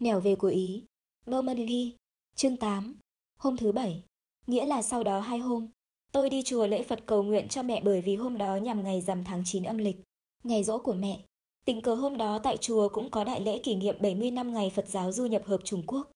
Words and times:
Nẻo 0.00 0.20
về 0.20 0.34
của 0.34 0.48
Ý. 0.48 0.84
Normandy. 1.30 1.96
Chương 2.36 2.56
8. 2.56 2.96
Hôm 3.38 3.56
thứ 3.56 3.72
bảy. 3.72 4.02
Nghĩa 4.46 4.66
là 4.66 4.82
sau 4.82 5.04
đó 5.04 5.20
hai 5.20 5.38
hôm. 5.38 5.68
Tôi 6.12 6.30
đi 6.30 6.42
chùa 6.42 6.66
lễ 6.66 6.82
Phật 6.82 7.06
cầu 7.06 7.22
nguyện 7.22 7.48
cho 7.48 7.62
mẹ 7.62 7.80
bởi 7.84 8.00
vì 8.00 8.16
hôm 8.16 8.38
đó 8.38 8.56
nhằm 8.56 8.84
ngày 8.84 9.00
rằm 9.00 9.24
tháng 9.24 9.42
9 9.44 9.62
âm 9.62 9.78
lịch. 9.78 9.96
Ngày 10.44 10.64
rỗ 10.64 10.78
của 10.78 10.92
mẹ. 10.92 11.20
Tình 11.64 11.80
cờ 11.80 11.94
hôm 11.94 12.16
đó 12.16 12.38
tại 12.38 12.56
chùa 12.56 12.88
cũng 12.88 13.10
có 13.10 13.24
đại 13.24 13.40
lễ 13.40 13.58
kỷ 13.58 13.74
niệm 13.74 13.96
70 14.00 14.30
năm 14.30 14.54
ngày 14.54 14.72
Phật 14.74 14.88
giáo 14.88 15.12
du 15.12 15.26
nhập 15.26 15.42
hợp 15.44 15.60
Trung 15.64 15.82
Quốc. 15.86 16.10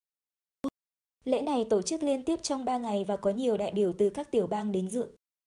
Lễ 1.24 1.40
này 1.40 1.66
tổ 1.70 1.82
chức 1.82 2.02
liên 2.02 2.22
tiếp 2.22 2.42
trong 2.42 2.64
3 2.64 2.78
ngày 2.78 3.04
và 3.04 3.16
có 3.16 3.30
nhiều 3.30 3.56
đại 3.56 3.70
biểu 3.70 3.92
từ 3.98 4.10
các 4.10 4.30
tiểu 4.30 4.46
bang 4.46 4.72
đến 4.72 4.90
dự. 4.90 5.06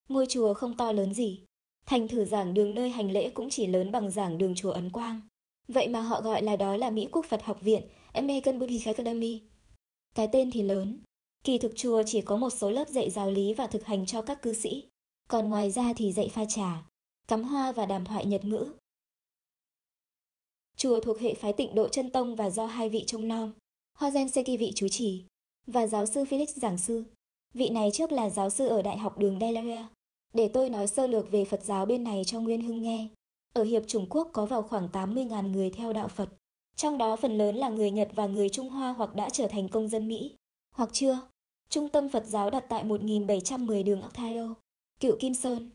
Ngôi 0.10 0.26
chùa 0.30 0.54
không 0.54 0.78
to 0.78 0.92
lớn 0.92 1.14
gì. 1.14 1.42
Thành 1.86 2.08
thử 2.08 2.26
giảng 2.26 2.54
đường 2.54 2.76
nơi 2.76 2.90
hành 2.90 3.12
lễ 3.12 3.30
cũng 3.30 3.50
chỉ 3.50 3.68
lớn 3.68 3.92
bằng 3.92 4.12
giảng 4.12 4.38
đường 4.38 4.56
chùa 4.56 4.72
Ấn 4.72 4.90
Quang. 4.90 5.22
Vậy 5.68 5.88
mà 5.88 6.02
họ 6.02 6.22
gọi 6.22 6.44
là 6.44 6.56
đó 6.56 6.78
là 6.78 6.90
Mỹ 6.90 7.08
Quốc 7.12 7.26
Phật 7.26 7.44
Học 7.44 7.62
Viện, 7.62 7.84
em 8.16 8.28
mê 8.28 8.42
cân 8.42 8.60
Buddhist 8.60 8.86
Academy. 8.86 9.42
Cái 10.16 10.30
tên 10.32 10.52
thì 10.52 10.62
lớn. 10.62 11.00
Kỳ 11.44 11.58
thực 11.58 11.72
chùa 11.76 12.04
chỉ 12.06 12.22
có 12.22 12.38
một 12.38 12.50
số 12.50 12.72
lớp 12.72 12.90
dạy 12.90 13.10
giáo 13.10 13.32
lý 13.32 13.54
và 13.54 13.68
thực 13.68 13.86
hành 13.86 14.06
cho 14.06 14.22
các 14.22 14.42
cư 14.42 14.54
sĩ. 14.54 14.84
Còn 15.30 15.50
ngoài 15.50 15.72
ra 15.72 15.94
thì 15.96 16.14
dạy 16.14 16.30
pha 16.30 16.46
trà, 16.46 16.86
cắm 17.28 17.44
hoa 17.44 17.72
và 17.72 17.86
đàm 17.86 18.06
thoại 18.06 18.26
Nhật 18.26 18.46
ngữ. 18.46 18.74
Chùa 20.78 21.00
thuộc 21.00 21.20
hệ 21.20 21.34
phái 21.34 21.54
tịnh 21.54 21.76
độ 21.76 21.88
chân 21.88 22.10
tông 22.10 22.36
và 22.36 22.50
do 22.50 22.66
hai 22.66 22.90
vị 22.90 23.04
trông 23.08 23.28
nom. 23.28 23.54
Hoa 23.98 24.10
Gen 24.10 24.30
Seki 24.30 24.60
vị 24.60 24.72
chú 24.76 24.88
trì 24.88 25.24
và 25.68 25.88
giáo 25.88 26.06
sư 26.06 26.24
Felix 26.24 26.46
giảng 26.56 26.78
sư. 26.78 27.04
Vị 27.54 27.70
này 27.70 27.90
trước 27.94 28.12
là 28.12 28.30
giáo 28.30 28.50
sư 28.50 28.68
ở 28.68 28.82
Đại 28.82 28.98
học 28.98 29.18
đường 29.18 29.40
Delaware. 29.40 29.86
Để 30.34 30.48
tôi 30.48 30.70
nói 30.70 30.88
sơ 30.88 31.08
lược 31.08 31.32
về 31.32 31.46
Phật 31.46 31.64
giáo 31.64 31.86
bên 31.86 32.04
này 32.04 32.24
cho 32.26 32.40
Nguyên 32.40 32.62
Hưng 32.62 32.82
nghe. 32.82 33.08
Ở 33.54 33.64
Hiệp 33.64 33.84
Trung 33.88 34.06
Quốc 34.10 34.30
có 34.34 34.46
vào 34.46 34.62
khoảng 34.62 34.88
80.000 34.88 35.52
người 35.52 35.70
theo 35.70 35.94
đạo 35.94 36.08
Phật. 36.08 36.30
Trong 36.76 36.98
đó 36.98 37.16
phần 37.16 37.38
lớn 37.38 37.56
là 37.56 37.70
người 37.70 37.92
Nhật 37.92 38.10
và 38.16 38.28
người 38.28 38.50
Trung 38.50 38.70
Hoa 38.70 38.94
hoặc 38.94 39.16
đã 39.16 39.30
trở 39.30 39.48
thành 39.48 39.70
công 39.70 39.88
dân 39.88 40.08
Mỹ, 40.08 40.36
hoặc 40.76 40.90
chưa. 40.94 41.20
Trung 41.70 41.90
tâm 41.90 42.10
Phật 42.10 42.26
giáo 42.26 42.50
đặt 42.50 42.66
tại 42.70 42.84
1710 42.84 43.84
đường 43.84 44.02
Octaio, 44.02 44.54
Cựu 45.00 45.16
Kim 45.20 45.34
Sơn. 45.34 45.70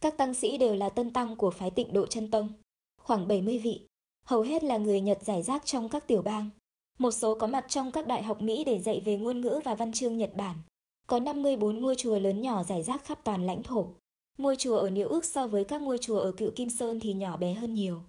Các 0.00 0.16
tăng 0.16 0.34
sĩ 0.34 0.58
đều 0.58 0.74
là 0.74 0.88
tân 0.88 1.12
tăng 1.12 1.36
của 1.36 1.50
phái 1.50 1.70
tịnh 1.70 1.92
độ 1.92 2.06
chân 2.06 2.30
tông, 2.30 2.48
khoảng 3.00 3.28
70 3.28 3.58
vị, 3.58 3.86
hầu 4.24 4.40
hết 4.40 4.64
là 4.64 4.78
người 4.78 5.00
Nhật 5.00 5.18
giải 5.22 5.42
rác 5.42 5.66
trong 5.66 5.88
các 5.88 6.06
tiểu 6.06 6.22
bang. 6.22 6.50
Một 6.98 7.10
số 7.10 7.34
có 7.34 7.46
mặt 7.46 7.64
trong 7.68 7.92
các 7.92 8.06
đại 8.06 8.22
học 8.22 8.42
Mỹ 8.42 8.64
để 8.64 8.78
dạy 8.78 9.02
về 9.04 9.16
ngôn 9.16 9.40
ngữ 9.40 9.60
và 9.64 9.74
văn 9.74 9.92
chương 9.92 10.18
Nhật 10.18 10.30
Bản. 10.36 10.56
Có 11.06 11.20
54 11.20 11.80
ngôi 11.80 11.96
chùa 11.96 12.18
lớn 12.18 12.40
nhỏ 12.40 12.62
giải 12.62 12.82
rác 12.82 13.04
khắp 13.04 13.24
toàn 13.24 13.46
lãnh 13.46 13.62
thổ. 13.62 13.86
Ngôi 14.38 14.56
chùa 14.56 14.78
ở 14.78 14.90
Niệu 14.90 15.08
ước 15.08 15.24
so 15.24 15.46
với 15.46 15.64
các 15.64 15.82
ngôi 15.82 15.98
chùa 15.98 16.18
ở 16.18 16.32
Cựu 16.32 16.50
Kim 16.50 16.70
Sơn 16.70 17.00
thì 17.00 17.12
nhỏ 17.12 17.36
bé 17.36 17.54
hơn 17.54 17.74
nhiều. 17.74 18.02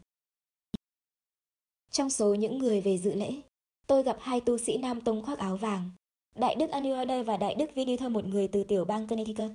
Trong 1.92 2.10
số 2.10 2.34
những 2.34 2.58
người 2.58 2.82
về 2.82 2.98
dự 2.98 3.14
lễ, 3.14 3.42
tôi 3.88 4.04
gặp 4.04 4.18
hai 4.20 4.42
tu 4.42 4.58
sĩ 4.58 4.78
Nam 4.78 5.02
Tông 5.02 5.26
khoác 5.26 5.40
áo 5.40 5.58
vàng. 5.58 5.90
Đại 6.36 6.56
đức 6.56 6.70
Anuada 6.70 7.24
và 7.24 7.38
Đại 7.38 7.56
đức 7.56 7.76
Vinitha 7.76 8.10
một 8.10 8.26
người 8.26 8.48
từ 8.48 8.64
tiểu 8.64 8.86
bang 8.86 9.08
Connecticut, 9.08 9.52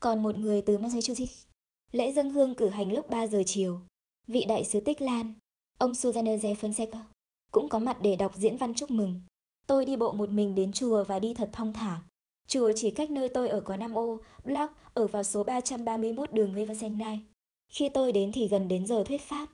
còn 0.00 0.22
một 0.22 0.38
người 0.38 0.62
từ 0.62 0.78
Massachusetts. 0.78 1.44
Lễ 1.92 2.12
dân 2.12 2.30
hương 2.30 2.54
cử 2.54 2.68
hành 2.68 2.92
lúc 2.92 3.10
3 3.10 3.26
giờ 3.26 3.42
chiều. 3.46 3.80
Vị 4.26 4.44
đại 4.48 4.64
sứ 4.64 4.80
Tích 4.80 5.00
Lan, 5.00 5.34
ông 5.78 5.94
Susanne 5.94 6.36
J. 6.36 6.54
Fonseca, 6.54 7.00
cũng 7.52 7.68
có 7.68 7.78
mặt 7.78 7.98
để 8.02 8.16
đọc 8.16 8.36
diễn 8.36 8.56
văn 8.56 8.74
chúc 8.74 8.90
mừng. 8.90 9.20
Tôi 9.66 9.84
đi 9.84 9.96
bộ 9.96 10.12
một 10.12 10.30
mình 10.30 10.54
đến 10.54 10.72
chùa 10.72 11.04
và 11.04 11.18
đi 11.18 11.34
thật 11.34 11.50
thong 11.52 11.72
thả. 11.72 12.02
Chùa 12.48 12.72
chỉ 12.76 12.90
cách 12.90 13.10
nơi 13.10 13.28
tôi 13.28 13.48
ở 13.48 13.60
có 13.60 13.76
5 13.76 13.94
ô, 13.94 14.20
block 14.44 14.72
ở 14.94 15.06
vào 15.06 15.22
số 15.22 15.44
331 15.44 16.32
đường 16.32 16.54
Riverside. 16.54 17.18
Khi 17.68 17.88
tôi 17.88 18.12
đến 18.12 18.32
thì 18.32 18.48
gần 18.48 18.68
đến 18.68 18.86
giờ 18.86 19.04
thuyết 19.04 19.20
pháp. 19.20 19.48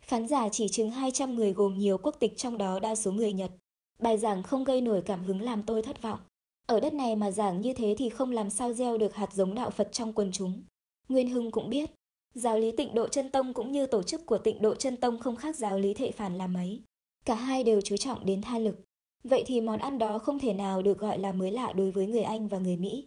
Khán 0.00 0.28
giả 0.28 0.48
chỉ 0.48 0.68
chừng 0.68 0.90
200 0.90 1.34
người 1.34 1.52
gồm 1.52 1.78
nhiều 1.78 1.98
quốc 1.98 2.16
tịch 2.18 2.36
trong 2.36 2.58
đó 2.58 2.80
đa 2.80 2.94
số 2.94 3.12
người 3.12 3.32
Nhật. 3.32 3.50
Bài 3.98 4.18
giảng 4.18 4.42
không 4.42 4.64
gây 4.64 4.80
nổi 4.80 5.02
cảm 5.06 5.24
hứng 5.24 5.40
làm 5.42 5.62
tôi 5.62 5.82
thất 5.82 6.02
vọng. 6.02 6.20
Ở 6.66 6.80
đất 6.80 6.94
này 6.94 7.16
mà 7.16 7.30
giảng 7.30 7.60
như 7.60 7.72
thế 7.72 7.94
thì 7.98 8.08
không 8.08 8.32
làm 8.32 8.50
sao 8.50 8.72
gieo 8.72 8.98
được 8.98 9.14
hạt 9.14 9.32
giống 9.32 9.54
đạo 9.54 9.70
Phật 9.70 9.88
trong 9.92 10.12
quần 10.12 10.32
chúng. 10.32 10.62
Nguyên 11.08 11.30
Hưng 11.30 11.50
cũng 11.50 11.70
biết, 11.70 11.90
giáo 12.34 12.58
lý 12.58 12.72
tịnh 12.76 12.94
độ 12.94 13.08
chân 13.08 13.30
tông 13.30 13.54
cũng 13.54 13.72
như 13.72 13.86
tổ 13.86 14.02
chức 14.02 14.26
của 14.26 14.38
tịnh 14.38 14.62
độ 14.62 14.74
chân 14.74 14.96
tông 14.96 15.18
không 15.18 15.36
khác 15.36 15.56
giáo 15.56 15.78
lý 15.78 15.94
thệ 15.94 16.10
phản 16.10 16.38
là 16.38 16.46
mấy. 16.46 16.82
Cả 17.24 17.34
hai 17.34 17.64
đều 17.64 17.80
chú 17.80 17.96
trọng 17.96 18.26
đến 18.26 18.42
tha 18.42 18.58
lực. 18.58 18.80
Vậy 19.24 19.44
thì 19.46 19.60
món 19.60 19.78
ăn 19.78 19.98
đó 19.98 20.18
không 20.18 20.38
thể 20.38 20.52
nào 20.52 20.82
được 20.82 20.98
gọi 20.98 21.18
là 21.18 21.32
mới 21.32 21.50
lạ 21.50 21.72
đối 21.72 21.90
với 21.90 22.06
người 22.06 22.22
Anh 22.22 22.48
và 22.48 22.58
người 22.58 22.76
Mỹ. 22.76 23.06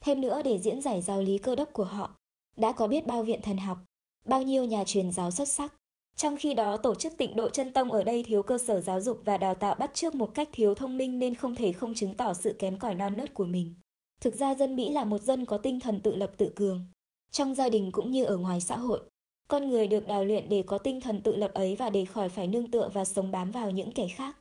Thêm 0.00 0.20
nữa 0.20 0.42
để 0.44 0.58
diễn 0.58 0.80
giải 0.80 1.02
giáo 1.02 1.22
lý 1.22 1.38
cơ 1.38 1.54
đốc 1.54 1.72
của 1.72 1.84
họ, 1.84 2.16
đã 2.56 2.72
có 2.72 2.86
biết 2.86 3.06
bao 3.06 3.22
viện 3.22 3.42
thần 3.42 3.56
học, 3.56 3.78
bao 4.28 4.42
nhiêu 4.42 4.64
nhà 4.64 4.84
truyền 4.84 5.12
giáo 5.12 5.30
xuất 5.30 5.48
sắc. 5.48 5.74
Trong 6.16 6.36
khi 6.36 6.54
đó, 6.54 6.76
tổ 6.76 6.94
chức 6.94 7.16
tịnh 7.16 7.36
độ 7.36 7.48
chân 7.48 7.72
tông 7.72 7.92
ở 7.92 8.04
đây 8.04 8.22
thiếu 8.22 8.42
cơ 8.42 8.58
sở 8.58 8.80
giáo 8.80 9.00
dục 9.00 9.20
và 9.24 9.38
đào 9.38 9.54
tạo 9.54 9.74
bắt 9.74 9.90
trước 9.94 10.14
một 10.14 10.30
cách 10.34 10.48
thiếu 10.52 10.74
thông 10.74 10.96
minh 10.96 11.18
nên 11.18 11.34
không 11.34 11.54
thể 11.54 11.72
không 11.72 11.94
chứng 11.94 12.14
tỏ 12.14 12.34
sự 12.34 12.54
kém 12.58 12.78
cỏi 12.78 12.94
non 12.94 13.16
nớt 13.16 13.34
của 13.34 13.44
mình. 13.44 13.74
Thực 14.20 14.34
ra 14.34 14.54
dân 14.54 14.76
Mỹ 14.76 14.90
là 14.90 15.04
một 15.04 15.22
dân 15.22 15.44
có 15.44 15.58
tinh 15.58 15.80
thần 15.80 16.00
tự 16.00 16.16
lập 16.16 16.30
tự 16.36 16.52
cường. 16.56 16.86
Trong 17.30 17.54
gia 17.54 17.68
đình 17.68 17.92
cũng 17.92 18.10
như 18.10 18.24
ở 18.24 18.36
ngoài 18.36 18.60
xã 18.60 18.76
hội, 18.76 19.00
con 19.48 19.68
người 19.68 19.86
được 19.86 20.06
đào 20.06 20.24
luyện 20.24 20.48
để 20.48 20.62
có 20.66 20.78
tinh 20.78 21.00
thần 21.00 21.20
tự 21.20 21.36
lập 21.36 21.50
ấy 21.54 21.76
và 21.76 21.90
để 21.90 22.04
khỏi 22.04 22.28
phải 22.28 22.46
nương 22.46 22.70
tựa 22.70 22.90
và 22.92 23.04
sống 23.04 23.30
bám 23.30 23.50
vào 23.50 23.70
những 23.70 23.92
kẻ 23.92 24.08
khác. 24.08 24.36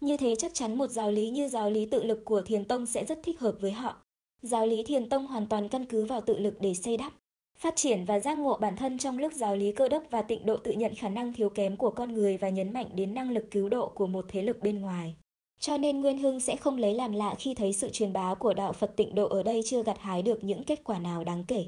Như 0.00 0.16
thế 0.16 0.34
chắc 0.38 0.54
chắn 0.54 0.78
một 0.78 0.90
giáo 0.90 1.10
lý 1.10 1.30
như 1.30 1.48
giáo 1.48 1.70
lý 1.70 1.86
tự 1.86 2.02
lực 2.04 2.24
của 2.24 2.42
Thiền 2.42 2.64
Tông 2.64 2.86
sẽ 2.86 3.04
rất 3.04 3.18
thích 3.22 3.40
hợp 3.40 3.56
với 3.60 3.72
họ. 3.72 3.96
Giáo 4.42 4.66
lý 4.66 4.82
Thiền 4.82 5.08
Tông 5.08 5.26
hoàn 5.26 5.46
toàn 5.46 5.68
căn 5.68 5.84
cứ 5.84 6.04
vào 6.04 6.20
tự 6.20 6.38
lực 6.38 6.54
để 6.60 6.74
xây 6.74 6.96
đắp, 6.96 7.12
phát 7.58 7.76
triển 7.76 8.04
và 8.04 8.20
giác 8.20 8.38
ngộ 8.38 8.56
bản 8.56 8.76
thân 8.76 8.98
trong 8.98 9.18
lúc 9.18 9.32
giáo 9.32 9.56
lý 9.56 9.72
cơ 9.72 9.88
đốc 9.88 10.02
và 10.10 10.22
tịnh 10.22 10.46
độ 10.46 10.56
tự 10.56 10.72
nhận 10.72 10.94
khả 10.94 11.08
năng 11.08 11.32
thiếu 11.32 11.48
kém 11.48 11.76
của 11.76 11.90
con 11.90 12.12
người 12.12 12.36
và 12.36 12.48
nhấn 12.48 12.72
mạnh 12.72 12.86
đến 12.94 13.14
năng 13.14 13.30
lực 13.30 13.44
cứu 13.50 13.68
độ 13.68 13.88
của 13.88 14.06
một 14.06 14.24
thế 14.28 14.42
lực 14.42 14.60
bên 14.62 14.80
ngoài. 14.80 15.16
Cho 15.60 15.78
nên 15.78 16.00
Nguyên 16.00 16.18
Hưng 16.18 16.40
sẽ 16.40 16.56
không 16.56 16.76
lấy 16.76 16.94
làm 16.94 17.12
lạ 17.12 17.34
khi 17.38 17.54
thấy 17.54 17.72
sự 17.72 17.90
truyền 17.92 18.12
bá 18.12 18.34
của 18.34 18.54
đạo 18.54 18.72
Phật 18.72 18.96
tịnh 18.96 19.14
độ 19.14 19.28
ở 19.28 19.42
đây 19.42 19.62
chưa 19.64 19.82
gặt 19.82 19.98
hái 19.98 20.22
được 20.22 20.44
những 20.44 20.64
kết 20.64 20.84
quả 20.84 20.98
nào 20.98 21.24
đáng 21.24 21.44
kể. 21.48 21.66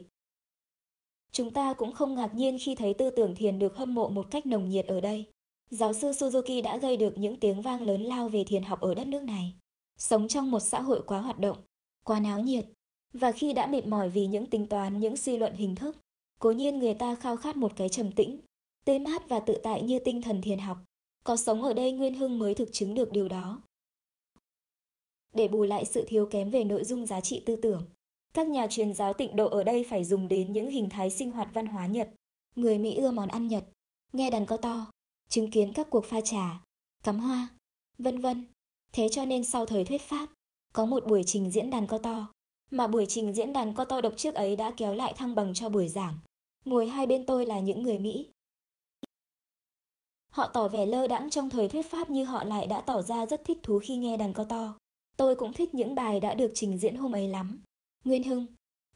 Chúng 1.32 1.50
ta 1.50 1.74
cũng 1.74 1.92
không 1.92 2.14
ngạc 2.14 2.34
nhiên 2.34 2.58
khi 2.60 2.74
thấy 2.74 2.94
tư 2.94 3.10
tưởng 3.10 3.34
thiền 3.34 3.58
được 3.58 3.76
hâm 3.76 3.94
mộ 3.94 4.08
một 4.08 4.30
cách 4.30 4.46
nồng 4.46 4.68
nhiệt 4.68 4.86
ở 4.86 5.00
đây. 5.00 5.24
Giáo 5.70 5.92
sư 5.92 6.10
Suzuki 6.10 6.62
đã 6.62 6.76
gây 6.76 6.96
được 6.96 7.18
những 7.18 7.40
tiếng 7.40 7.62
vang 7.62 7.82
lớn 7.82 8.02
lao 8.02 8.28
về 8.28 8.44
thiền 8.44 8.62
học 8.62 8.80
ở 8.80 8.94
đất 8.94 9.06
nước 9.06 9.22
này. 9.22 9.54
Sống 9.98 10.28
trong 10.28 10.50
một 10.50 10.60
xã 10.60 10.80
hội 10.80 11.02
quá 11.06 11.20
hoạt 11.20 11.38
động, 11.38 11.56
quá 12.04 12.20
náo 12.20 12.40
nhiệt, 12.40 12.64
và 13.12 13.32
khi 13.32 13.52
đã 13.52 13.66
mệt 13.66 13.86
mỏi 13.86 14.08
vì 14.10 14.26
những 14.26 14.46
tính 14.46 14.66
toán, 14.66 15.00
những 15.00 15.16
suy 15.16 15.36
luận 15.36 15.54
hình 15.54 15.74
thức, 15.74 15.96
cố 16.38 16.50
nhiên 16.50 16.78
người 16.78 16.94
ta 16.94 17.14
khao 17.14 17.36
khát 17.36 17.56
một 17.56 17.72
cái 17.76 17.88
trầm 17.88 18.12
tĩnh, 18.12 18.40
tê 18.84 18.98
mát 18.98 19.28
và 19.28 19.40
tự 19.40 19.60
tại 19.62 19.82
như 19.82 19.98
tinh 19.98 20.22
thần 20.22 20.42
thiền 20.42 20.58
học. 20.58 20.78
Có 21.24 21.36
sống 21.36 21.62
ở 21.62 21.72
đây 21.72 21.92
Nguyên 21.92 22.14
Hưng 22.14 22.38
mới 22.38 22.54
thực 22.54 22.68
chứng 22.72 22.94
được 22.94 23.12
điều 23.12 23.28
đó. 23.28 23.62
Để 25.34 25.48
bù 25.48 25.62
lại 25.62 25.84
sự 25.84 26.04
thiếu 26.08 26.26
kém 26.26 26.50
về 26.50 26.64
nội 26.64 26.84
dung 26.84 27.06
giá 27.06 27.20
trị 27.20 27.42
tư 27.46 27.56
tưởng, 27.56 27.82
các 28.34 28.48
nhà 28.48 28.66
truyền 28.70 28.94
giáo 28.94 29.12
tịnh 29.12 29.36
độ 29.36 29.48
ở 29.48 29.64
đây 29.64 29.84
phải 29.88 30.04
dùng 30.04 30.28
đến 30.28 30.52
những 30.52 30.70
hình 30.70 30.88
thái 30.88 31.10
sinh 31.10 31.30
hoạt 31.30 31.48
văn 31.54 31.66
hóa 31.66 31.86
Nhật. 31.86 32.10
Người 32.56 32.78
Mỹ 32.78 32.96
ưa 32.96 33.10
món 33.10 33.28
ăn 33.28 33.48
Nhật, 33.48 33.64
nghe 34.12 34.30
đàn 34.30 34.46
co 34.46 34.56
to, 34.56 34.90
chứng 35.28 35.50
kiến 35.50 35.72
các 35.72 35.90
cuộc 35.90 36.04
pha 36.04 36.20
trà, 36.20 36.62
cắm 37.04 37.18
hoa, 37.18 37.48
vân 37.98 38.20
vân. 38.20 38.44
Thế 38.92 39.08
cho 39.08 39.24
nên 39.24 39.44
sau 39.44 39.66
thời 39.66 39.84
thuyết 39.84 40.02
pháp, 40.02 40.28
có 40.72 40.86
một 40.86 41.06
buổi 41.06 41.22
trình 41.26 41.50
diễn 41.50 41.70
đàn 41.70 41.86
co 41.86 41.98
to, 41.98 42.32
mà 42.70 42.86
buổi 42.86 43.06
trình 43.08 43.32
diễn 43.32 43.52
đàn 43.52 43.74
co 43.74 43.84
to 43.84 44.00
độc 44.00 44.12
trước 44.16 44.34
ấy 44.34 44.56
đã 44.56 44.72
kéo 44.76 44.94
lại 44.94 45.12
thăng 45.16 45.34
bằng 45.34 45.54
cho 45.54 45.68
buổi 45.68 45.88
giảng. 45.88 46.14
Ngồi 46.64 46.88
hai 46.88 47.06
bên 47.06 47.26
tôi 47.26 47.46
là 47.46 47.60
những 47.60 47.82
người 47.82 47.98
Mỹ. 47.98 48.30
Họ 50.30 50.46
tỏ 50.46 50.68
vẻ 50.68 50.86
lơ 50.86 51.06
đãng 51.06 51.30
trong 51.30 51.50
thời 51.50 51.68
thuyết 51.68 51.90
pháp 51.90 52.10
như 52.10 52.24
họ 52.24 52.44
lại 52.44 52.66
đã 52.66 52.80
tỏ 52.80 53.02
ra 53.02 53.26
rất 53.26 53.44
thích 53.44 53.58
thú 53.62 53.78
khi 53.82 53.96
nghe 53.96 54.16
đàn 54.16 54.32
co 54.32 54.44
to. 54.44 54.74
Tôi 55.16 55.36
cũng 55.36 55.52
thích 55.52 55.74
những 55.74 55.94
bài 55.94 56.20
đã 56.20 56.34
được 56.34 56.52
trình 56.54 56.78
diễn 56.78 56.96
hôm 56.96 57.12
ấy 57.12 57.28
lắm. 57.28 57.60
Nguyên 58.04 58.22
Hưng, 58.22 58.46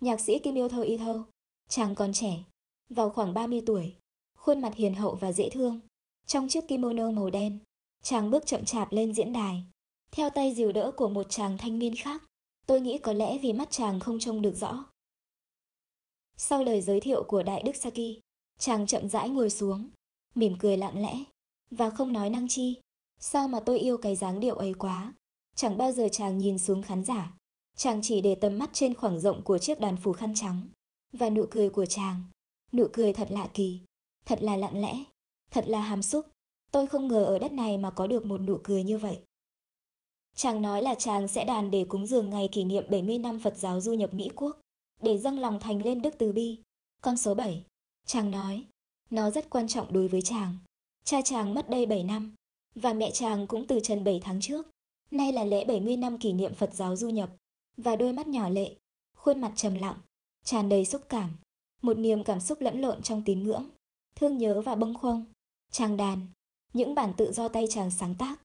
nhạc 0.00 0.20
sĩ 0.20 0.38
Kim 0.38 0.54
Yêu 0.54 0.68
Thơ 0.68 0.82
Y 0.82 0.96
Thơ, 0.96 1.22
chàng 1.68 1.94
còn 1.94 2.12
trẻ, 2.12 2.44
vào 2.88 3.10
khoảng 3.10 3.34
30 3.34 3.62
tuổi, 3.66 3.94
khuôn 4.36 4.60
mặt 4.60 4.74
hiền 4.74 4.94
hậu 4.94 5.14
và 5.14 5.32
dễ 5.32 5.50
thương. 5.50 5.80
Trong 6.26 6.48
chiếc 6.48 6.68
kimono 6.68 7.10
màu 7.10 7.30
đen, 7.30 7.58
chàng 8.02 8.30
bước 8.30 8.46
chậm 8.46 8.64
chạp 8.64 8.92
lên 8.92 9.14
diễn 9.14 9.32
đài, 9.32 9.64
theo 10.12 10.30
tay 10.30 10.54
dìu 10.54 10.72
đỡ 10.72 10.92
của 10.96 11.08
một 11.08 11.26
chàng 11.30 11.58
thanh 11.58 11.78
niên 11.78 11.94
khác. 11.94 12.22
Tôi 12.66 12.80
nghĩ 12.80 12.98
có 12.98 13.12
lẽ 13.12 13.38
vì 13.38 13.52
mắt 13.52 13.70
chàng 13.70 14.00
không 14.00 14.18
trông 14.18 14.42
được 14.42 14.56
rõ. 14.56 14.84
Sau 16.36 16.64
lời 16.64 16.80
giới 16.80 17.00
thiệu 17.00 17.24
của 17.28 17.42
Đại 17.42 17.62
Đức 17.62 17.76
Saki, 17.76 18.20
chàng 18.58 18.86
chậm 18.86 19.08
rãi 19.08 19.28
ngồi 19.28 19.50
xuống, 19.50 19.90
mỉm 20.34 20.56
cười 20.58 20.76
lặng 20.76 21.02
lẽ, 21.02 21.24
và 21.70 21.90
không 21.90 22.12
nói 22.12 22.30
năng 22.30 22.48
chi. 22.48 22.76
Sao 23.20 23.48
mà 23.48 23.60
tôi 23.60 23.78
yêu 23.78 23.96
cái 23.96 24.16
dáng 24.16 24.40
điệu 24.40 24.54
ấy 24.54 24.74
quá. 24.74 25.12
Chẳng 25.54 25.78
bao 25.78 25.92
giờ 25.92 26.08
chàng 26.12 26.38
nhìn 26.38 26.58
xuống 26.58 26.82
khán 26.82 27.04
giả. 27.04 27.34
Chàng 27.76 28.00
chỉ 28.02 28.20
để 28.20 28.34
tầm 28.34 28.58
mắt 28.58 28.70
trên 28.72 28.94
khoảng 28.94 29.20
rộng 29.20 29.42
của 29.42 29.58
chiếc 29.58 29.80
đàn 29.80 29.96
phù 29.96 30.12
khăn 30.12 30.34
trắng. 30.34 30.68
Và 31.12 31.30
nụ 31.30 31.46
cười 31.50 31.70
của 31.70 31.86
chàng. 31.86 32.22
Nụ 32.72 32.86
cười 32.92 33.12
thật 33.12 33.28
lạ 33.30 33.48
kỳ. 33.54 33.80
Thật 34.26 34.42
là 34.42 34.56
lặng 34.56 34.80
lẽ. 34.80 35.04
Thật 35.50 35.64
là 35.68 35.80
hàm 35.80 36.02
xúc. 36.02 36.26
Tôi 36.72 36.86
không 36.86 37.08
ngờ 37.08 37.24
ở 37.24 37.38
đất 37.38 37.52
này 37.52 37.78
mà 37.78 37.90
có 37.90 38.06
được 38.06 38.24
một 38.24 38.40
nụ 38.40 38.58
cười 38.64 38.82
như 38.82 38.98
vậy. 38.98 39.18
Chàng 40.34 40.62
nói 40.62 40.82
là 40.82 40.94
chàng 40.94 41.28
sẽ 41.28 41.44
đàn 41.44 41.70
để 41.70 41.84
cúng 41.88 42.06
dường 42.06 42.30
ngày 42.30 42.48
kỷ 42.52 42.64
niệm 42.64 42.84
70 42.90 43.18
năm 43.18 43.38
Phật 43.38 43.56
giáo 43.56 43.80
du 43.80 43.92
nhập 43.92 44.14
Mỹ 44.14 44.30
Quốc, 44.36 44.60
để 45.02 45.18
dâng 45.18 45.38
lòng 45.38 45.60
thành 45.60 45.82
lên 45.82 46.02
Đức 46.02 46.14
Từ 46.18 46.32
Bi. 46.32 46.58
Con 47.02 47.16
số 47.16 47.34
7. 47.34 47.64
Chàng 48.06 48.30
nói, 48.30 48.64
Nó 49.10 49.30
rất 49.30 49.50
quan 49.50 49.68
trọng 49.68 49.92
đối 49.92 50.08
với 50.08 50.22
chàng. 50.22 50.56
Cha 51.04 51.22
chàng 51.22 51.54
mất 51.54 51.70
đây 51.70 51.86
7 51.86 52.02
năm, 52.02 52.34
và 52.74 52.92
mẹ 52.92 53.10
chàng 53.10 53.46
cũng 53.46 53.66
từ 53.66 53.80
trần 53.80 54.04
7 54.04 54.20
tháng 54.24 54.40
trước. 54.40 54.66
Nay 55.10 55.32
là 55.32 55.44
lễ 55.44 55.64
70 55.64 55.96
năm 55.96 56.18
kỷ 56.18 56.32
niệm 56.32 56.54
Phật 56.54 56.74
giáo 56.74 56.96
du 56.96 57.08
nhập, 57.08 57.30
và 57.76 57.96
đôi 57.96 58.12
mắt 58.12 58.26
nhỏ 58.26 58.48
lệ, 58.48 58.74
khuôn 59.16 59.40
mặt 59.40 59.52
trầm 59.56 59.74
lặng, 59.74 59.96
tràn 60.44 60.68
đầy 60.68 60.84
xúc 60.84 61.02
cảm, 61.08 61.30
một 61.82 61.98
niềm 61.98 62.24
cảm 62.24 62.40
xúc 62.40 62.60
lẫn 62.60 62.80
lộn 62.80 63.02
trong 63.02 63.22
tín 63.24 63.42
ngưỡng, 63.42 63.64
thương 64.16 64.38
nhớ 64.38 64.60
và 64.60 64.74
bâng 64.74 64.94
khuâng. 64.94 65.24
Chàng 65.72 65.96
đàn, 65.96 66.26
những 66.72 66.94
bản 66.94 67.12
tự 67.16 67.32
do 67.32 67.48
tay 67.48 67.66
chàng 67.70 67.90
sáng 67.90 68.14
tác. 68.18 68.43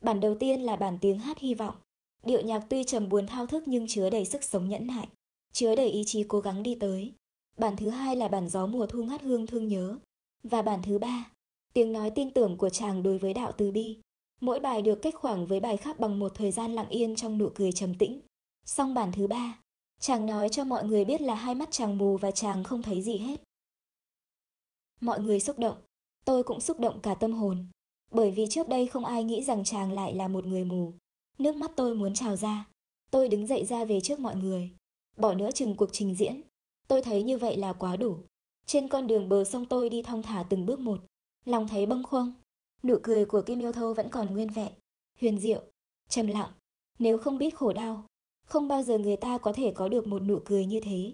Bản 0.00 0.20
đầu 0.20 0.34
tiên 0.34 0.60
là 0.60 0.76
bản 0.76 0.98
tiếng 1.00 1.18
hát 1.18 1.38
hy 1.38 1.54
vọng. 1.54 1.74
Điệu 2.22 2.40
nhạc 2.40 2.66
tuy 2.68 2.84
trầm 2.84 3.08
buồn 3.08 3.26
thao 3.26 3.46
thức 3.46 3.62
nhưng 3.66 3.86
chứa 3.88 4.10
đầy 4.10 4.24
sức 4.24 4.44
sống 4.44 4.68
nhẫn 4.68 4.86
nại, 4.86 5.08
chứa 5.52 5.76
đầy 5.76 5.88
ý 5.88 6.04
chí 6.06 6.24
cố 6.28 6.40
gắng 6.40 6.62
đi 6.62 6.74
tới. 6.74 7.12
Bản 7.56 7.76
thứ 7.76 7.88
hai 7.88 8.16
là 8.16 8.28
bản 8.28 8.48
gió 8.48 8.66
mùa 8.66 8.86
thu 8.86 9.02
ngát 9.04 9.22
hương 9.22 9.46
thương 9.46 9.68
nhớ. 9.68 9.98
Và 10.42 10.62
bản 10.62 10.80
thứ 10.82 10.98
ba, 10.98 11.30
tiếng 11.72 11.92
nói 11.92 12.10
tin 12.10 12.30
tưởng 12.30 12.56
của 12.56 12.70
chàng 12.70 13.02
đối 13.02 13.18
với 13.18 13.34
đạo 13.34 13.52
từ 13.56 13.70
bi. 13.70 14.00
Mỗi 14.40 14.60
bài 14.60 14.82
được 14.82 15.02
cách 15.02 15.14
khoảng 15.14 15.46
với 15.46 15.60
bài 15.60 15.76
khác 15.76 16.00
bằng 16.00 16.18
một 16.18 16.32
thời 16.34 16.50
gian 16.50 16.74
lặng 16.74 16.88
yên 16.88 17.16
trong 17.16 17.38
nụ 17.38 17.48
cười 17.54 17.72
trầm 17.72 17.94
tĩnh. 17.94 18.20
Xong 18.64 18.94
bản 18.94 19.12
thứ 19.12 19.26
ba, 19.26 19.58
chàng 20.00 20.26
nói 20.26 20.48
cho 20.48 20.64
mọi 20.64 20.84
người 20.84 21.04
biết 21.04 21.20
là 21.20 21.34
hai 21.34 21.54
mắt 21.54 21.68
chàng 21.70 21.98
mù 21.98 22.16
và 22.16 22.30
chàng 22.30 22.64
không 22.64 22.82
thấy 22.82 23.02
gì 23.02 23.18
hết. 23.18 23.42
Mọi 25.00 25.20
người 25.20 25.40
xúc 25.40 25.58
động, 25.58 25.76
tôi 26.24 26.42
cũng 26.42 26.60
xúc 26.60 26.80
động 26.80 27.00
cả 27.00 27.14
tâm 27.14 27.32
hồn, 27.32 27.66
bởi 28.10 28.30
vì 28.30 28.46
trước 28.50 28.68
đây 28.68 28.86
không 28.86 29.04
ai 29.04 29.24
nghĩ 29.24 29.42
rằng 29.42 29.64
chàng 29.64 29.92
lại 29.92 30.14
là 30.14 30.28
một 30.28 30.46
người 30.46 30.64
mù. 30.64 30.92
Nước 31.38 31.56
mắt 31.56 31.70
tôi 31.76 31.94
muốn 31.94 32.14
trào 32.14 32.36
ra, 32.36 32.68
tôi 33.10 33.28
đứng 33.28 33.46
dậy 33.46 33.64
ra 33.64 33.84
về 33.84 34.00
trước 34.00 34.20
mọi 34.20 34.36
người, 34.36 34.70
bỏ 35.16 35.34
nữa 35.34 35.50
chừng 35.54 35.74
cuộc 35.76 35.88
trình 35.92 36.14
diễn. 36.14 36.40
Tôi 36.88 37.02
thấy 37.02 37.22
như 37.22 37.38
vậy 37.38 37.56
là 37.56 37.72
quá 37.72 37.96
đủ. 37.96 38.16
Trên 38.66 38.88
con 38.88 39.06
đường 39.06 39.28
bờ 39.28 39.44
sông 39.44 39.66
tôi 39.66 39.88
đi 39.88 40.02
thong 40.02 40.22
thả 40.22 40.42
từng 40.42 40.66
bước 40.66 40.80
một, 40.80 41.00
lòng 41.44 41.68
thấy 41.68 41.86
bâng 41.86 42.02
khuâng. 42.02 42.32
Nụ 42.82 42.96
cười 43.02 43.24
của 43.24 43.42
Kim 43.42 43.60
Yêu 43.60 43.72
Thâu 43.72 43.94
vẫn 43.94 44.08
còn 44.10 44.34
nguyên 44.34 44.48
vẹn, 44.48 44.72
huyền 45.20 45.40
diệu, 45.40 45.62
trầm 46.08 46.26
lặng. 46.26 46.50
Nếu 46.98 47.18
không 47.18 47.38
biết 47.38 47.56
khổ 47.56 47.72
đau, 47.72 48.04
không 48.46 48.68
bao 48.68 48.82
giờ 48.82 48.98
người 48.98 49.16
ta 49.16 49.38
có 49.38 49.52
thể 49.52 49.72
có 49.74 49.88
được 49.88 50.06
một 50.06 50.22
nụ 50.22 50.38
cười 50.44 50.66
như 50.66 50.80
thế. 50.80 51.12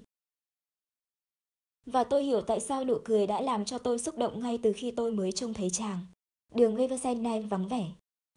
Và 1.87 2.05
tôi 2.05 2.25
hiểu 2.25 2.41
tại 2.41 2.61
sao 2.61 2.85
nụ 2.85 2.99
cười 3.05 3.27
đã 3.27 3.41
làm 3.41 3.65
cho 3.65 3.79
tôi 3.79 3.99
xúc 3.99 4.19
động 4.19 4.41
ngay 4.41 4.59
từ 4.63 4.73
khi 4.77 4.91
tôi 4.91 5.13
mới 5.13 5.33
trông 5.33 5.55
thấy 5.55 5.71
chàng. 5.71 5.99
Đường 6.55 6.77
Riverside 6.77 7.41
vắng 7.41 7.69
vẻ. 7.69 7.87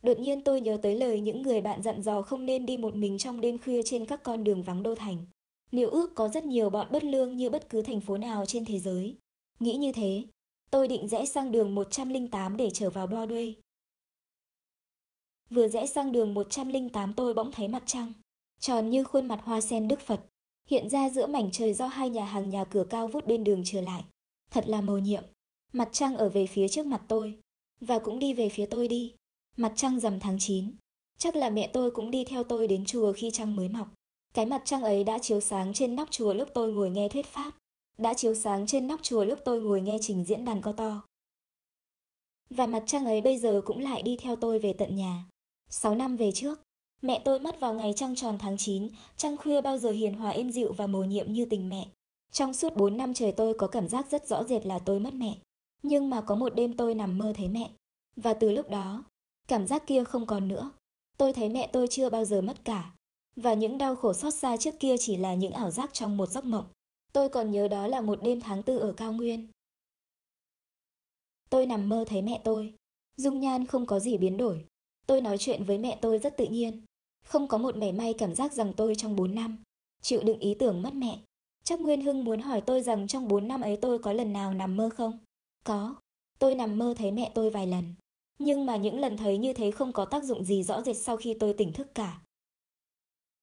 Đột 0.03 0.19
nhiên 0.19 0.41
tôi 0.41 0.61
nhớ 0.61 0.77
tới 0.81 0.95
lời 0.95 1.21
những 1.21 1.41
người 1.41 1.61
bạn 1.61 1.81
dặn 1.81 2.01
dò 2.01 2.21
không 2.21 2.45
nên 2.45 2.65
đi 2.65 2.77
một 2.77 2.95
mình 2.95 3.17
trong 3.17 3.41
đêm 3.41 3.57
khuya 3.57 3.81
trên 3.85 4.05
các 4.05 4.23
con 4.23 4.43
đường 4.43 4.63
vắng 4.63 4.83
đô 4.83 4.95
thành. 4.95 5.25
Liệu 5.71 5.89
ước 5.89 6.15
có 6.15 6.27
rất 6.27 6.45
nhiều 6.45 6.69
bọn 6.69 6.87
bất 6.91 7.03
lương 7.03 7.37
như 7.37 7.49
bất 7.49 7.69
cứ 7.69 7.81
thành 7.81 8.01
phố 8.01 8.17
nào 8.17 8.45
trên 8.45 8.65
thế 8.65 8.79
giới. 8.79 9.15
Nghĩ 9.59 9.75
như 9.75 9.91
thế, 9.91 10.23
tôi 10.71 10.87
định 10.87 11.07
rẽ 11.07 11.25
sang 11.25 11.51
đường 11.51 11.75
108 11.75 12.57
để 12.57 12.69
trở 12.73 12.89
vào 12.89 13.07
Broadway. 13.07 13.53
Vừa 15.49 15.67
rẽ 15.67 15.85
sang 15.85 16.11
đường 16.11 16.33
108 16.33 17.13
tôi 17.13 17.33
bỗng 17.33 17.51
thấy 17.51 17.67
mặt 17.67 17.83
trăng, 17.85 18.13
tròn 18.59 18.89
như 18.89 19.03
khuôn 19.03 19.27
mặt 19.27 19.39
hoa 19.43 19.61
sen 19.61 19.87
Đức 19.87 19.99
Phật, 19.99 20.21
hiện 20.67 20.89
ra 20.89 21.09
giữa 21.09 21.27
mảnh 21.27 21.49
trời 21.51 21.73
do 21.73 21.87
hai 21.87 22.09
nhà 22.09 22.25
hàng 22.25 22.49
nhà 22.49 22.63
cửa 22.63 22.83
cao 22.89 23.07
vút 23.07 23.27
bên 23.27 23.43
đường 23.43 23.61
trở 23.65 23.81
lại. 23.81 24.03
Thật 24.51 24.67
là 24.67 24.81
mầu 24.81 24.99
nhiệm. 24.99 25.23
Mặt 25.73 25.89
trăng 25.91 26.17
ở 26.17 26.29
về 26.29 26.47
phía 26.47 26.67
trước 26.67 26.85
mặt 26.85 27.01
tôi, 27.07 27.39
và 27.81 27.99
cũng 27.99 28.19
đi 28.19 28.33
về 28.33 28.49
phía 28.49 28.65
tôi 28.65 28.87
đi. 28.87 29.13
Mặt 29.57 29.73
trăng 29.75 29.99
rằm 29.99 30.19
tháng 30.19 30.37
9. 30.39 30.71
Chắc 31.17 31.35
là 31.35 31.49
mẹ 31.49 31.69
tôi 31.73 31.91
cũng 31.91 32.11
đi 32.11 32.25
theo 32.25 32.43
tôi 32.43 32.67
đến 32.67 32.85
chùa 32.85 33.13
khi 33.13 33.31
trăng 33.33 33.55
mới 33.55 33.69
mọc. 33.69 33.87
Cái 34.33 34.45
mặt 34.45 34.61
trăng 34.65 34.83
ấy 34.83 35.03
đã 35.03 35.19
chiếu 35.19 35.39
sáng 35.39 35.73
trên 35.73 35.95
nóc 35.95 36.11
chùa 36.11 36.33
lúc 36.33 36.49
tôi 36.53 36.73
ngồi 36.73 36.89
nghe 36.89 37.09
thuyết 37.09 37.25
pháp. 37.25 37.51
Đã 37.97 38.13
chiếu 38.13 38.35
sáng 38.35 38.67
trên 38.67 38.87
nóc 38.87 39.03
chùa 39.03 39.23
lúc 39.23 39.39
tôi 39.45 39.61
ngồi 39.61 39.81
nghe 39.81 39.97
trình 40.01 40.23
diễn 40.23 40.45
đàn 40.45 40.61
co 40.61 40.71
to. 40.71 41.01
Và 42.49 42.65
mặt 42.65 42.83
trăng 42.85 43.05
ấy 43.05 43.21
bây 43.21 43.37
giờ 43.37 43.61
cũng 43.65 43.79
lại 43.79 44.01
đi 44.01 44.17
theo 44.17 44.35
tôi 44.35 44.59
về 44.59 44.73
tận 44.73 44.95
nhà. 44.95 45.25
Sáu 45.69 45.95
năm 45.95 46.15
về 46.15 46.31
trước, 46.31 46.61
mẹ 47.01 47.21
tôi 47.25 47.39
mất 47.39 47.59
vào 47.59 47.73
ngày 47.73 47.93
trăng 47.95 48.15
tròn 48.15 48.37
tháng 48.39 48.57
9, 48.57 48.89
trăng 49.17 49.37
khuya 49.37 49.61
bao 49.61 49.77
giờ 49.77 49.91
hiền 49.91 50.13
hòa 50.13 50.29
êm 50.29 50.51
dịu 50.51 50.73
và 50.73 50.87
mồ 50.87 51.03
nhiệm 51.03 51.33
như 51.33 51.45
tình 51.45 51.69
mẹ. 51.69 51.87
Trong 52.31 52.53
suốt 52.53 52.75
4 52.75 52.97
năm 52.97 53.13
trời 53.13 53.31
tôi 53.31 53.53
có 53.53 53.67
cảm 53.67 53.87
giác 53.87 54.11
rất 54.11 54.27
rõ 54.27 54.43
rệt 54.43 54.65
là 54.65 54.79
tôi 54.79 54.99
mất 54.99 55.13
mẹ. 55.13 55.37
Nhưng 55.83 56.09
mà 56.09 56.21
có 56.21 56.35
một 56.35 56.55
đêm 56.55 56.77
tôi 56.77 56.95
nằm 56.95 57.17
mơ 57.17 57.33
thấy 57.35 57.47
mẹ. 57.47 57.71
Và 58.15 58.33
từ 58.33 58.51
lúc 58.51 58.69
đó, 58.69 59.03
cảm 59.47 59.67
giác 59.67 59.87
kia 59.87 60.03
không 60.03 60.25
còn 60.25 60.47
nữa. 60.47 60.71
Tôi 61.17 61.33
thấy 61.33 61.49
mẹ 61.49 61.69
tôi 61.73 61.87
chưa 61.87 62.09
bao 62.09 62.25
giờ 62.25 62.41
mất 62.41 62.65
cả. 62.65 62.93
Và 63.35 63.53
những 63.53 63.77
đau 63.77 63.95
khổ 63.95 64.13
xót 64.13 64.33
xa 64.33 64.57
trước 64.57 64.75
kia 64.79 64.95
chỉ 64.99 65.17
là 65.17 65.33
những 65.33 65.53
ảo 65.53 65.71
giác 65.71 65.93
trong 65.93 66.17
một 66.17 66.29
giấc 66.29 66.45
mộng. 66.45 66.65
Tôi 67.13 67.29
còn 67.29 67.51
nhớ 67.51 67.67
đó 67.67 67.87
là 67.87 68.01
một 68.01 68.23
đêm 68.23 68.41
tháng 68.41 68.63
tư 68.63 68.77
ở 68.77 68.93
cao 68.93 69.13
nguyên. 69.13 69.47
Tôi 71.49 71.65
nằm 71.65 71.89
mơ 71.89 72.05
thấy 72.07 72.21
mẹ 72.21 72.41
tôi. 72.43 72.73
Dung 73.15 73.39
nhan 73.39 73.65
không 73.65 73.85
có 73.85 73.99
gì 73.99 74.17
biến 74.17 74.37
đổi. 74.37 74.65
Tôi 75.07 75.21
nói 75.21 75.37
chuyện 75.37 75.63
với 75.63 75.77
mẹ 75.77 75.97
tôi 76.01 76.19
rất 76.19 76.37
tự 76.37 76.45
nhiên. 76.45 76.81
Không 77.25 77.47
có 77.47 77.57
một 77.57 77.75
mảy 77.77 77.91
may 77.91 78.13
cảm 78.13 78.35
giác 78.35 78.53
rằng 78.53 78.73
tôi 78.73 78.95
trong 78.95 79.15
4 79.15 79.35
năm 79.35 79.63
chịu 80.01 80.23
đựng 80.23 80.39
ý 80.39 80.53
tưởng 80.53 80.81
mất 80.81 80.93
mẹ. 80.93 81.19
Chắc 81.63 81.81
Nguyên 81.81 82.01
Hưng 82.01 82.23
muốn 82.23 82.39
hỏi 82.39 82.61
tôi 82.61 82.81
rằng 82.81 83.07
trong 83.07 83.27
4 83.27 83.47
năm 83.47 83.61
ấy 83.61 83.77
tôi 83.77 83.99
có 83.99 84.13
lần 84.13 84.33
nào 84.33 84.53
nằm 84.53 84.77
mơ 84.77 84.89
không? 84.89 85.19
Có. 85.67 85.95
Tôi 86.39 86.55
nằm 86.55 86.77
mơ 86.77 86.93
thấy 86.97 87.11
mẹ 87.11 87.31
tôi 87.35 87.49
vài 87.49 87.67
lần. 87.67 87.93
Nhưng 88.39 88.65
mà 88.65 88.77
những 88.77 88.99
lần 88.99 89.17
thấy 89.17 89.37
như 89.37 89.53
thế 89.53 89.71
không 89.71 89.93
có 89.93 90.05
tác 90.05 90.23
dụng 90.23 90.43
gì 90.43 90.63
rõ 90.63 90.81
rệt 90.81 90.97
sau 90.97 91.17
khi 91.17 91.33
tôi 91.39 91.53
tỉnh 91.53 91.73
thức 91.73 91.87
cả. 91.95 92.21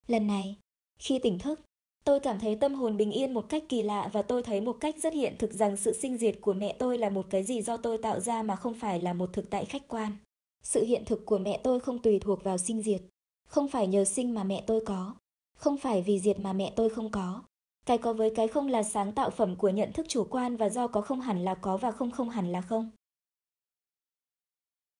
Lần 0.06 0.26
này, 0.26 0.56
khi 0.98 1.18
tỉnh 1.18 1.38
thức, 1.38 1.60
tôi 2.04 2.20
cảm 2.20 2.38
thấy 2.38 2.56
tâm 2.56 2.74
hồn 2.74 2.96
bình 2.96 3.10
yên 3.10 3.34
một 3.34 3.48
cách 3.48 3.64
kỳ 3.68 3.82
lạ 3.82 4.10
và 4.12 4.22
tôi 4.22 4.42
thấy 4.42 4.60
một 4.60 4.76
cách 4.80 4.94
rất 5.02 5.12
hiện 5.12 5.34
thực 5.38 5.52
rằng 5.52 5.76
sự 5.76 5.92
sinh 5.92 6.18
diệt 6.18 6.38
của 6.40 6.52
mẹ 6.52 6.76
tôi 6.78 6.98
là 6.98 7.10
một 7.10 7.26
cái 7.30 7.44
gì 7.44 7.62
do 7.62 7.76
tôi 7.76 7.98
tạo 7.98 8.20
ra 8.20 8.42
mà 8.42 8.56
không 8.56 8.74
phải 8.74 9.00
là 9.00 9.12
một 9.12 9.30
thực 9.32 9.50
tại 9.50 9.64
khách 9.64 9.88
quan. 9.88 10.12
Sự 10.62 10.84
hiện 10.84 11.04
thực 11.04 11.26
của 11.26 11.38
mẹ 11.38 11.60
tôi 11.64 11.80
không 11.80 12.02
tùy 12.02 12.18
thuộc 12.18 12.44
vào 12.44 12.58
sinh 12.58 12.82
diệt, 12.82 13.02
không 13.48 13.68
phải 13.68 13.86
nhờ 13.86 14.04
sinh 14.04 14.34
mà 14.34 14.44
mẹ 14.44 14.64
tôi 14.66 14.82
có, 14.86 15.14
không 15.56 15.78
phải 15.78 16.02
vì 16.02 16.20
diệt 16.20 16.40
mà 16.40 16.52
mẹ 16.52 16.72
tôi 16.76 16.90
không 16.90 17.10
có. 17.10 17.42
Cái 17.86 17.98
có 17.98 18.12
với 18.12 18.32
cái 18.34 18.48
không 18.48 18.68
là 18.68 18.82
sáng 18.82 19.12
tạo 19.12 19.30
phẩm 19.30 19.56
của 19.56 19.68
nhận 19.68 19.92
thức 19.92 20.06
chủ 20.08 20.26
quan 20.30 20.56
và 20.56 20.68
do 20.68 20.86
có 20.86 21.00
không 21.00 21.20
hẳn 21.20 21.44
là 21.44 21.54
có 21.54 21.76
và 21.76 21.90
không 21.90 22.10
không 22.10 22.28
hẳn 22.28 22.52
là 22.52 22.60
không. 22.60 22.90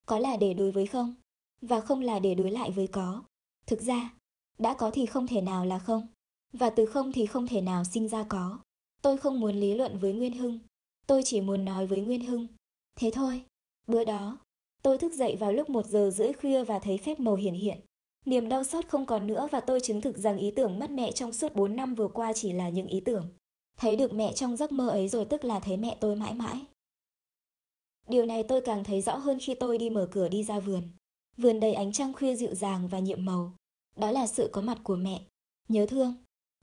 Có 0.07 0.19
là 0.19 0.37
để 0.37 0.55
đối 0.55 0.71
với 0.71 0.87
không, 0.87 1.15
và 1.63 1.81
không 1.81 2.01
là 2.01 2.19
để 2.19 2.35
đối 2.35 2.51
lại 2.51 2.71
với 2.71 2.87
có. 2.87 3.23
Thực 3.67 3.81
ra, 3.83 4.15
đã 4.59 4.75
có 4.75 4.91
thì 4.91 5.07
không 5.07 5.27
thể 5.27 5.41
nào 5.41 5.67
là 5.67 5.79
không, 5.79 6.07
và 6.53 6.71
từ 6.71 6.87
không 6.87 7.13
thì 7.13 7.27
không 7.27 7.47
thể 7.47 7.61
nào 7.61 7.85
sinh 7.85 8.09
ra 8.09 8.25
có. 8.29 8.59
Tôi 9.03 9.17
không 9.17 9.41
muốn 9.41 9.55
lý 9.55 9.75
luận 9.75 9.99
với 9.99 10.13
Nguyên 10.13 10.39
Hưng, 10.39 10.59
tôi 11.07 11.23
chỉ 11.25 11.41
muốn 11.41 11.65
nói 11.65 11.87
với 11.87 12.01
Nguyên 12.01 12.25
Hưng. 12.25 12.47
Thế 12.97 13.11
thôi, 13.15 13.45
bữa 13.87 14.05
đó, 14.05 14.39
tôi 14.83 14.99
thức 14.99 15.13
dậy 15.13 15.37
vào 15.37 15.53
lúc 15.53 15.71
một 15.71 15.87
giờ 15.87 16.11
rưỡi 16.15 16.33
khuya 16.33 16.65
và 16.65 16.79
thấy 16.79 16.99
phép 16.99 17.21
màu 17.21 17.35
hiển 17.35 17.55
hiện. 17.55 17.81
Niềm 18.25 18.49
đau 18.49 18.65
xót 18.65 18.89
không 18.89 19.07
còn 19.07 19.27
nữa 19.27 19.49
và 19.51 19.61
tôi 19.61 19.81
chứng 19.81 20.01
thực 20.01 20.19
rằng 20.19 20.39
ý 20.39 20.51
tưởng 20.51 20.79
mất 20.79 20.91
mẹ 20.91 21.13
trong 21.13 21.33
suốt 21.33 21.55
4 21.55 21.77
năm 21.77 21.95
vừa 21.95 22.09
qua 22.09 22.33
chỉ 22.33 22.53
là 22.53 22.69
những 22.69 22.87
ý 22.87 23.01
tưởng. 23.01 23.29
Thấy 23.77 23.97
được 23.97 24.13
mẹ 24.13 24.33
trong 24.33 24.57
giấc 24.57 24.73
mơ 24.73 24.89
ấy 24.89 25.09
rồi 25.09 25.25
tức 25.25 25.45
là 25.45 25.61
thấy 25.61 25.77
mẹ 25.77 25.97
tôi 26.01 26.17
mãi 26.17 26.35
mãi. 26.35 26.61
Điều 28.09 28.27
này 28.27 28.43
tôi 28.43 28.61
càng 28.61 28.85
thấy 28.85 29.01
rõ 29.01 29.17
hơn 29.17 29.39
khi 29.41 29.55
tôi 29.55 29.79
đi 29.79 29.91
mở 29.91 30.09
cửa 30.11 30.29
đi 30.29 30.45
ra 30.45 30.61
vườn. 30.61 30.83
Vườn 31.37 31.61
đầy 31.61 31.75
ánh 31.75 31.93
trăng 31.93 32.13
khuya 32.13 32.37
dịu 32.37 32.55
dàng 32.55 32.89
và 32.89 32.99
nhiệm 32.99 33.25
màu. 33.25 33.53
Đó 33.97 34.11
là 34.11 34.27
sự 34.27 34.51
có 34.53 34.61
mặt 34.61 34.79
của 34.85 34.97
mẹ. 34.97 35.21
Nhớ 35.69 35.87
thương. 35.87 36.15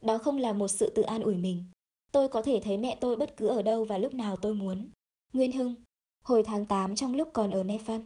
Đó 0.02 0.18
không 0.18 0.38
là 0.38 0.54
một 0.54 0.68
sự 0.68 0.90
tự 0.96 1.02
an 1.02 1.22
ủi 1.22 1.36
mình. 1.36 1.64
Tôi 2.12 2.30
có 2.30 2.42
thể 2.42 2.62
thấy 2.64 2.78
mẹ 2.78 2.98
tôi 3.02 3.16
bất 3.16 3.38
cứ 3.38 3.48
ở 3.48 3.62
đâu 3.62 3.86
và 3.86 3.98
lúc 3.98 4.14
nào 4.14 4.36
tôi 4.36 4.54
muốn. 4.54 4.90
Nguyên 5.34 5.52
Hưng. 5.52 5.76
Hồi 6.24 6.44
tháng 6.44 6.66
8 6.66 6.96
trong 6.96 7.16
lúc 7.16 7.30
còn 7.34 7.52
ở 7.52 7.64
Nepal. 7.64 8.02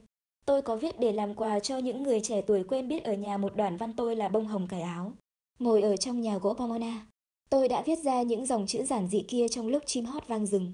Tôi 0.46 0.62
có 0.62 0.76
viết 0.76 1.00
để 1.00 1.12
làm 1.12 1.34
quà 1.34 1.60
cho 1.60 1.78
những 1.78 2.04
người 2.04 2.22
trẻ 2.22 2.42
tuổi 2.42 2.64
quen 2.64 2.88
biết 2.88 3.04
ở 3.04 3.14
nhà 3.14 3.38
một 3.38 3.56
đoạn 3.56 3.78
văn 3.78 3.94
tôi 3.94 4.16
là 4.16 4.30
bông 4.30 4.48
hồng 4.48 4.68
cải 4.68 4.82
áo. 4.82 5.14
Ngồi 5.60 5.82
ở 5.82 5.98
trong 5.98 6.22
nhà 6.22 6.38
gỗ 6.38 6.54
Pomona, 6.54 7.06
tôi 7.50 7.68
đã 7.68 7.82
viết 7.82 8.00
ra 8.00 8.22
những 8.22 8.46
dòng 8.46 8.68
chữ 8.68 8.84
giản 8.84 9.08
dị 9.08 9.24
kia 9.28 9.48
trong 9.48 9.68
lúc 9.68 9.84
chim 9.86 10.06
hót 10.06 10.28
vang 10.28 10.46
rừng. 10.46 10.74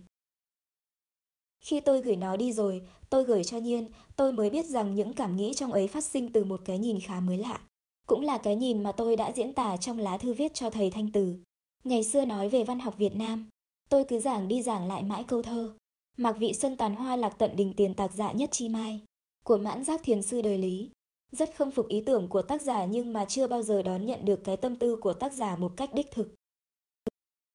Khi 1.60 1.80
tôi 1.80 2.02
gửi 2.02 2.16
nó 2.16 2.36
đi 2.36 2.54
rồi, 2.54 2.82
tôi 3.10 3.24
gửi 3.24 3.44
cho 3.44 3.58
Nhiên, 3.58 3.90
tôi 4.16 4.34
mới 4.34 4.50
biết 4.50 4.66
rằng 4.66 4.96
những 4.96 5.14
cảm 5.14 5.38
nghĩ 5.38 5.54
trong 5.54 5.72
ấy 5.72 5.88
phát 5.88 6.04
sinh 6.04 6.32
từ 6.32 6.44
một 6.44 6.62
cái 6.66 6.78
nhìn 6.78 7.00
khá 7.00 7.20
mới 7.20 7.38
lạ. 7.38 7.62
Cũng 8.08 8.22
là 8.22 8.38
cái 8.38 8.56
nhìn 8.56 8.84
mà 8.84 8.92
tôi 8.92 9.16
đã 9.16 9.32
diễn 9.32 9.54
tả 9.54 9.78
trong 9.78 10.00
lá 10.00 10.18
thư 10.18 10.34
viết 10.34 10.54
cho 10.54 10.70
thầy 10.70 10.92
Thanh 10.92 11.12
Từ. 11.12 11.36
Ngày 11.84 12.04
xưa 12.04 12.26
nói 12.26 12.50
về 12.50 12.64
văn 12.64 12.80
học 12.80 12.98
Việt 12.98 13.16
Nam, 13.16 13.50
tôi 13.90 14.04
cứ 14.04 14.20
giảng 14.20 14.48
đi 14.48 14.62
giảng 14.62 14.88
lại 14.88 15.04
mãi 15.04 15.24
câu 15.28 15.42
thơ. 15.42 15.74
Mặc 16.18 16.36
vị 16.40 16.54
xuân 16.54 16.78
tàn 16.78 16.96
hoa 16.96 17.16
lạc 17.16 17.36
tận 17.38 17.56
đình 17.56 17.74
tiền 17.78 17.94
tạc 17.94 18.14
dạ 18.14 18.32
nhất 18.32 18.50
chi 18.52 18.70
mai 18.70 19.02
của 19.44 19.58
mãn 19.58 19.84
giác 19.84 20.02
thiền 20.04 20.22
sư 20.22 20.42
đời 20.42 20.58
lý. 20.58 20.90
Rất 21.32 21.56
không 21.56 21.72
phục 21.72 21.88
ý 21.88 22.04
tưởng 22.06 22.28
của 22.28 22.42
tác 22.42 22.62
giả 22.62 22.86
nhưng 22.86 23.14
mà 23.14 23.26
chưa 23.26 23.48
bao 23.48 23.64
giờ 23.64 23.82
đón 23.82 24.06
nhận 24.06 24.26
được 24.26 24.44
cái 24.44 24.58
tâm 24.58 24.76
tư 24.76 24.96
của 24.96 25.14
tác 25.14 25.34
giả 25.34 25.56
một 25.56 25.72
cách 25.78 25.94
đích 25.94 26.12
thực. 26.12 26.34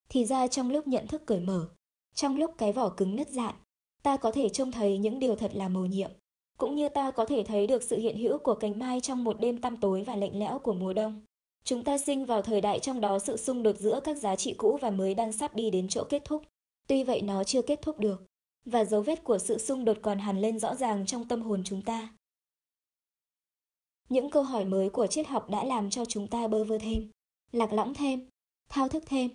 Thì 0.09 0.25
ra 0.25 0.47
trong 0.47 0.71
lúc 0.71 0.88
nhận 0.88 1.07
thức 1.07 1.23
cởi 1.26 1.40
mở, 1.40 1.69
trong 2.14 2.37
lúc 2.37 2.55
cái 2.59 2.73
vỏ 2.73 2.88
cứng 2.88 3.16
nứt 3.16 3.28
dạn, 3.28 3.55
ta 4.02 4.16
có 4.16 4.33
thể 4.33 4.49
trông 4.49 4.73
thấy 4.73 4.99
những 4.99 5.19
điều 5.19 5.37
thật 5.37 5.50
là 5.55 5.69
mầu 5.69 5.87
nhiệm, 5.87 6.11
cũng 6.59 6.75
như 6.75 6.88
ta 6.88 7.11
có 7.11 7.25
thể 7.25 7.45
thấy 7.45 7.66
được 7.66 7.83
sự 7.83 7.99
hiện 7.99 8.16
hữu 8.19 8.38
của 8.38 8.55
cánh 8.55 8.78
mai 8.78 9.00
trong 9.00 9.25
một 9.25 9.40
đêm 9.40 9.61
tăm 9.61 9.76
tối 9.76 10.02
và 10.07 10.16
lạnh 10.16 10.38
lẽo 10.38 10.59
của 10.59 10.75
mùa 10.75 10.93
đông. 10.93 11.21
Chúng 11.64 11.85
ta 11.85 11.99
sinh 11.99 12.25
vào 12.25 12.43
thời 12.43 12.61
đại 12.61 12.81
trong 12.81 13.00
đó 13.00 13.19
sự 13.19 13.37
xung 13.37 13.62
đột 13.62 13.76
giữa 13.78 14.00
các 14.05 14.16
giá 14.16 14.37
trị 14.37 14.55
cũ 14.59 14.78
và 14.81 14.90
mới 14.90 15.14
đang 15.14 15.33
sắp 15.33 15.55
đi 15.55 15.71
đến 15.71 15.88
chỗ 15.88 16.05
kết 16.09 16.25
thúc. 16.25 16.43
Tuy 16.88 17.05
vậy 17.05 17.23
nó 17.23 17.45
chưa 17.45 17.62
kết 17.62 17.83
thúc 17.83 17.99
được, 17.99 18.26
và 18.66 18.85
dấu 18.85 19.02
vết 19.02 19.25
của 19.25 19.38
sự 19.38 19.58
xung 19.58 19.85
đột 19.85 19.96
còn 20.02 20.18
hằn 20.18 20.40
lên 20.40 20.58
rõ 20.58 20.75
ràng 20.75 21.06
trong 21.06 21.28
tâm 21.28 21.42
hồn 21.42 21.62
chúng 21.64 21.82
ta. 21.82 22.08
Những 24.08 24.30
câu 24.30 24.42
hỏi 24.42 24.64
mới 24.64 24.90
của 24.90 25.06
triết 25.06 25.26
học 25.26 25.50
đã 25.50 25.64
làm 25.64 25.90
cho 25.90 26.04
chúng 26.04 26.26
ta 26.26 26.49
bơ 26.49 26.64
vơ 26.64 26.78
thêm, 26.78 27.11
lạc 27.52 27.73
lõng 27.73 27.94
thêm, 27.94 28.28
thao 28.68 28.88
thức 28.88 29.02
thêm, 29.06 29.30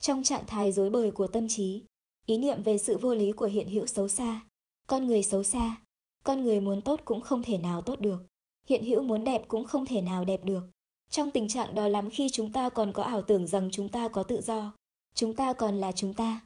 trong 0.00 0.22
trạng 0.22 0.46
thái 0.46 0.72
rối 0.72 0.90
bời 0.90 1.10
của 1.10 1.26
tâm 1.26 1.48
trí, 1.48 1.82
ý 2.26 2.38
niệm 2.38 2.62
về 2.62 2.78
sự 2.78 2.98
vô 2.98 3.14
lý 3.14 3.32
của 3.32 3.46
hiện 3.46 3.68
hữu 3.68 3.86
xấu 3.86 4.08
xa, 4.08 4.40
con 4.86 5.06
người 5.06 5.22
xấu 5.22 5.42
xa, 5.42 5.76
con 6.24 6.42
người 6.42 6.60
muốn 6.60 6.82
tốt 6.82 7.00
cũng 7.04 7.20
không 7.20 7.42
thể 7.42 7.58
nào 7.58 7.82
tốt 7.82 8.00
được, 8.00 8.26
hiện 8.68 8.84
hữu 8.84 9.02
muốn 9.02 9.24
đẹp 9.24 9.42
cũng 9.48 9.64
không 9.64 9.86
thể 9.86 10.00
nào 10.00 10.24
đẹp 10.24 10.44
được. 10.44 10.62
Trong 11.10 11.30
tình 11.30 11.48
trạng 11.48 11.74
đó 11.74 11.88
lắm 11.88 12.10
khi 12.10 12.28
chúng 12.32 12.52
ta 12.52 12.68
còn 12.68 12.92
có 12.92 13.02
ảo 13.02 13.22
tưởng 13.22 13.46
rằng 13.46 13.68
chúng 13.72 13.88
ta 13.88 14.08
có 14.08 14.22
tự 14.22 14.40
do, 14.40 14.72
chúng 15.14 15.34
ta 15.34 15.52
còn 15.52 15.76
là 15.80 15.92
chúng 15.92 16.14
ta. 16.14 16.40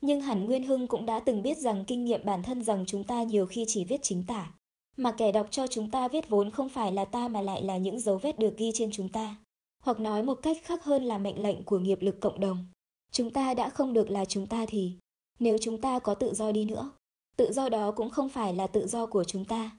Nhưng 0.00 0.20
hẳn 0.20 0.44
Nguyên 0.44 0.66
Hưng 0.66 0.86
cũng 0.86 1.06
đã 1.06 1.20
từng 1.20 1.42
biết 1.42 1.58
rằng 1.58 1.84
kinh 1.86 2.04
nghiệm 2.04 2.24
bản 2.24 2.42
thân 2.42 2.62
rằng 2.64 2.84
chúng 2.86 3.04
ta 3.04 3.22
nhiều 3.22 3.46
khi 3.46 3.64
chỉ 3.68 3.84
viết 3.84 4.02
chính 4.02 4.24
tả, 4.26 4.52
mà 4.96 5.12
kẻ 5.12 5.32
đọc 5.32 5.46
cho 5.50 5.66
chúng 5.66 5.90
ta 5.90 6.08
viết 6.08 6.28
vốn 6.28 6.50
không 6.50 6.68
phải 6.68 6.92
là 6.92 7.04
ta 7.04 7.28
mà 7.28 7.40
lại 7.40 7.62
là 7.62 7.76
những 7.76 8.00
dấu 8.00 8.18
vết 8.18 8.38
được 8.38 8.56
ghi 8.56 8.70
trên 8.74 8.90
chúng 8.92 9.08
ta. 9.08 9.36
Hoặc 9.82 10.00
nói 10.00 10.22
một 10.22 10.34
cách 10.42 10.56
khác 10.64 10.84
hơn 10.84 11.04
là 11.04 11.18
mệnh 11.18 11.42
lệnh 11.42 11.64
của 11.64 11.78
nghiệp 11.78 11.98
lực 12.02 12.20
cộng 12.20 12.40
đồng. 12.40 12.66
Chúng 13.12 13.30
ta 13.30 13.54
đã 13.54 13.68
không 13.68 13.92
được 13.92 14.10
là 14.10 14.24
chúng 14.24 14.46
ta 14.46 14.66
thì, 14.68 14.92
nếu 15.38 15.58
chúng 15.60 15.80
ta 15.80 15.98
có 15.98 16.14
tự 16.14 16.34
do 16.34 16.52
đi 16.52 16.64
nữa, 16.64 16.90
tự 17.36 17.52
do 17.52 17.68
đó 17.68 17.90
cũng 17.90 18.10
không 18.10 18.28
phải 18.28 18.54
là 18.54 18.66
tự 18.66 18.86
do 18.86 19.06
của 19.06 19.24
chúng 19.24 19.44
ta. 19.44 19.70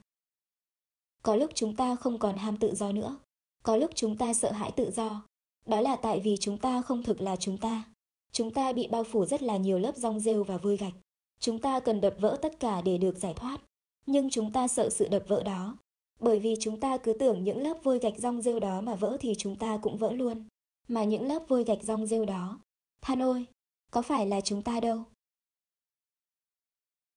Có 1.22 1.36
lúc 1.36 1.50
chúng 1.54 1.76
ta 1.76 1.96
không 1.96 2.18
còn 2.18 2.36
ham 2.36 2.56
tự 2.56 2.74
do 2.74 2.92
nữa, 2.92 3.18
có 3.62 3.76
lúc 3.76 3.90
chúng 3.94 4.16
ta 4.16 4.34
sợ 4.34 4.52
hãi 4.52 4.72
tự 4.76 4.90
do. 4.90 5.22
Đó 5.66 5.80
là 5.80 5.96
tại 5.96 6.20
vì 6.20 6.36
chúng 6.40 6.58
ta 6.58 6.82
không 6.82 7.02
thực 7.02 7.20
là 7.20 7.36
chúng 7.36 7.58
ta. 7.58 7.84
Chúng 8.32 8.50
ta 8.50 8.72
bị 8.72 8.88
bao 8.88 9.04
phủ 9.04 9.26
rất 9.26 9.42
là 9.42 9.56
nhiều 9.56 9.78
lớp 9.78 9.96
rong 9.96 10.20
rêu 10.20 10.44
và 10.44 10.56
vôi 10.56 10.76
gạch. 10.76 10.94
Chúng 11.40 11.58
ta 11.58 11.80
cần 11.80 12.00
đập 12.00 12.14
vỡ 12.18 12.38
tất 12.42 12.60
cả 12.60 12.80
để 12.80 12.98
được 12.98 13.18
giải 13.18 13.34
thoát. 13.34 13.58
Nhưng 14.06 14.30
chúng 14.30 14.52
ta 14.52 14.68
sợ 14.68 14.90
sự 14.90 15.08
đập 15.08 15.22
vỡ 15.28 15.42
đó. 15.42 15.76
Bởi 16.20 16.38
vì 16.38 16.54
chúng 16.60 16.80
ta 16.80 16.96
cứ 16.96 17.12
tưởng 17.12 17.44
những 17.44 17.62
lớp 17.62 17.76
vôi 17.82 17.98
gạch 17.98 18.18
rong 18.18 18.42
rêu 18.42 18.60
đó 18.60 18.80
mà 18.80 18.94
vỡ 18.94 19.16
thì 19.20 19.34
chúng 19.38 19.56
ta 19.56 19.78
cũng 19.82 19.96
vỡ 19.96 20.12
luôn. 20.12 20.44
Mà 20.88 21.04
những 21.04 21.28
lớp 21.28 21.42
vôi 21.48 21.64
gạch 21.64 21.82
rong 21.82 22.06
rêu 22.06 22.24
đó, 22.24 22.60
than 23.02 23.20
ôi, 23.20 23.46
có 23.90 24.02
phải 24.02 24.26
là 24.26 24.40
chúng 24.40 24.62
ta 24.62 24.80
đâu. 24.80 25.04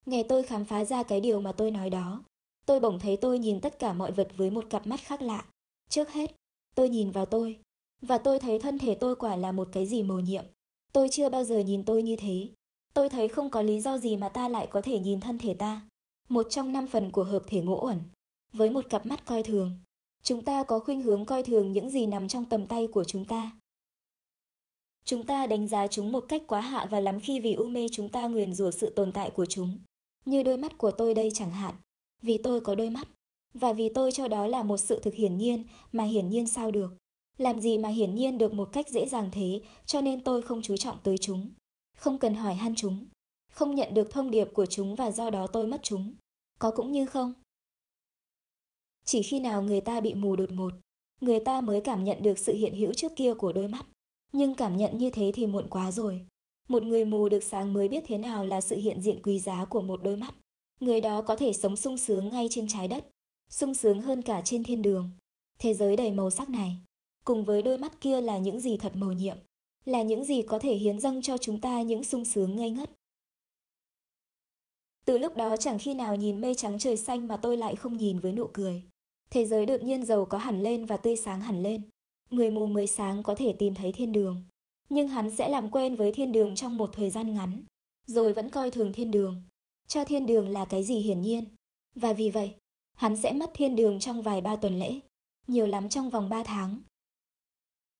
Ngày 0.05 0.24
tôi 0.29 0.43
khám 0.43 0.65
phá 0.65 0.86
ra 0.86 1.03
cái 1.03 1.22
điều 1.22 1.41
mà 1.41 1.51
tôi 1.51 1.72
nói 1.72 1.89
đó, 1.89 2.24
tôi 2.65 2.79
bỗng 2.79 3.00
thấy 3.00 3.17
tôi 3.17 3.39
nhìn 3.39 3.62
tất 3.62 3.79
cả 3.79 3.93
mọi 3.93 4.12
vật 4.12 4.27
với 4.38 4.51
một 4.51 4.65
cặp 4.70 4.88
mắt 4.88 5.00
khác 5.03 5.22
lạ. 5.22 5.46
Trước 5.89 6.10
hết, 6.10 6.36
tôi 6.75 6.89
nhìn 6.89 7.12
vào 7.12 7.25
tôi, 7.25 7.60
và 8.01 8.17
tôi 8.17 8.39
thấy 8.39 8.60
thân 8.60 8.79
thể 8.79 8.96
tôi 8.96 9.15
quả 9.15 9.36
là 9.36 9.51
một 9.51 9.70
cái 9.72 9.86
gì 9.86 10.03
mầu 10.03 10.20
nhiệm. 10.20 10.46
Tôi 10.93 11.09
chưa 11.09 11.29
bao 11.29 11.43
giờ 11.43 11.59
nhìn 11.59 11.85
tôi 11.85 12.03
như 12.03 12.15
thế. 12.15 12.50
Tôi 12.93 13.09
thấy 13.09 13.27
không 13.27 13.50
có 13.50 13.62
lý 13.62 13.81
do 13.81 13.97
gì 13.97 14.17
mà 14.17 14.29
ta 14.29 14.50
lại 14.50 14.67
có 14.67 14.81
thể 14.81 15.00
nhìn 15.00 15.19
thân 15.19 15.38
thể 15.38 15.53
ta. 15.53 15.81
Một 16.29 16.47
trong 16.50 16.73
năm 16.73 16.88
phần 16.88 17.12
của 17.12 17.23
hợp 17.23 17.43
thể 17.47 17.62
ngũ 17.62 17.85
uẩn. 17.85 18.00
Với 18.53 18.69
một 18.69 18.85
cặp 18.89 19.05
mắt 19.05 19.25
coi 19.25 19.43
thường. 19.43 19.77
Chúng 20.23 20.45
ta 20.45 20.63
có 20.63 20.79
khuynh 20.79 21.01
hướng 21.01 21.25
coi 21.25 21.43
thường 21.43 21.71
những 21.71 21.89
gì 21.89 22.05
nằm 22.05 22.27
trong 22.27 22.45
tầm 22.45 22.67
tay 22.67 22.88
của 22.88 23.03
chúng 23.03 23.25
ta. 23.25 23.51
Chúng 25.05 25.23
ta 25.23 25.47
đánh 25.47 25.67
giá 25.67 25.88
chúng 25.88 26.12
một 26.12 26.25
cách 26.27 26.41
quá 26.47 26.62
hạ 26.62 26.88
và 26.91 27.00
lắm 27.00 27.19
khi 27.19 27.39
vì 27.39 27.53
u 27.53 27.65
mê 27.65 27.88
chúng 27.91 28.09
ta 28.09 28.27
nguyền 28.27 28.53
rủa 28.53 28.71
sự 28.71 28.89
tồn 28.89 29.12
tại 29.12 29.29
của 29.29 29.45
chúng. 29.45 29.77
Như 30.25 30.43
đôi 30.43 30.57
mắt 30.57 30.77
của 30.77 30.91
tôi 30.91 31.13
đây 31.13 31.31
chẳng 31.33 31.51
hạn. 31.51 31.75
Vì 32.21 32.38
tôi 32.38 32.62
có 32.62 32.75
đôi 32.75 32.89
mắt. 32.89 33.07
Và 33.53 33.73
vì 33.73 33.89
tôi 33.89 34.12
cho 34.12 34.27
đó 34.27 34.47
là 34.47 34.63
một 34.63 34.77
sự 34.77 35.00
thực 35.00 35.13
hiển 35.13 35.38
nhiên 35.38 35.63
mà 35.91 36.03
hiển 36.03 36.29
nhiên 36.29 36.47
sao 36.47 36.71
được. 36.71 36.97
Làm 37.38 37.62
gì 37.62 37.78
mà 37.78 37.90
hiển 37.90 38.16
nhiên 38.16 38.38
được 38.38 38.54
một 38.54 38.70
cách 38.72 38.90
dễ 38.90 39.08
dàng 39.08 39.30
thế, 39.32 39.62
cho 39.86 40.02
nên 40.02 40.24
tôi 40.24 40.42
không 40.42 40.62
chú 40.62 40.78
trọng 40.78 40.98
tới 41.04 41.18
chúng. 41.18 41.50
Không 41.98 42.20
cần 42.20 42.36
hỏi 42.36 42.54
han 42.54 42.75
chúng. 42.75 43.06
Không 43.52 43.75
nhận 43.75 43.94
được 43.94 44.12
thông 44.12 44.32
điệp 44.32 44.48
của 44.54 44.66
chúng 44.66 44.96
và 44.96 45.12
do 45.12 45.30
đó 45.30 45.48
tôi 45.48 45.68
mất 45.68 45.80
chúng. 45.84 46.13
Có 46.60 46.72
cũng 46.72 46.92
như 46.92 47.06
không. 47.06 47.34
Chỉ 49.06 49.24
khi 49.24 49.40
nào 49.40 49.62
người 49.62 49.82
ta 49.82 50.00
bị 50.00 50.13
mù 50.13 50.36
đột 50.36 50.52
ngột, 50.52 50.74
người 51.22 51.40
ta 51.40 51.62
mới 51.62 51.82
cảm 51.82 52.04
nhận 52.04 52.24
được 52.24 52.40
sự 52.40 52.54
hiện 52.54 52.75
hữu 52.75 52.94
trước 52.94 53.12
kia 53.16 53.34
của 53.34 53.54
đôi 53.54 53.68
mắt. 53.68 53.86
Nhưng 54.32 54.56
cảm 54.56 54.78
nhận 54.78 54.98
như 54.98 55.10
thế 55.10 55.32
thì 55.36 55.48
muộn 55.48 55.70
quá 55.70 55.92
rồi. 55.92 56.25
Một 56.68 56.84
người 56.84 57.06
mù 57.06 57.30
được 57.30 57.44
sáng 57.44 57.74
mới 57.74 57.88
biết 57.88 58.04
thế 58.08 58.18
nào 58.18 58.46
là 58.46 58.62
sự 58.62 58.75
hiện 58.75 59.02
diện 59.02 59.22
quý 59.24 59.40
giá 59.40 59.66
của 59.66 59.82
một 59.82 60.04
đôi 60.04 60.18
mắt. 60.18 60.36
Người 60.80 61.02
đó 61.02 61.22
có 61.22 61.36
thể 61.36 61.54
sống 61.54 61.75
sung 61.75 61.98
sướng 61.98 62.30
ngay 62.30 62.48
trên 62.50 62.68
trái 62.68 62.88
đất, 62.88 63.08
sung 63.50 63.74
sướng 63.74 64.02
hơn 64.02 64.22
cả 64.22 64.42
trên 64.46 64.63
thiên 64.63 64.82
đường. 64.82 65.10
Thế 65.60 65.74
giới 65.74 65.96
đầy 65.96 66.12
màu 66.12 66.30
sắc 66.30 66.50
này, 66.50 66.78
cùng 67.24 67.46
với 67.46 67.62
đôi 67.62 67.77
mắt 67.77 68.01
kia 68.01 68.22
là 68.22 68.38
những 68.38 68.60
gì 68.60 68.77
thật 68.77 68.96
mầu 68.96 69.12
nhiệm, 69.12 69.38
là 69.86 70.01
những 70.01 70.25
gì 70.25 70.42
có 70.42 70.60
thể 70.60 70.75
hiến 70.75 71.00
dâng 71.00 71.22
cho 71.22 71.38
chúng 71.38 71.62
ta 71.62 71.82
những 71.82 72.03
sung 72.03 72.25
sướng 72.25 72.56
ngây 72.56 72.70
ngất. 72.70 72.89
Từ 75.06 75.18
lúc 75.18 75.36
đó 75.36 75.58
chẳng 75.58 75.80
khi 75.80 75.94
nào 75.94 76.15
nhìn 76.15 76.42
mây 76.42 76.56
trắng 76.56 76.80
trời 76.80 76.98
xanh 76.98 77.27
mà 77.27 77.38
tôi 77.38 77.58
lại 77.58 77.75
không 77.75 77.98
nhìn 77.98 78.20
với 78.20 78.32
nụ 78.32 78.48
cười. 78.53 78.84
Thế 79.30 79.46
giới 79.46 79.65
đột 79.65 79.84
nhiên 79.84 80.06
giàu 80.06 80.25
có 80.25 80.38
hẳn 80.38 80.63
lên 80.63 80.86
và 80.86 80.98
tươi 80.98 81.15
sáng 81.15 81.42
hẳn 81.42 81.63
lên. 81.63 81.82
Người 82.30 82.51
mù 82.51 82.65
mới 82.65 82.88
sáng 82.88 83.24
có 83.24 83.36
thể 83.36 83.53
tìm 83.60 83.75
thấy 83.75 83.92
thiên 83.92 84.12
đường. 84.12 84.44
Nhưng 84.89 85.08
hắn 85.08 85.36
sẽ 85.36 85.50
làm 85.50 85.72
quen 85.72 85.96
với 85.96 86.12
thiên 86.12 86.32
đường 86.32 86.56
trong 86.56 86.77
một 86.77 86.89
thời 86.94 87.10
gian 87.10 87.34
ngắn. 87.34 87.63
Rồi 88.06 88.34
vẫn 88.34 88.50
coi 88.50 88.72
thường 88.72 88.94
thiên 88.94 89.12
đường. 89.12 89.42
Cho 89.88 90.06
thiên 90.06 90.25
đường 90.25 90.50
là 90.50 90.65
cái 90.65 90.84
gì 90.84 90.96
hiển 90.96 91.22
nhiên. 91.22 91.46
Và 91.96 92.13
vì 92.13 92.30
vậy, 92.30 92.56
hắn 92.94 93.18
sẽ 93.18 93.34
mất 93.34 93.51
thiên 93.53 93.75
đường 93.75 94.00
trong 94.00 94.22
vài 94.22 94.42
ba 94.42 94.56
tuần 94.56 94.80
lễ. 94.80 95.00
Nhiều 95.48 95.68
lắm 95.68 95.89
trong 95.89 96.10
vòng 96.10 96.30
ba 96.30 96.44
tháng. 96.44 96.82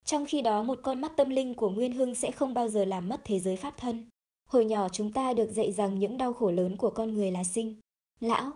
Trong 0.06 0.26
khi 0.26 0.42
đó 0.42 0.64
một 0.64 0.80
con 0.84 1.02
mắt 1.02 1.12
tâm 1.18 1.30
linh 1.30 1.54
của 1.54 1.70
Nguyên 1.70 1.94
Hưng 1.94 2.16
sẽ 2.16 2.32
không 2.32 2.54
bao 2.54 2.70
giờ 2.70 2.86
làm 2.86 3.10
mất 3.10 3.22
thế 3.24 3.40
giới 3.40 3.56
pháp 3.56 3.78
thân. 3.78 4.06
Hồi 4.50 4.66
nhỏ 4.66 4.90
chúng 4.90 5.14
ta 5.14 5.34
được 5.34 5.52
dạy 5.52 5.72
rằng 5.72 6.00
những 6.00 6.18
đau 6.18 6.34
khổ 6.34 6.52
lớn 6.52 6.78
của 6.78 6.90
con 6.90 7.14
người 7.14 7.32
là 7.32 7.44
sinh, 7.44 7.76
lão, 8.20 8.52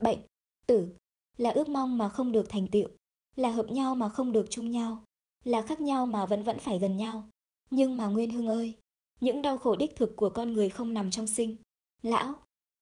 bệnh, 0.00 0.18
tử, 0.66 0.88
là 1.36 1.50
ước 1.50 1.68
mong 1.68 1.98
mà 1.98 2.08
không 2.08 2.32
được 2.32 2.48
thành 2.48 2.66
tựu, 2.66 2.88
là 3.36 3.50
hợp 3.50 3.66
nhau 3.70 3.94
mà 3.94 4.08
không 4.08 4.32
được 4.32 4.46
chung 4.50 4.70
nhau, 4.70 5.04
là 5.44 5.62
khác 5.62 5.80
nhau 5.80 6.06
mà 6.06 6.26
vẫn 6.26 6.42
vẫn 6.42 6.58
phải 6.58 6.78
gần 6.78 6.96
nhau. 6.96 7.28
Nhưng 7.70 7.96
mà 7.96 8.06
Nguyên 8.06 8.30
Hưng 8.30 8.48
ơi, 8.48 8.74
những 9.20 9.42
đau 9.42 9.58
khổ 9.58 9.76
đích 9.76 9.96
thực 9.96 10.16
của 10.16 10.30
con 10.30 10.52
người 10.52 10.68
không 10.68 10.94
nằm 10.94 11.10
trong 11.10 11.26
sinh, 11.26 11.56
lão, 12.02 12.34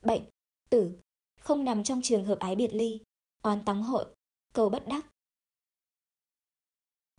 bệnh, 0.04 0.22
tử, 0.70 0.98
không 1.40 1.64
nằm 1.64 1.84
trong 1.84 2.02
trường 2.02 2.25
hợp 2.25 2.38
ái 2.38 2.56
biệt 2.56 2.75
ly, 2.75 3.00
oán 3.42 3.64
tắng 3.64 3.82
hội, 3.82 4.04
cầu 4.52 4.68
bất 4.68 4.88
đắc, 4.88 5.06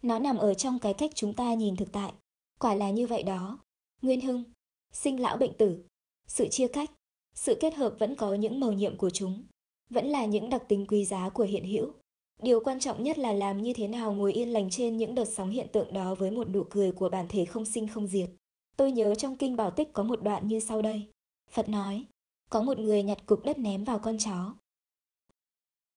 nó 0.02 0.20
nằm 0.20 0.38
ở 0.38 0.54
trong 0.54 0.80
cái 0.80 0.94
cách 0.94 1.12
chúng 1.16 1.34
ta 1.34 1.54
nhìn 1.54 1.76
thực 1.76 1.92
tại. 1.92 2.14
Quả 2.60 2.74
là 2.74 2.90
như 2.90 3.08
vậy 3.08 3.24
đó. 3.24 3.60
Nguyên 4.02 4.22
Hưng, 4.22 4.44
sinh 4.92 5.20
lão 5.20 5.38
bệnh 5.38 5.54
tử, 5.58 5.84
sự 6.28 6.48
chia 6.48 6.68
cách, 6.68 6.92
sự 7.36 7.58
kết 7.60 7.74
hợp 7.74 7.96
vẫn 8.00 8.16
có 8.16 8.34
những 8.34 8.60
màu 8.60 8.72
nhiệm 8.72 8.98
của 8.98 9.10
chúng, 9.10 9.44
vẫn 9.90 10.08
là 10.08 10.26
những 10.26 10.50
đặc 10.50 10.64
tính 10.68 10.86
quý 10.88 11.06
giá 11.06 11.30
của 11.30 11.44
hiện 11.44 11.66
hữu. 11.66 11.94
Điều 12.42 12.64
quan 12.64 12.80
trọng 12.80 13.04
nhất 13.04 13.18
là 13.18 13.34
làm 13.34 13.62
như 13.62 13.74
thế 13.74 13.88
nào 13.88 14.14
ngồi 14.14 14.34
yên 14.34 14.54
lành 14.54 14.70
trên 14.70 14.98
những 14.98 15.16
đợt 15.16 15.26
sóng 15.26 15.50
hiện 15.50 15.68
tượng 15.72 15.94
đó 15.94 16.16
với 16.16 16.32
một 16.32 16.50
nụ 16.50 16.64
cười 16.70 16.92
của 16.92 17.10
bản 17.10 17.26
thể 17.30 17.46
không 17.46 17.66
sinh 17.66 17.88
không 17.88 18.08
diệt. 18.08 18.30
Tôi 18.78 18.92
nhớ 18.92 19.16
trong 19.16 19.38
kinh 19.38 19.56
Bảo 19.56 19.72
Tích 19.72 19.94
có 19.94 20.04
một 20.04 20.24
đoạn 20.24 20.48
như 20.48 20.60
sau 20.60 20.82
đây. 20.82 21.08
Phật 21.52 21.70
nói, 21.70 22.06
có 22.50 22.62
một 22.62 22.80
người 22.80 23.04
nhặt 23.04 23.26
cục 23.26 23.44
đất 23.44 23.60
ném 23.60 23.84
vào 23.84 24.00
con 24.00 24.18
chó. 24.18 24.56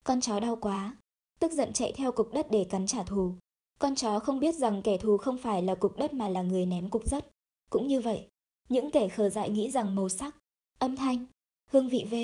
Con 0.05 0.21
chó 0.21 0.41
đau 0.41 0.57
quá, 0.57 0.97
tức 1.41 1.53
giận 1.53 1.73
chạy 1.73 1.93
theo 1.93 2.13
cục 2.13 2.33
đất 2.33 2.47
để 2.51 2.67
cắn 2.71 2.87
trả 2.87 3.03
thù. 3.03 3.35
Con 3.83 3.95
chó 3.95 4.19
không 4.19 4.41
biết 4.41 4.55
rằng 4.55 4.83
kẻ 4.83 4.99
thù 4.99 5.17
không 5.17 5.39
phải 5.39 5.63
là 5.63 5.75
cục 5.75 5.97
đất 5.97 6.15
mà 6.15 6.29
là 6.29 6.43
người 6.43 6.67
ném 6.67 6.91
cục 6.91 7.03
đất. 7.11 7.27
Cũng 7.71 7.87
như 7.87 8.01
vậy, 8.01 8.29
những 8.69 8.91
kẻ 8.91 9.09
khờ 9.09 9.29
dại 9.29 9.51
nghĩ 9.51 9.71
rằng 9.71 9.95
màu 9.95 10.09
sắc, 10.09 10.37
âm 10.79 10.97
thanh, 10.97 11.27
hương 11.71 11.89
vị 11.89 12.07
V, 12.11 12.15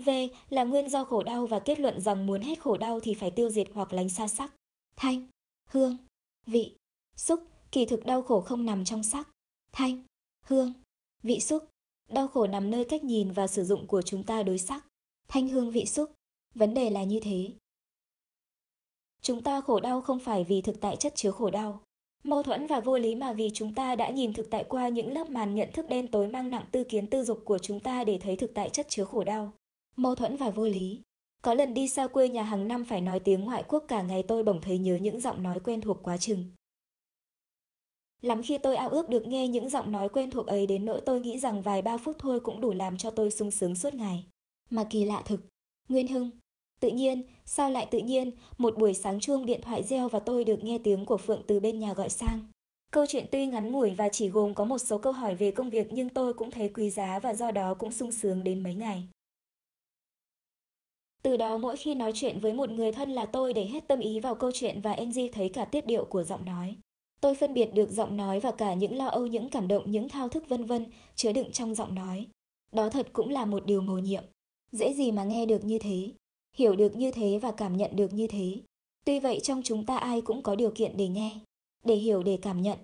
V 0.00 0.10
là 0.48 0.64
nguyên 0.64 0.88
do 0.88 1.04
khổ 1.04 1.22
đau 1.22 1.46
và 1.46 1.58
kết 1.58 1.80
luận 1.80 2.00
rằng 2.00 2.26
muốn 2.26 2.42
hết 2.42 2.60
khổ 2.60 2.76
đau 2.76 3.00
thì 3.00 3.14
phải 3.14 3.30
tiêu 3.30 3.50
diệt 3.50 3.68
hoặc 3.74 3.92
lánh 3.92 4.08
xa 4.08 4.28
sắc, 4.28 4.54
thanh, 4.96 5.26
hương, 5.68 5.96
vị, 6.46 6.76
xúc, 7.16 7.40
kỳ 7.72 7.86
thực 7.86 8.06
đau 8.06 8.22
khổ 8.22 8.40
không 8.40 8.66
nằm 8.66 8.84
trong 8.84 9.02
sắc, 9.02 9.28
thanh, 9.72 10.02
hương, 10.44 10.72
vị 11.22 11.40
xúc. 11.40 11.68
Đau 12.08 12.28
khổ 12.28 12.46
nằm 12.46 12.70
nơi 12.70 12.84
cách 12.84 13.04
nhìn 13.04 13.32
và 13.32 13.46
sử 13.46 13.64
dụng 13.64 13.86
của 13.86 14.02
chúng 14.02 14.24
ta 14.24 14.42
đối 14.42 14.58
sắc, 14.58 14.86
thanh 15.28 15.48
hương 15.48 15.70
vị 15.70 15.86
xúc. 15.86 16.12
Vấn 16.54 16.74
đề 16.74 16.90
là 16.90 17.04
như 17.04 17.20
thế, 17.20 17.50
Chúng 19.22 19.42
ta 19.42 19.60
khổ 19.60 19.80
đau 19.80 20.00
không 20.00 20.18
phải 20.18 20.44
vì 20.44 20.62
thực 20.62 20.80
tại 20.80 20.96
chất 20.96 21.14
chứa 21.14 21.30
khổ 21.30 21.50
đau, 21.50 21.80
mâu 22.24 22.42
thuẫn 22.42 22.66
và 22.66 22.80
vô 22.80 22.98
lý 22.98 23.14
mà 23.14 23.32
vì 23.32 23.50
chúng 23.54 23.74
ta 23.74 23.96
đã 23.96 24.10
nhìn 24.10 24.32
thực 24.32 24.50
tại 24.50 24.64
qua 24.68 24.88
những 24.88 25.12
lớp 25.12 25.30
màn 25.30 25.54
nhận 25.54 25.68
thức 25.72 25.88
đen 25.88 26.08
tối 26.08 26.28
mang 26.28 26.50
nặng 26.50 26.64
tư 26.72 26.84
kiến 26.84 27.06
tư 27.06 27.24
dục 27.24 27.42
của 27.44 27.58
chúng 27.58 27.80
ta 27.80 28.04
để 28.04 28.18
thấy 28.18 28.36
thực 28.36 28.54
tại 28.54 28.70
chất 28.70 28.86
chứa 28.88 29.04
khổ 29.04 29.24
đau. 29.24 29.52
Mâu 29.96 30.14
thuẫn 30.14 30.36
và 30.36 30.50
vô 30.50 30.64
lý. 30.64 31.00
Có 31.42 31.54
lần 31.54 31.74
đi 31.74 31.88
xa 31.88 32.06
quê 32.06 32.28
nhà 32.28 32.42
hàng 32.42 32.68
năm 32.68 32.84
phải 32.84 33.00
nói 33.00 33.20
tiếng 33.20 33.40
ngoại 33.40 33.64
quốc 33.68 33.84
cả 33.88 34.02
ngày 34.02 34.22
tôi 34.22 34.42
bỗng 34.42 34.60
thấy 34.60 34.78
nhớ 34.78 34.96
những 34.96 35.20
giọng 35.20 35.42
nói 35.42 35.60
quen 35.64 35.80
thuộc 35.80 35.98
quá 36.02 36.16
chừng. 36.16 36.44
Lắm 38.22 38.42
khi 38.42 38.58
tôi 38.58 38.76
ao 38.76 38.88
ước 38.88 39.08
được 39.08 39.26
nghe 39.26 39.48
những 39.48 39.68
giọng 39.68 39.92
nói 39.92 40.08
quen 40.08 40.30
thuộc 40.30 40.46
ấy 40.46 40.66
đến 40.66 40.84
nỗi 40.84 41.00
tôi 41.06 41.20
nghĩ 41.20 41.38
rằng 41.38 41.62
vài 41.62 41.82
ba 41.82 41.96
phút 41.96 42.16
thôi 42.18 42.40
cũng 42.40 42.60
đủ 42.60 42.72
làm 42.72 42.98
cho 42.98 43.10
tôi 43.10 43.30
sung 43.30 43.50
sướng 43.50 43.74
suốt 43.74 43.94
ngày. 43.94 44.24
Mà 44.70 44.84
kỳ 44.90 45.04
lạ 45.04 45.22
thực, 45.26 45.40
Nguyên 45.88 46.08
Hưng, 46.08 46.30
Tự 46.80 46.88
nhiên, 46.88 47.22
sao 47.44 47.70
lại 47.70 47.86
tự 47.90 47.98
nhiên, 47.98 48.30
một 48.58 48.78
buổi 48.78 48.94
sáng 48.94 49.20
chuông 49.20 49.46
điện 49.46 49.60
thoại 49.62 49.82
reo 49.82 50.08
và 50.08 50.18
tôi 50.18 50.44
được 50.44 50.64
nghe 50.64 50.78
tiếng 50.78 51.04
của 51.04 51.16
Phượng 51.16 51.42
từ 51.46 51.60
bên 51.60 51.78
nhà 51.78 51.94
gọi 51.94 52.08
sang. 52.08 52.40
Câu 52.92 53.06
chuyện 53.08 53.26
tuy 53.30 53.46
ngắn 53.46 53.72
ngủi 53.72 53.90
và 53.90 54.08
chỉ 54.08 54.28
gồm 54.28 54.54
có 54.54 54.64
một 54.64 54.78
số 54.78 54.98
câu 54.98 55.12
hỏi 55.12 55.34
về 55.34 55.50
công 55.50 55.70
việc 55.70 55.86
nhưng 55.90 56.08
tôi 56.08 56.34
cũng 56.34 56.50
thấy 56.50 56.68
quý 56.68 56.90
giá 56.90 57.18
và 57.18 57.34
do 57.34 57.50
đó 57.50 57.74
cũng 57.74 57.92
sung 57.92 58.12
sướng 58.12 58.44
đến 58.44 58.62
mấy 58.62 58.74
ngày. 58.74 59.02
Từ 61.22 61.36
đó 61.36 61.58
mỗi 61.58 61.76
khi 61.76 61.94
nói 61.94 62.12
chuyện 62.14 62.40
với 62.40 62.52
một 62.52 62.70
người 62.70 62.92
thân 62.92 63.10
là 63.10 63.26
tôi 63.26 63.52
để 63.52 63.66
hết 63.66 63.88
tâm 63.88 64.00
ý 64.00 64.20
vào 64.20 64.34
câu 64.34 64.50
chuyện 64.54 64.80
và 64.80 64.96
NG 64.96 65.32
thấy 65.32 65.48
cả 65.48 65.64
tiết 65.64 65.86
điệu 65.86 66.04
của 66.04 66.24
giọng 66.24 66.44
nói. 66.44 66.76
Tôi 67.20 67.34
phân 67.34 67.54
biệt 67.54 67.74
được 67.74 67.90
giọng 67.90 68.16
nói 68.16 68.40
và 68.40 68.52
cả 68.52 68.74
những 68.74 68.96
lo 68.96 69.06
âu, 69.06 69.26
những 69.26 69.48
cảm 69.48 69.68
động, 69.68 69.90
những 69.90 70.08
thao 70.08 70.28
thức 70.28 70.48
vân 70.48 70.64
vân 70.64 70.86
chứa 71.14 71.32
đựng 71.32 71.52
trong 71.52 71.74
giọng 71.74 71.94
nói. 71.94 72.26
Đó 72.72 72.88
thật 72.88 73.06
cũng 73.12 73.28
là 73.28 73.44
một 73.44 73.66
điều 73.66 73.80
mầu 73.80 73.98
nhiệm. 73.98 74.24
Dễ 74.72 74.94
gì 74.94 75.12
mà 75.12 75.24
nghe 75.24 75.46
được 75.46 75.64
như 75.64 75.78
thế, 75.78 76.08
hiểu 76.56 76.76
được 76.76 76.96
như 76.96 77.10
thế 77.10 77.38
và 77.42 77.52
cảm 77.52 77.76
nhận 77.76 77.96
được 77.96 78.12
như 78.12 78.26
thế. 78.26 78.56
Tuy 79.04 79.20
vậy 79.20 79.40
trong 79.42 79.62
chúng 79.64 79.86
ta 79.86 79.96
ai 79.96 80.20
cũng 80.20 80.42
có 80.42 80.54
điều 80.54 80.70
kiện 80.70 80.96
để 80.96 81.08
nghe, 81.08 81.38
để 81.84 81.94
hiểu 81.94 82.22
để 82.22 82.38
cảm 82.42 82.62
nhận. 82.62 82.78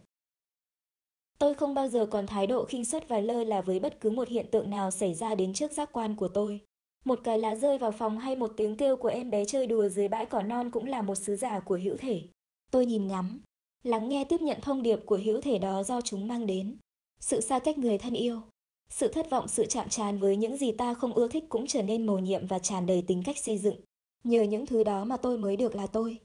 Tôi 1.39 1.55
không 1.55 1.75
bao 1.75 1.89
giờ 1.89 2.07
còn 2.07 2.27
thái 2.27 2.47
độ 2.47 2.65
khinh 2.65 2.85
suất 2.85 3.09
và 3.09 3.21
lơ 3.21 3.45
là 3.45 3.61
với 3.61 3.79
bất 3.79 4.01
cứ 4.01 4.11
một 4.11 4.29
hiện 4.29 4.47
tượng 4.51 4.71
nào 4.71 4.91
xảy 4.91 5.15
ra 5.15 5.35
đến 5.35 5.53
trước 5.53 5.73
giác 5.73 5.93
quan 5.93 6.17
của 6.17 6.29
tôi. 6.29 6.61
Một 7.05 7.21
cái 7.25 7.39
lá 7.39 7.55
rơi 7.55 7.79
vào 7.79 7.93
phòng 7.93 8.19
hay 8.19 8.37
một 8.37 8.53
tiếng 8.57 8.77
kêu 8.77 8.97
của 8.97 9.09
em 9.09 9.31
bé 9.31 9.45
chơi 9.45 9.67
đùa 9.67 9.89
dưới 9.89 10.09
bãi 10.09 10.27
cỏ 10.27 10.43
non 10.43 10.71
cũng 10.71 10.85
là 10.85 11.03
một 11.03 11.15
sứ 11.15 11.37
giả 11.37 11.61
của 11.61 11.79
hữu 11.83 11.97
thể. 11.97 12.23
Tôi 12.71 12.87
nhìn 12.87 13.07
ngắm, 13.07 13.41
lắng 13.83 14.09
nghe 14.09 14.25
tiếp 14.25 14.41
nhận 14.41 14.61
thông 14.61 14.83
điệp 14.83 15.01
của 15.07 15.21
hữu 15.25 15.41
thể 15.41 15.59
đó 15.59 15.83
do 15.83 16.01
chúng 16.01 16.29
mang 16.29 16.47
đến. 16.47 16.77
Sự 17.21 17.41
xa 17.41 17.59
cách 17.59 17.79
người 17.79 17.99
thân 17.99 18.15
yêu, 18.15 18.41
sự 18.91 19.09
thất 19.09 19.31
vọng, 19.31 19.49
sự 19.49 19.67
chạm 19.67 19.89
tràn 19.89 20.19
với 20.19 20.37
những 20.37 20.57
gì 20.57 20.73
ta 20.73 20.95
không 20.95 21.13
ưa 21.13 21.29
thích 21.29 21.45
cũng 21.49 21.67
trở 21.67 21.83
nên 21.83 22.07
mầu 22.07 22.19
nhiệm 22.19 22.47
và 22.47 22.59
tràn 22.59 22.87
đầy 22.87 23.03
tính 23.07 23.23
cách 23.25 23.39
xây 23.39 23.59
dựng. 23.59 23.77
Nhờ 24.25 24.43
những 24.43 24.67
thứ 24.67 24.85
đó 24.85 25.05
mà 25.05 25.17
tôi 25.17 25.39
mới 25.39 25.57
được 25.57 25.75
là 25.75 25.87
tôi. 25.87 26.19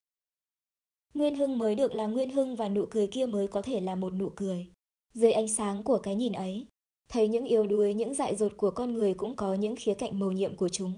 Nguyên 1.14 1.36
Hưng 1.36 1.58
mới 1.58 1.76
được 1.76 1.96
là 1.96 2.08
Nguyên 2.08 2.30
Hưng 2.30 2.56
và 2.56 2.70
nụ 2.70 2.86
cười 2.90 3.08
kia 3.08 3.26
mới 3.26 3.48
có 3.48 3.62
thể 3.62 3.80
là 3.80 3.96
một 3.96 4.14
nụ 4.14 4.30
cười. 4.36 4.68
Dưới 5.14 5.32
ánh 5.32 5.48
sáng 5.48 5.84
của 5.84 5.98
cái 5.98 6.16
nhìn 6.16 6.34
ấy, 6.34 6.68
thấy 7.10 7.28
những 7.28 7.46
yếu 7.46 7.68
đuối, 7.68 7.94
những 7.94 8.14
dại 8.14 8.36
dột 8.36 8.52
của 8.58 8.72
con 8.72 8.94
người 8.94 9.14
cũng 9.14 9.36
có 9.36 9.54
những 9.54 9.76
khía 9.76 9.94
cạnh 9.94 10.20
mầu 10.20 10.32
nhiệm 10.32 10.56
của 10.56 10.70
chúng. 10.70 10.94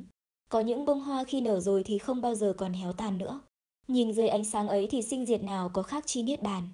Có 0.50 0.60
những 0.60 0.86
bông 0.86 1.00
hoa 1.00 1.24
khi 1.24 1.41
nở 1.41 1.60
rồi 1.60 1.84
thì 1.84 1.98
không 1.98 2.22
bao 2.22 2.36
giờ 2.36 2.53
còn 2.58 2.74
héo 2.74 2.93
tàn 2.93 3.17
nữa. 3.17 3.41
Nhìn 3.88 4.13
dưới 4.13 4.27
ánh 4.27 4.46
sáng 4.46 4.67
ấy 4.67 4.88
thì 4.91 5.01
sinh 5.01 5.25
diệt 5.25 5.43
nào 5.43 5.70
có 5.74 5.84
khác 5.84 6.03
chi 6.08 6.24
niết 6.24 6.41
bàn. 6.41 6.70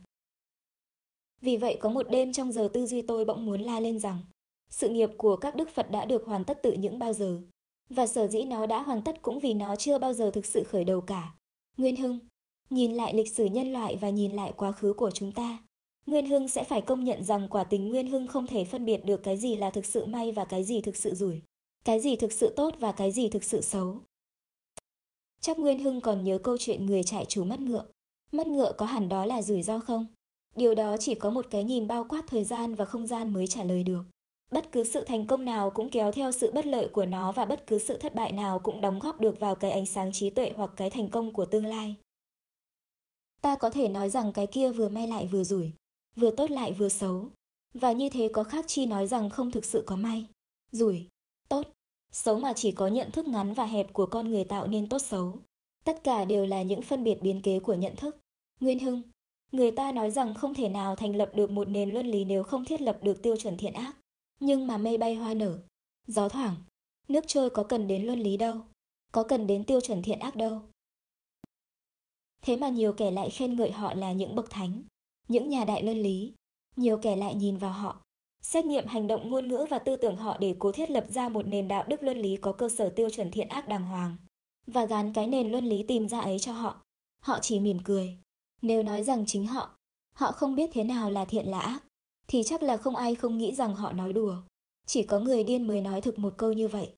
Vì 1.41 1.57
vậy 1.57 1.77
có 1.79 1.89
một 1.89 2.09
đêm 2.09 2.33
trong 2.33 2.51
giờ 2.51 2.69
tư 2.73 2.85
duy 2.85 3.01
tôi 3.01 3.25
bỗng 3.25 3.45
muốn 3.45 3.61
la 3.61 3.79
lên 3.79 3.99
rằng 3.99 4.19
sự 4.69 4.89
nghiệp 4.89 5.09
của 5.17 5.35
các 5.35 5.55
đức 5.55 5.69
Phật 5.69 5.91
đã 5.91 6.05
được 6.05 6.25
hoàn 6.25 6.45
tất 6.45 6.59
từ 6.63 6.73
những 6.73 6.99
bao 6.99 7.13
giờ. 7.13 7.41
Và 7.89 8.07
sở 8.07 8.27
dĩ 8.27 8.43
nó 8.43 8.65
đã 8.65 8.81
hoàn 8.81 9.01
tất 9.01 9.21
cũng 9.21 9.39
vì 9.39 9.53
nó 9.53 9.75
chưa 9.75 9.97
bao 9.97 10.13
giờ 10.13 10.31
thực 10.31 10.45
sự 10.45 10.63
khởi 10.63 10.83
đầu 10.83 11.01
cả. 11.01 11.33
Nguyên 11.77 11.95
Hưng, 11.95 12.19
nhìn 12.69 12.93
lại 12.93 13.13
lịch 13.13 13.35
sử 13.35 13.45
nhân 13.45 13.73
loại 13.73 13.95
và 13.95 14.09
nhìn 14.09 14.31
lại 14.31 14.53
quá 14.57 14.71
khứ 14.71 14.93
của 14.93 15.11
chúng 15.11 15.31
ta. 15.31 15.57
Nguyên 16.05 16.25
Hưng 16.25 16.47
sẽ 16.47 16.63
phải 16.63 16.81
công 16.81 17.03
nhận 17.03 17.23
rằng 17.23 17.47
quả 17.49 17.63
tình 17.63 17.89
Nguyên 17.89 18.07
Hưng 18.07 18.27
không 18.27 18.47
thể 18.47 18.65
phân 18.65 18.85
biệt 18.85 19.05
được 19.05 19.23
cái 19.23 19.37
gì 19.37 19.55
là 19.55 19.69
thực 19.69 19.85
sự 19.85 20.05
may 20.05 20.31
và 20.31 20.45
cái 20.45 20.63
gì 20.63 20.81
thực 20.81 20.95
sự 20.95 21.13
rủi. 21.15 21.41
Cái 21.85 21.99
gì 21.99 22.15
thực 22.15 22.31
sự 22.31 22.53
tốt 22.55 22.75
và 22.79 22.91
cái 22.91 23.11
gì 23.11 23.29
thực 23.29 23.43
sự 23.43 23.61
xấu. 23.61 23.99
Chắc 25.41 25.59
Nguyên 25.59 25.79
Hưng 25.79 26.01
còn 26.01 26.23
nhớ 26.23 26.37
câu 26.37 26.57
chuyện 26.57 26.85
người 26.85 27.03
chạy 27.03 27.25
chú 27.25 27.43
mất 27.43 27.59
ngựa. 27.59 27.85
Mất 28.31 28.47
ngựa 28.47 28.71
có 28.77 28.85
hẳn 28.85 29.09
đó 29.09 29.25
là 29.25 29.41
rủi 29.41 29.61
ro 29.61 29.79
không? 29.79 30.05
Điều 30.55 30.75
đó 30.75 30.97
chỉ 30.99 31.15
có 31.15 31.29
một 31.29 31.45
cái 31.49 31.63
nhìn 31.63 31.87
bao 31.87 32.05
quát 32.09 32.21
thời 32.27 32.43
gian 32.43 32.75
và 32.75 32.85
không 32.85 33.07
gian 33.07 33.33
mới 33.33 33.47
trả 33.47 33.63
lời 33.63 33.83
được. 33.83 34.03
Bất 34.51 34.71
cứ 34.71 34.83
sự 34.83 35.03
thành 35.03 35.27
công 35.27 35.45
nào 35.45 35.69
cũng 35.69 35.89
kéo 35.89 36.11
theo 36.11 36.31
sự 36.31 36.51
bất 36.51 36.65
lợi 36.65 36.87
của 36.87 37.05
nó 37.05 37.31
và 37.31 37.45
bất 37.45 37.67
cứ 37.67 37.79
sự 37.79 37.97
thất 37.97 38.15
bại 38.15 38.31
nào 38.31 38.59
cũng 38.59 38.81
đóng 38.81 38.99
góp 38.99 39.19
được 39.19 39.39
vào 39.39 39.55
cái 39.55 39.71
ánh 39.71 39.85
sáng 39.85 40.11
trí 40.11 40.29
tuệ 40.29 40.51
hoặc 40.55 40.71
cái 40.75 40.89
thành 40.89 41.09
công 41.09 41.33
của 41.33 41.45
tương 41.45 41.65
lai. 41.65 41.95
Ta 43.41 43.55
có 43.55 43.69
thể 43.69 43.89
nói 43.89 44.09
rằng 44.09 44.33
cái 44.33 44.47
kia 44.47 44.71
vừa 44.71 44.89
may 44.89 45.07
lại 45.07 45.27
vừa 45.27 45.43
rủi, 45.43 45.71
vừa 46.15 46.31
tốt 46.31 46.51
lại 46.51 46.73
vừa 46.73 46.89
xấu. 46.89 47.25
Và 47.73 47.91
như 47.91 48.09
thế 48.09 48.29
có 48.33 48.43
khác 48.43 48.65
chi 48.67 48.85
nói 48.85 49.07
rằng 49.07 49.29
không 49.29 49.51
thực 49.51 49.65
sự 49.65 49.83
có 49.85 49.95
may, 49.95 50.25
rủi, 50.71 51.07
tốt, 51.49 51.67
xấu 52.11 52.39
mà 52.39 52.53
chỉ 52.53 52.71
có 52.71 52.87
nhận 52.87 53.11
thức 53.11 53.27
ngắn 53.27 53.53
và 53.53 53.65
hẹp 53.65 53.93
của 53.93 54.05
con 54.05 54.29
người 54.29 54.43
tạo 54.43 54.67
nên 54.67 54.89
tốt 54.89 54.99
xấu. 54.99 55.33
Tất 55.83 56.03
cả 56.03 56.25
đều 56.25 56.45
là 56.45 56.61
những 56.61 56.81
phân 56.81 57.03
biệt 57.03 57.21
biến 57.21 57.41
kế 57.41 57.59
của 57.59 57.73
nhận 57.73 57.95
thức. 57.95 58.17
Nguyên 58.59 58.79
Hưng, 58.79 59.01
người 59.51 59.71
ta 59.71 59.91
nói 59.91 60.11
rằng 60.11 60.33
không 60.33 60.53
thể 60.53 60.69
nào 60.69 60.95
thành 60.95 61.15
lập 61.15 61.31
được 61.35 61.51
một 61.51 61.69
nền 61.69 61.89
luân 61.89 62.07
lý 62.07 62.25
nếu 62.25 62.43
không 62.43 62.65
thiết 62.65 62.81
lập 62.81 62.99
được 63.01 63.21
tiêu 63.21 63.37
chuẩn 63.37 63.57
thiện 63.57 63.73
ác. 63.73 63.98
Nhưng 64.39 64.67
mà 64.67 64.77
mây 64.77 64.97
bay 64.97 65.15
hoa 65.15 65.33
nở, 65.33 65.59
gió 66.07 66.29
thoảng, 66.29 66.55
nước 67.07 67.23
trôi 67.27 67.49
có 67.49 67.63
cần 67.63 67.87
đến 67.87 68.05
luân 68.05 68.19
lý 68.19 68.37
đâu, 68.37 68.61
có 69.11 69.23
cần 69.23 69.47
đến 69.47 69.63
tiêu 69.63 69.81
chuẩn 69.81 70.01
thiện 70.01 70.19
ác 70.19 70.35
đâu. 70.35 70.61
Thế 72.41 72.57
mà 72.57 72.69
nhiều 72.69 72.93
kẻ 72.93 73.11
lại 73.11 73.29
khen 73.29 73.55
ngợi 73.55 73.71
họ 73.71 73.93
là 73.93 74.11
những 74.11 74.35
bậc 74.35 74.49
thánh, 74.49 74.83
những 75.27 75.49
nhà 75.49 75.65
đại 75.65 75.83
luân 75.83 76.01
lý. 76.01 76.33
Nhiều 76.75 76.97
kẻ 76.97 77.15
lại 77.15 77.35
nhìn 77.35 77.57
vào 77.57 77.71
họ, 77.71 78.01
xét 78.41 78.65
nghiệm 78.65 78.87
hành 78.87 79.07
động 79.07 79.29
ngôn 79.29 79.47
ngữ 79.47 79.65
và 79.69 79.79
tư 79.79 79.95
tưởng 79.95 80.15
họ 80.15 80.37
để 80.37 80.55
cố 80.59 80.71
thiết 80.71 80.91
lập 80.91 81.05
ra 81.09 81.29
một 81.29 81.47
nền 81.47 81.67
đạo 81.67 81.83
đức 81.87 82.03
luân 82.03 82.17
lý 82.17 82.37
có 82.37 82.51
cơ 82.51 82.69
sở 82.69 82.89
tiêu 82.89 83.09
chuẩn 83.09 83.31
thiện 83.31 83.47
ác 83.47 83.67
đàng 83.67 83.85
hoàng, 83.85 84.17
và 84.67 84.85
gắn 84.85 85.13
cái 85.13 85.27
nền 85.27 85.51
luân 85.51 85.65
lý 85.65 85.83
tìm 85.83 86.09
ra 86.09 86.19
ấy 86.19 86.39
cho 86.39 86.51
họ. 86.51 86.81
Họ 87.23 87.39
chỉ 87.41 87.59
mỉm 87.59 87.79
cười. 87.83 88.17
Nếu 88.61 88.83
nói 88.83 89.03
rằng 89.03 89.25
chính 89.27 89.47
họ, 89.47 89.77
họ 90.15 90.31
không 90.31 90.55
biết 90.55 90.69
thế 90.73 90.83
nào 90.83 91.11
là 91.11 91.25
thiện 91.25 91.45
là 91.45 91.59
ác, 91.59 91.83
thì 92.29 92.43
chắc 92.43 92.63
là 92.63 92.77
không 92.77 92.95
ai 92.95 93.15
không 93.15 93.37
nghĩ 93.37 93.55
rằng 93.55 93.75
họ 93.75 93.91
nói 93.91 94.13
đùa. 94.13 94.35
Chỉ 94.87 95.03
có 95.03 95.19
người 95.19 95.43
điên 95.43 95.67
mới 95.67 95.81
nói 95.81 96.01
thực 96.01 96.19
một 96.19 96.33
câu 96.37 96.53
như 96.53 96.67
vậy. 96.67 96.93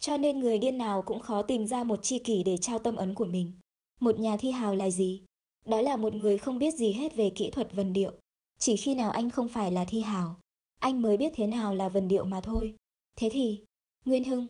Cho 0.00 0.16
nên 0.16 0.40
người 0.40 0.58
điên 0.58 0.78
nào 0.78 1.02
cũng 1.02 1.20
khó 1.20 1.42
tìm 1.42 1.66
ra 1.66 1.84
một 1.84 2.02
chi 2.02 2.18
kỷ 2.18 2.42
để 2.42 2.56
trao 2.56 2.78
tâm 2.78 2.96
ấn 2.96 3.14
của 3.14 3.24
mình. 3.24 3.52
Một 4.00 4.18
nhà 4.18 4.36
thi 4.36 4.50
hào 4.50 4.74
là 4.74 4.90
gì? 4.90 5.22
Đó 5.66 5.80
là 5.80 5.96
một 5.96 6.14
người 6.14 6.38
không 6.38 6.58
biết 6.58 6.74
gì 6.74 6.92
hết 6.92 7.16
về 7.16 7.30
kỹ 7.30 7.50
thuật 7.50 7.72
vần 7.72 7.92
điệu. 7.92 8.12
Chỉ 8.58 8.76
khi 8.76 8.94
nào 8.94 9.10
anh 9.10 9.30
không 9.30 9.48
phải 9.48 9.72
là 9.72 9.84
thi 9.84 10.00
hào, 10.00 10.36
anh 10.78 11.02
mới 11.02 11.16
biết 11.16 11.32
thế 11.36 11.46
nào 11.46 11.74
là 11.74 11.88
vần 11.88 12.08
điệu 12.08 12.24
mà 12.24 12.40
thôi. 12.40 12.74
Thế 13.16 13.28
thì, 13.32 13.64
Nguyên 14.04 14.24
Hưng, 14.24 14.46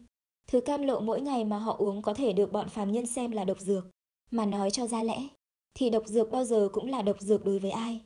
thứ 0.47 0.61
cam 0.61 0.83
lộ 0.83 1.01
mỗi 1.01 1.21
ngày 1.21 1.45
mà 1.45 1.59
họ 1.59 1.77
uống 1.79 2.03
có 2.03 2.15
thể 2.15 2.33
được 2.33 2.53
bọn 2.53 2.69
phàm 2.69 2.93
nhân 2.93 3.07
xem 3.07 3.31
là 3.31 3.45
độc 3.45 3.61
dược. 3.61 3.87
Mà 4.31 4.47
nói 4.47 4.71
cho 4.71 4.87
ra 4.87 5.03
lẽ, 5.03 5.29
thì 5.75 5.91
độc 5.91 6.07
dược 6.07 6.31
bao 6.31 6.45
giờ 6.45 6.69
cũng 6.73 6.91
là 6.91 7.03
độc 7.03 7.21
dược 7.21 7.45
đối 7.45 7.59
với 7.59 7.71
ai. 7.71 8.01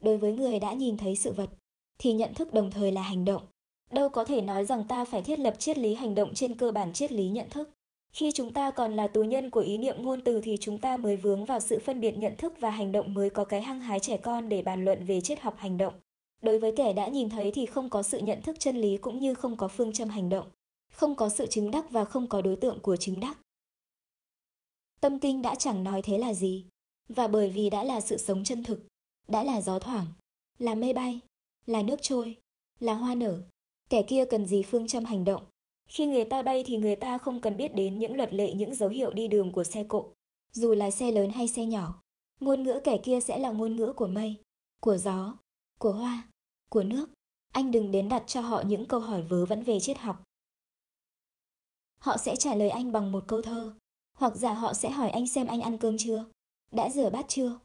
Đối 0.00 0.18
với 0.18 0.32
người 0.32 0.58
đã 0.58 0.72
nhìn 0.72 0.96
thấy 0.96 1.16
sự 1.16 1.32
vật, 1.32 1.50
thì 1.98 2.12
nhận 2.12 2.34
thức 2.34 2.54
đồng 2.54 2.70
thời 2.70 2.92
là 2.92 3.02
hành 3.02 3.24
động. 3.24 3.42
Đâu 3.90 4.08
có 4.08 4.24
thể 4.24 4.40
nói 4.40 4.64
rằng 4.64 4.84
ta 4.88 5.04
phải 5.04 5.22
thiết 5.22 5.38
lập 5.38 5.54
triết 5.58 5.78
lý 5.78 5.94
hành 5.94 6.14
động 6.14 6.34
trên 6.34 6.54
cơ 6.54 6.72
bản 6.72 6.92
triết 6.92 7.12
lý 7.12 7.28
nhận 7.28 7.50
thức. 7.50 7.70
Khi 8.12 8.32
chúng 8.34 8.52
ta 8.52 8.70
còn 8.70 8.96
là 8.96 9.06
tù 9.06 9.22
nhân 9.22 9.50
của 9.50 9.60
ý 9.60 9.78
niệm 9.78 10.02
ngôn 10.02 10.20
từ 10.20 10.40
thì 10.40 10.56
chúng 10.60 10.78
ta 10.78 10.96
mới 10.96 11.16
vướng 11.16 11.44
vào 11.44 11.60
sự 11.60 11.78
phân 11.78 12.00
biệt 12.00 12.18
nhận 12.18 12.36
thức 12.36 12.54
và 12.60 12.70
hành 12.70 12.92
động 12.92 13.14
mới 13.14 13.30
có 13.30 13.44
cái 13.44 13.62
hăng 13.62 13.80
hái 13.80 14.00
trẻ 14.00 14.16
con 14.16 14.48
để 14.48 14.62
bàn 14.62 14.84
luận 14.84 15.04
về 15.04 15.20
triết 15.20 15.40
học 15.40 15.54
hành 15.58 15.78
động. 15.78 15.94
Đối 16.42 16.58
với 16.58 16.72
kẻ 16.76 16.92
đã 16.92 17.08
nhìn 17.08 17.30
thấy 17.30 17.50
thì 17.50 17.66
không 17.66 17.90
có 17.90 18.02
sự 18.02 18.18
nhận 18.18 18.42
thức 18.42 18.56
chân 18.58 18.76
lý 18.76 18.96
cũng 18.96 19.18
như 19.18 19.34
không 19.34 19.56
có 19.56 19.68
phương 19.68 19.92
châm 19.92 20.08
hành 20.08 20.28
động, 20.28 20.46
không 20.92 21.14
có 21.14 21.28
sự 21.28 21.46
chứng 21.46 21.70
đắc 21.70 21.90
và 21.90 22.04
không 22.04 22.26
có 22.26 22.42
đối 22.42 22.56
tượng 22.56 22.80
của 22.80 22.96
chứng 22.96 23.20
đắc. 23.20 23.38
Tâm 25.00 25.18
kinh 25.18 25.42
đã 25.42 25.54
chẳng 25.54 25.84
nói 25.84 26.02
thế 26.02 26.18
là 26.18 26.34
gì, 26.34 26.64
và 27.08 27.28
bởi 27.28 27.50
vì 27.50 27.70
đã 27.70 27.84
là 27.84 28.00
sự 28.00 28.16
sống 28.16 28.44
chân 28.44 28.64
thực, 28.64 28.80
đã 29.28 29.44
là 29.44 29.60
gió 29.60 29.78
thoảng, 29.78 30.06
là 30.58 30.74
mây 30.74 30.92
bay, 30.92 31.20
là 31.66 31.82
nước 31.82 31.96
trôi, 32.02 32.36
là 32.80 32.94
hoa 32.94 33.14
nở, 33.14 33.42
kẻ 33.90 34.02
kia 34.02 34.24
cần 34.24 34.46
gì 34.46 34.62
phương 34.62 34.86
châm 34.86 35.04
hành 35.04 35.24
động. 35.24 35.44
Khi 35.88 36.06
người 36.06 36.24
ta 36.24 36.42
bay 36.42 36.64
thì 36.66 36.76
người 36.76 36.96
ta 36.96 37.18
không 37.18 37.40
cần 37.40 37.56
biết 37.56 37.74
đến 37.74 37.98
những 37.98 38.16
luật 38.16 38.34
lệ 38.34 38.52
những 38.52 38.74
dấu 38.74 38.88
hiệu 38.88 39.10
đi 39.10 39.28
đường 39.28 39.52
của 39.52 39.64
xe 39.64 39.84
cộ, 39.84 40.12
dù 40.52 40.74
là 40.74 40.90
xe 40.90 41.12
lớn 41.12 41.30
hay 41.30 41.48
xe 41.48 41.64
nhỏ. 41.64 42.02
Ngôn 42.40 42.62
ngữ 42.62 42.80
kẻ 42.84 42.98
kia 43.04 43.20
sẽ 43.20 43.38
là 43.38 43.50
ngôn 43.50 43.76
ngữ 43.76 43.92
của 43.92 44.06
mây, 44.06 44.36
của 44.80 44.96
gió, 44.96 45.38
của 45.78 45.92
hoa, 45.92 46.28
của 46.70 46.82
nước. 46.82 47.10
Anh 47.52 47.70
đừng 47.70 47.90
đến 47.90 48.08
đặt 48.08 48.22
cho 48.26 48.40
họ 48.40 48.62
những 48.66 48.86
câu 48.86 49.00
hỏi 49.00 49.22
vớ 49.22 49.46
vẩn 49.46 49.62
về 49.62 49.80
triết 49.80 49.98
học. 49.98 50.22
Họ 51.98 52.16
sẽ 52.16 52.36
trả 52.36 52.54
lời 52.54 52.68
anh 52.68 52.92
bằng 52.92 53.12
một 53.12 53.24
câu 53.26 53.42
thơ, 53.42 53.74
hoặc 54.16 54.36
giả 54.36 54.52
họ 54.52 54.74
sẽ 54.74 54.90
hỏi 54.90 55.10
anh 55.10 55.28
xem 55.28 55.46
anh 55.46 55.60
ăn 55.60 55.78
cơm 55.78 55.98
chưa, 55.98 56.24
đã 56.72 56.90
rửa 56.90 57.10
bát 57.10 57.24
chưa. 57.28 57.58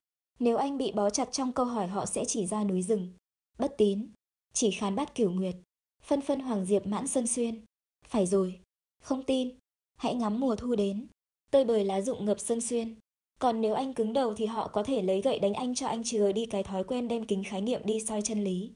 Nếu 0.43 0.57
anh 0.57 0.77
bị 0.77 0.91
bó 0.91 1.09
chặt 1.09 1.31
trong 1.31 1.51
câu 1.51 1.65
hỏi 1.65 1.87
họ 1.87 2.05
sẽ 2.05 2.25
chỉ 2.25 2.45
ra 2.45 2.63
núi 2.63 2.81
rừng, 2.81 3.13
bất 3.57 3.73
tín, 3.77 4.07
chỉ 4.53 4.71
khán 4.71 4.95
bát 4.95 5.15
cửu 5.15 5.31
nguyệt, 5.31 5.55
phân 6.01 6.21
phân 6.21 6.39
hoàng 6.39 6.65
diệp 6.65 6.87
mãn 6.87 7.07
sơn 7.07 7.27
xuyên. 7.27 7.65
Phải 8.07 8.25
rồi, 8.25 8.59
không 9.01 9.23
tin, 9.23 9.49
hãy 9.97 10.15
ngắm 10.15 10.39
mùa 10.39 10.55
thu 10.55 10.75
đến, 10.75 11.07
tơi 11.51 11.65
bời 11.65 11.85
lá 11.85 12.01
rụng 12.01 12.25
ngập 12.25 12.39
sơn 12.39 12.61
xuyên. 12.61 12.95
Còn 13.39 13.61
nếu 13.61 13.73
anh 13.73 13.93
cứng 13.93 14.13
đầu 14.13 14.33
thì 14.35 14.45
họ 14.45 14.67
có 14.67 14.83
thể 14.83 15.01
lấy 15.01 15.21
gậy 15.21 15.39
đánh 15.39 15.53
anh 15.53 15.75
cho 15.75 15.87
anh 15.87 16.03
chừa 16.03 16.31
đi 16.31 16.45
cái 16.45 16.63
thói 16.63 16.83
quen 16.83 17.07
đem 17.07 17.25
kính 17.25 17.43
khái 17.43 17.61
niệm 17.61 17.81
đi 17.85 17.99
soi 17.99 18.21
chân 18.21 18.43
lý. 18.43 18.71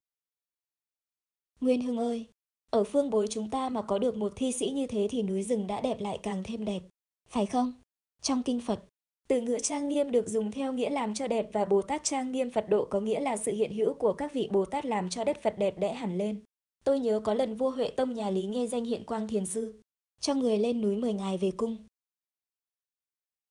Nguyên 1.62 1.82
Hưng 1.82 1.98
ơi, 1.98 2.26
ở 2.70 2.84
phương 2.84 3.10
bối 3.10 3.28
chúng 3.30 3.50
ta 3.50 3.70
mà 3.70 3.82
có 3.82 4.00
được 4.00 4.18
một 4.18 4.34
thi 4.36 4.52
sĩ 4.52 4.70
như 4.70 4.88
thế 4.88 5.08
thì 5.10 5.24
núi 5.24 5.44
rừng 5.44 5.68
đã 5.68 5.82
đẹp 5.82 6.00
lại 6.00 6.20
càng 6.24 6.44
thêm 6.44 6.66
đẹp, 6.66 6.82
phải 7.30 7.46
không? 7.46 7.74
Trong 8.22 8.44
kinh 8.44 8.62
Phật, 8.62 8.84
từ 9.28 9.42
ngữ 9.42 9.58
trang 9.64 9.90
nghiêm 9.90 10.12
được 10.12 10.28
dùng 10.28 10.52
theo 10.52 10.74
nghĩa 10.74 10.90
làm 10.90 11.14
cho 11.14 11.28
đẹp 11.28 11.50
và 11.54 11.66
Bồ 11.66 11.82
Tát 11.82 12.04
trang 12.04 12.32
nghiêm 12.32 12.52
Phật 12.52 12.70
độ 12.70 12.86
có 12.90 13.00
nghĩa 13.00 13.20
là 13.20 13.38
sự 13.38 13.52
hiện 13.52 13.74
hữu 13.74 13.94
của 13.94 14.14
các 14.14 14.34
vị 14.34 14.50
Bồ 14.52 14.66
Tát 14.66 14.86
làm 14.86 15.10
cho 15.10 15.24
đất 15.24 15.44
Phật 15.44 15.58
đẹp 15.58 15.78
đẽ 15.78 15.94
hẳn 15.94 16.18
lên. 16.18 16.44
Tôi 16.84 17.00
nhớ 17.00 17.20
có 17.20 17.34
lần 17.34 17.56
vua 17.56 17.70
Huệ 17.70 17.90
Tông 17.90 18.14
nhà 18.14 18.30
Lý 18.30 18.44
nghe 18.44 18.68
danh 18.68 18.86
hiện 18.86 19.04
quang 19.04 19.28
thiền 19.28 19.46
sư, 19.46 19.82
cho 20.20 20.34
người 20.34 20.58
lên 20.58 20.82
núi 20.82 20.96
10 20.96 21.14
ngày 21.14 21.38
về 21.38 21.52
cung. 21.52 21.78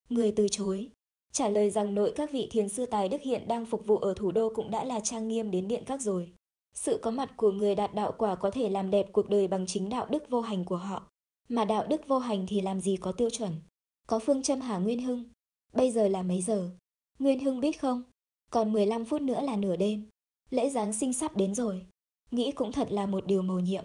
Người 0.08 0.32
từ 0.36 0.48
chối, 0.50 0.88
trả 1.32 1.48
lời 1.48 1.70
rằng 1.70 1.94
nội 1.94 2.12
các 2.16 2.30
vị 2.32 2.48
thiền 2.50 2.68
sư 2.68 2.86
tài 2.86 3.08
đức 3.08 3.22
hiện 3.22 3.48
đang 3.48 3.66
phục 3.66 3.86
vụ 3.86 3.96
ở 3.96 4.14
thủ 4.16 4.32
đô 4.32 4.52
cũng 4.54 4.70
đã 4.70 4.84
là 4.84 5.00
trang 5.00 5.28
nghiêm 5.28 5.50
đến 5.50 5.68
điện 5.68 5.82
các 5.86 6.00
rồi. 6.00 6.32
Sự 6.74 6.98
có 7.02 7.10
mặt 7.10 7.32
của 7.36 7.50
người 7.50 7.74
đạt 7.74 7.94
đạo 7.94 8.14
quả 8.18 8.34
có 8.34 8.50
thể 8.50 8.68
làm 8.68 8.90
đẹp 8.90 9.06
cuộc 9.12 9.28
đời 9.28 9.48
bằng 9.48 9.66
chính 9.66 9.88
đạo 9.88 10.06
đức 10.10 10.30
vô 10.30 10.40
hành 10.40 10.64
của 10.64 10.76
họ. 10.76 11.10
Mà 11.48 11.64
đạo 11.64 11.86
đức 11.86 12.08
vô 12.08 12.18
hành 12.18 12.46
thì 12.48 12.60
làm 12.60 12.80
gì 12.80 12.96
có 12.96 13.12
tiêu 13.12 13.30
chuẩn. 13.30 13.52
Có 14.06 14.18
phương 14.18 14.42
châm 14.42 14.60
hà 14.60 14.78
Nguyên 14.78 15.02
Hưng? 15.02 15.24
Bây 15.76 15.90
giờ 15.90 16.08
là 16.08 16.22
mấy 16.22 16.42
giờ? 16.42 16.70
Nguyên 17.18 17.40
Hưng 17.40 17.60
biết 17.60 17.80
không? 17.80 18.02
Còn 18.50 18.72
15 18.72 19.04
phút 19.04 19.22
nữa 19.22 19.40
là 19.40 19.56
nửa 19.56 19.76
đêm. 19.76 20.08
Lễ 20.50 20.70
Giáng 20.70 20.92
sinh 20.92 21.12
sắp 21.12 21.36
đến 21.36 21.54
rồi. 21.54 21.86
Nghĩ 22.30 22.52
cũng 22.52 22.72
thật 22.72 22.92
là 22.92 23.06
một 23.06 23.26
điều 23.26 23.42
mầu 23.42 23.60
nhiệm. 23.60 23.84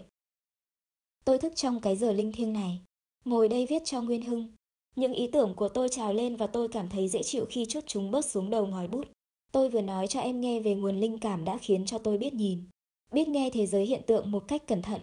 Tôi 1.24 1.38
thức 1.38 1.52
trong 1.56 1.80
cái 1.80 1.96
giờ 1.96 2.12
linh 2.12 2.32
thiêng 2.32 2.52
này. 2.52 2.80
Ngồi 3.24 3.48
đây 3.48 3.66
viết 3.66 3.82
cho 3.84 4.02
Nguyên 4.02 4.22
Hưng. 4.22 4.52
Những 4.96 5.12
ý 5.12 5.26
tưởng 5.32 5.54
của 5.54 5.68
tôi 5.68 5.88
trào 5.88 6.12
lên 6.12 6.36
và 6.36 6.46
tôi 6.46 6.68
cảm 6.68 6.88
thấy 6.88 7.08
dễ 7.08 7.22
chịu 7.22 7.46
khi 7.50 7.66
chút 7.68 7.84
chúng 7.86 8.10
bớt 8.10 8.24
xuống 8.24 8.50
đầu 8.50 8.66
ngòi 8.66 8.88
bút. 8.88 9.08
Tôi 9.52 9.68
vừa 9.68 9.82
nói 9.82 10.06
cho 10.06 10.20
em 10.20 10.40
nghe 10.40 10.60
về 10.60 10.74
nguồn 10.74 11.00
linh 11.00 11.18
cảm 11.18 11.44
đã 11.44 11.58
khiến 11.58 11.86
cho 11.86 11.98
tôi 11.98 12.18
biết 12.18 12.34
nhìn, 12.34 12.64
biết 13.12 13.28
nghe 13.28 13.50
thế 13.50 13.66
giới 13.66 13.86
hiện 13.86 14.02
tượng 14.06 14.30
một 14.30 14.44
cách 14.48 14.66
cẩn 14.66 14.82
thận. 14.82 15.00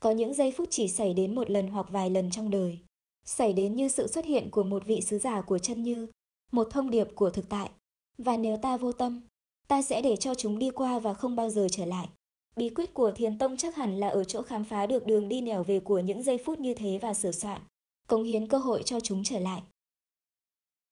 Có 0.00 0.10
những 0.10 0.34
giây 0.34 0.52
phút 0.56 0.68
chỉ 0.70 0.88
xảy 0.88 1.14
đến 1.14 1.34
một 1.34 1.50
lần 1.50 1.68
hoặc 1.68 1.86
vài 1.90 2.10
lần 2.10 2.30
trong 2.30 2.50
đời, 2.50 2.78
xảy 3.28 3.52
đến 3.52 3.76
như 3.76 3.88
sự 3.88 4.06
xuất 4.06 4.24
hiện 4.24 4.50
của 4.50 4.62
một 4.62 4.86
vị 4.86 5.00
sứ 5.00 5.18
giả 5.18 5.40
của 5.40 5.58
chân 5.58 5.82
như, 5.82 6.06
một 6.52 6.68
thông 6.70 6.90
điệp 6.90 7.08
của 7.14 7.30
thực 7.30 7.48
tại. 7.48 7.70
Và 8.18 8.36
nếu 8.36 8.56
ta 8.56 8.76
vô 8.76 8.92
tâm, 8.92 9.20
ta 9.68 9.82
sẽ 9.82 10.02
để 10.02 10.16
cho 10.16 10.34
chúng 10.34 10.58
đi 10.58 10.70
qua 10.70 10.98
và 10.98 11.14
không 11.14 11.36
bao 11.36 11.50
giờ 11.50 11.66
trở 11.70 11.84
lại. 11.84 12.08
Bí 12.56 12.68
quyết 12.68 12.94
của 12.94 13.12
thiền 13.12 13.38
tông 13.38 13.56
chắc 13.56 13.76
hẳn 13.76 14.00
là 14.00 14.08
ở 14.08 14.24
chỗ 14.24 14.42
khám 14.42 14.64
phá 14.64 14.86
được 14.86 15.06
đường 15.06 15.28
đi 15.28 15.40
nẻo 15.40 15.62
về 15.62 15.80
của 15.80 15.98
những 15.98 16.22
giây 16.22 16.38
phút 16.44 16.58
như 16.60 16.74
thế 16.74 16.98
và 17.02 17.14
sửa 17.14 17.32
soạn, 17.32 17.60
cống 18.08 18.24
hiến 18.24 18.48
cơ 18.48 18.58
hội 18.58 18.82
cho 18.82 19.00
chúng 19.00 19.24
trở 19.24 19.38
lại. 19.38 19.62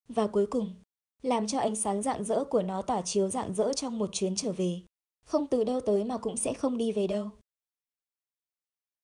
Và 0.09 0.27
cuối 0.27 0.47
cùng, 0.47 0.75
làm 1.23 1.47
cho 1.47 1.59
ánh 1.59 1.77
sáng 1.77 2.03
rạng 2.03 2.25
rỡ 2.25 2.45
của 2.45 2.63
nó 2.63 2.83
tỏa 2.83 3.03
chiếu 3.03 3.29
rạng 3.29 3.55
rỡ 3.55 3.73
trong 3.73 3.99
một 3.99 4.09
chuyến 4.13 4.37
trở 4.37 4.53
về. 4.53 4.81
Không 5.25 5.47
từ 5.47 5.65
đâu 5.65 5.81
tới 5.81 6.05
mà 6.05 6.19
cũng 6.19 6.37
sẽ 6.37 6.55
không 6.55 6.79
đi 6.79 6.93
về 6.93 7.07
đâu. 7.07 7.31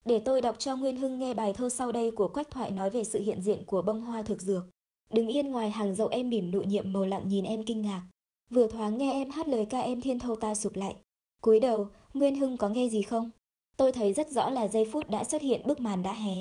Để 0.05 0.19
tôi 0.19 0.41
đọc 0.41 0.57
cho 0.59 0.77
Nguyên 0.77 0.97
Hưng 0.97 1.19
nghe 1.19 1.35
bài 1.35 1.53
thơ 1.53 1.69
sau 1.69 1.93
đây 1.93 2.11
của 2.11 2.29
Quách 2.29 2.51
Thoại 2.51 2.71
nói 2.71 2.91
về 2.91 3.05
sự 3.05 3.21
hiện 3.21 3.43
diện 3.43 3.65
của 3.67 3.83
bông 3.83 4.01
hoa 4.01 4.23
thực 4.23 4.43
dược. 4.43 4.65
Đứng 5.11 5.29
yên 5.29 5.51
ngoài 5.51 5.71
hàng 5.71 5.95
dậu 5.95 6.09
em 6.09 6.31
mỉm 6.31 6.51
nụ 6.51 6.63
nhiệm 6.63 6.93
màu 6.93 7.05
lặng 7.05 7.29
nhìn 7.29 7.45
em 7.45 7.65
kinh 7.65 7.83
ngạc. 7.83 8.03
Vừa 8.51 8.67
thoáng 8.67 8.99
nghe 8.99 9.13
em 9.13 9.31
hát 9.31 9.49
lời 9.49 9.67
ca 9.71 9.81
em 9.81 10.01
thiên 10.01 10.19
thâu 10.19 10.37
ta 10.37 10.55
sụp 10.55 10.77
lại. 10.77 10.97
cúi 11.41 11.61
đầu, 11.61 11.89
Nguyên 12.15 12.37
Hưng 12.37 12.57
có 12.57 12.69
nghe 12.69 12.89
gì 12.89 13.03
không? 13.03 13.31
Tôi 13.77 13.93
thấy 13.93 14.13
rất 14.13 14.31
rõ 14.31 14.51
là 14.51 14.69
giây 14.69 14.89
phút 14.93 15.11
đã 15.11 15.25
xuất 15.25 15.43
hiện 15.43 15.67
bức 15.67 15.81
màn 15.81 16.03
đã 16.03 16.13
hé. 16.13 16.35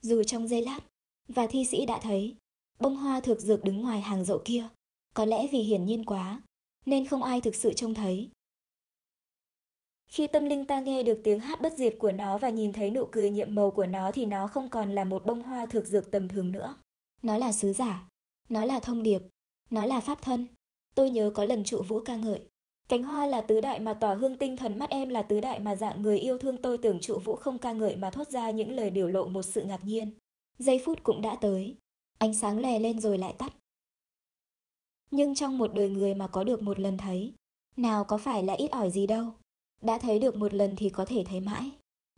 Dù 0.00 0.22
trong 0.22 0.48
giây 0.48 0.62
lát, 0.62 0.80
và 1.28 1.46
thi 1.46 1.64
sĩ 1.64 1.86
đã 1.86 1.98
thấy, 2.02 2.34
bông 2.80 2.96
hoa 2.96 3.20
thực 3.20 3.40
dược 3.40 3.64
đứng 3.64 3.80
ngoài 3.80 4.00
hàng 4.00 4.24
dậu 4.24 4.40
kia. 4.44 4.68
Có 5.14 5.24
lẽ 5.24 5.46
vì 5.52 5.58
hiển 5.58 5.84
nhiên 5.84 6.04
quá, 6.04 6.42
nên 6.86 7.06
không 7.06 7.22
ai 7.22 7.40
thực 7.40 7.54
sự 7.54 7.72
trông 7.72 7.94
thấy. 7.94 8.28
Khi 10.08 10.26
tâm 10.26 10.44
linh 10.44 10.64
ta 10.64 10.80
nghe 10.80 11.02
được 11.02 11.20
tiếng 11.24 11.40
hát 11.40 11.60
bất 11.60 11.72
diệt 11.76 11.94
của 11.98 12.12
nó 12.12 12.38
và 12.38 12.48
nhìn 12.48 12.72
thấy 12.72 12.90
nụ 12.90 13.04
cười 13.12 13.30
nhiệm 13.30 13.54
màu 13.54 13.70
của 13.70 13.86
nó 13.86 14.12
thì 14.12 14.26
nó 14.26 14.46
không 14.46 14.68
còn 14.68 14.94
là 14.94 15.04
một 15.04 15.26
bông 15.26 15.42
hoa 15.42 15.66
thực 15.66 15.86
dược 15.86 16.10
tầm 16.10 16.28
thường 16.28 16.52
nữa. 16.52 16.74
Nó 17.22 17.38
là 17.38 17.52
sứ 17.52 17.72
giả, 17.72 18.08
nó 18.48 18.64
là 18.64 18.80
thông 18.80 19.02
điệp, 19.02 19.22
nó 19.70 19.86
là 19.86 20.00
pháp 20.00 20.22
thân. 20.22 20.46
Tôi 20.94 21.10
nhớ 21.10 21.30
có 21.34 21.44
lần 21.44 21.64
trụ 21.64 21.82
vũ 21.82 22.00
ca 22.00 22.16
ngợi. 22.16 22.40
Cánh 22.88 23.02
hoa 23.02 23.26
là 23.26 23.40
tứ 23.40 23.60
đại 23.60 23.80
mà 23.80 23.94
tỏa 23.94 24.14
hương 24.14 24.36
tinh 24.36 24.56
thần 24.56 24.78
mắt 24.78 24.90
em 24.90 25.08
là 25.08 25.22
tứ 25.22 25.40
đại 25.40 25.60
mà 25.60 25.76
dạng 25.76 26.02
người 26.02 26.18
yêu 26.18 26.38
thương 26.38 26.62
tôi 26.62 26.78
tưởng 26.78 27.00
trụ 27.00 27.18
vũ 27.18 27.36
không 27.36 27.58
ca 27.58 27.72
ngợi 27.72 27.96
mà 27.96 28.10
thốt 28.10 28.28
ra 28.28 28.50
những 28.50 28.72
lời 28.72 28.90
biểu 28.90 29.08
lộ 29.08 29.28
một 29.28 29.42
sự 29.42 29.62
ngạc 29.62 29.84
nhiên. 29.84 30.10
Giây 30.58 30.82
phút 30.84 31.02
cũng 31.02 31.22
đã 31.22 31.36
tới. 31.40 31.76
Ánh 32.18 32.34
sáng 32.34 32.58
lè 32.58 32.78
lên 32.78 33.00
rồi 33.00 33.18
lại 33.18 33.34
tắt. 33.38 33.52
Nhưng 35.10 35.34
trong 35.34 35.58
một 35.58 35.74
đời 35.74 35.90
người 35.90 36.14
mà 36.14 36.26
có 36.26 36.44
được 36.44 36.62
một 36.62 36.80
lần 36.80 36.98
thấy, 36.98 37.32
nào 37.76 38.04
có 38.04 38.18
phải 38.18 38.42
là 38.42 38.52
ít 38.52 38.70
ỏi 38.70 38.90
gì 38.90 39.06
đâu. 39.06 39.32
Đã 39.82 39.98
thấy 39.98 40.18
được 40.18 40.36
một 40.36 40.54
lần 40.54 40.76
thì 40.76 40.90
có 40.90 41.04
thể 41.04 41.24
thấy 41.28 41.40
mãi. 41.40 41.70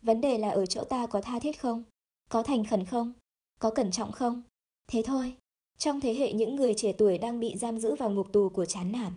Vấn 0.03 0.21
đề 0.21 0.39
là 0.39 0.51
ở 0.51 0.67
chỗ 0.67 0.85
ta 0.85 1.07
có 1.07 1.21
tha 1.21 1.39
thiết 1.39 1.61
không? 1.61 1.85
Có 2.29 2.43
thành 2.43 2.65
khẩn 2.65 2.85
không? 2.85 3.13
Có 3.59 3.71
cẩn 3.71 3.91
trọng 3.91 4.13
không? 4.13 4.43
Thế 4.89 5.03
thôi. 5.07 5.35
Trong 5.79 6.01
thế 6.01 6.15
hệ 6.15 6.33
những 6.33 6.57
người 6.57 6.75
trẻ 6.75 6.93
tuổi 6.93 7.19
đang 7.19 7.41
bị 7.41 7.57
giam 7.57 7.79
giữ 7.79 7.95
vào 7.95 8.11
ngục 8.11 8.33
tù 8.33 8.49
của 8.49 8.65
chán 8.65 8.93
nản, 8.93 9.13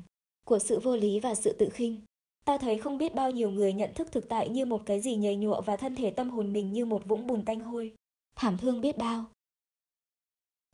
của 0.46 0.60
sự 0.60 0.80
vô 0.80 0.96
lý 0.96 1.20
và 1.20 1.36
sự 1.36 1.56
tự 1.60 1.70
khinh, 1.70 2.02
ta 2.46 2.58
thấy 2.58 2.78
không 2.78 2.98
biết 2.98 3.16
bao 3.16 3.32
nhiêu 3.32 3.52
người 3.52 3.74
nhận 3.74 3.94
thức 3.94 4.12
thực 4.12 4.30
tại 4.30 4.50
như 4.50 4.66
một 4.66 4.82
cái 4.86 5.02
gì 5.02 5.16
nhầy 5.16 5.36
nhụa 5.36 5.62
và 5.62 5.78
thân 5.78 5.96
thể 5.96 6.12
tâm 6.12 6.30
hồn 6.30 6.54
mình 6.54 6.74
như 6.74 6.86
một 6.86 7.06
vũng 7.06 7.28
bùn 7.28 7.46
tanh 7.46 7.60
hôi. 7.60 7.94
Thảm 8.36 8.58
thương 8.58 8.82
biết 8.82 8.98
bao. 8.98 9.26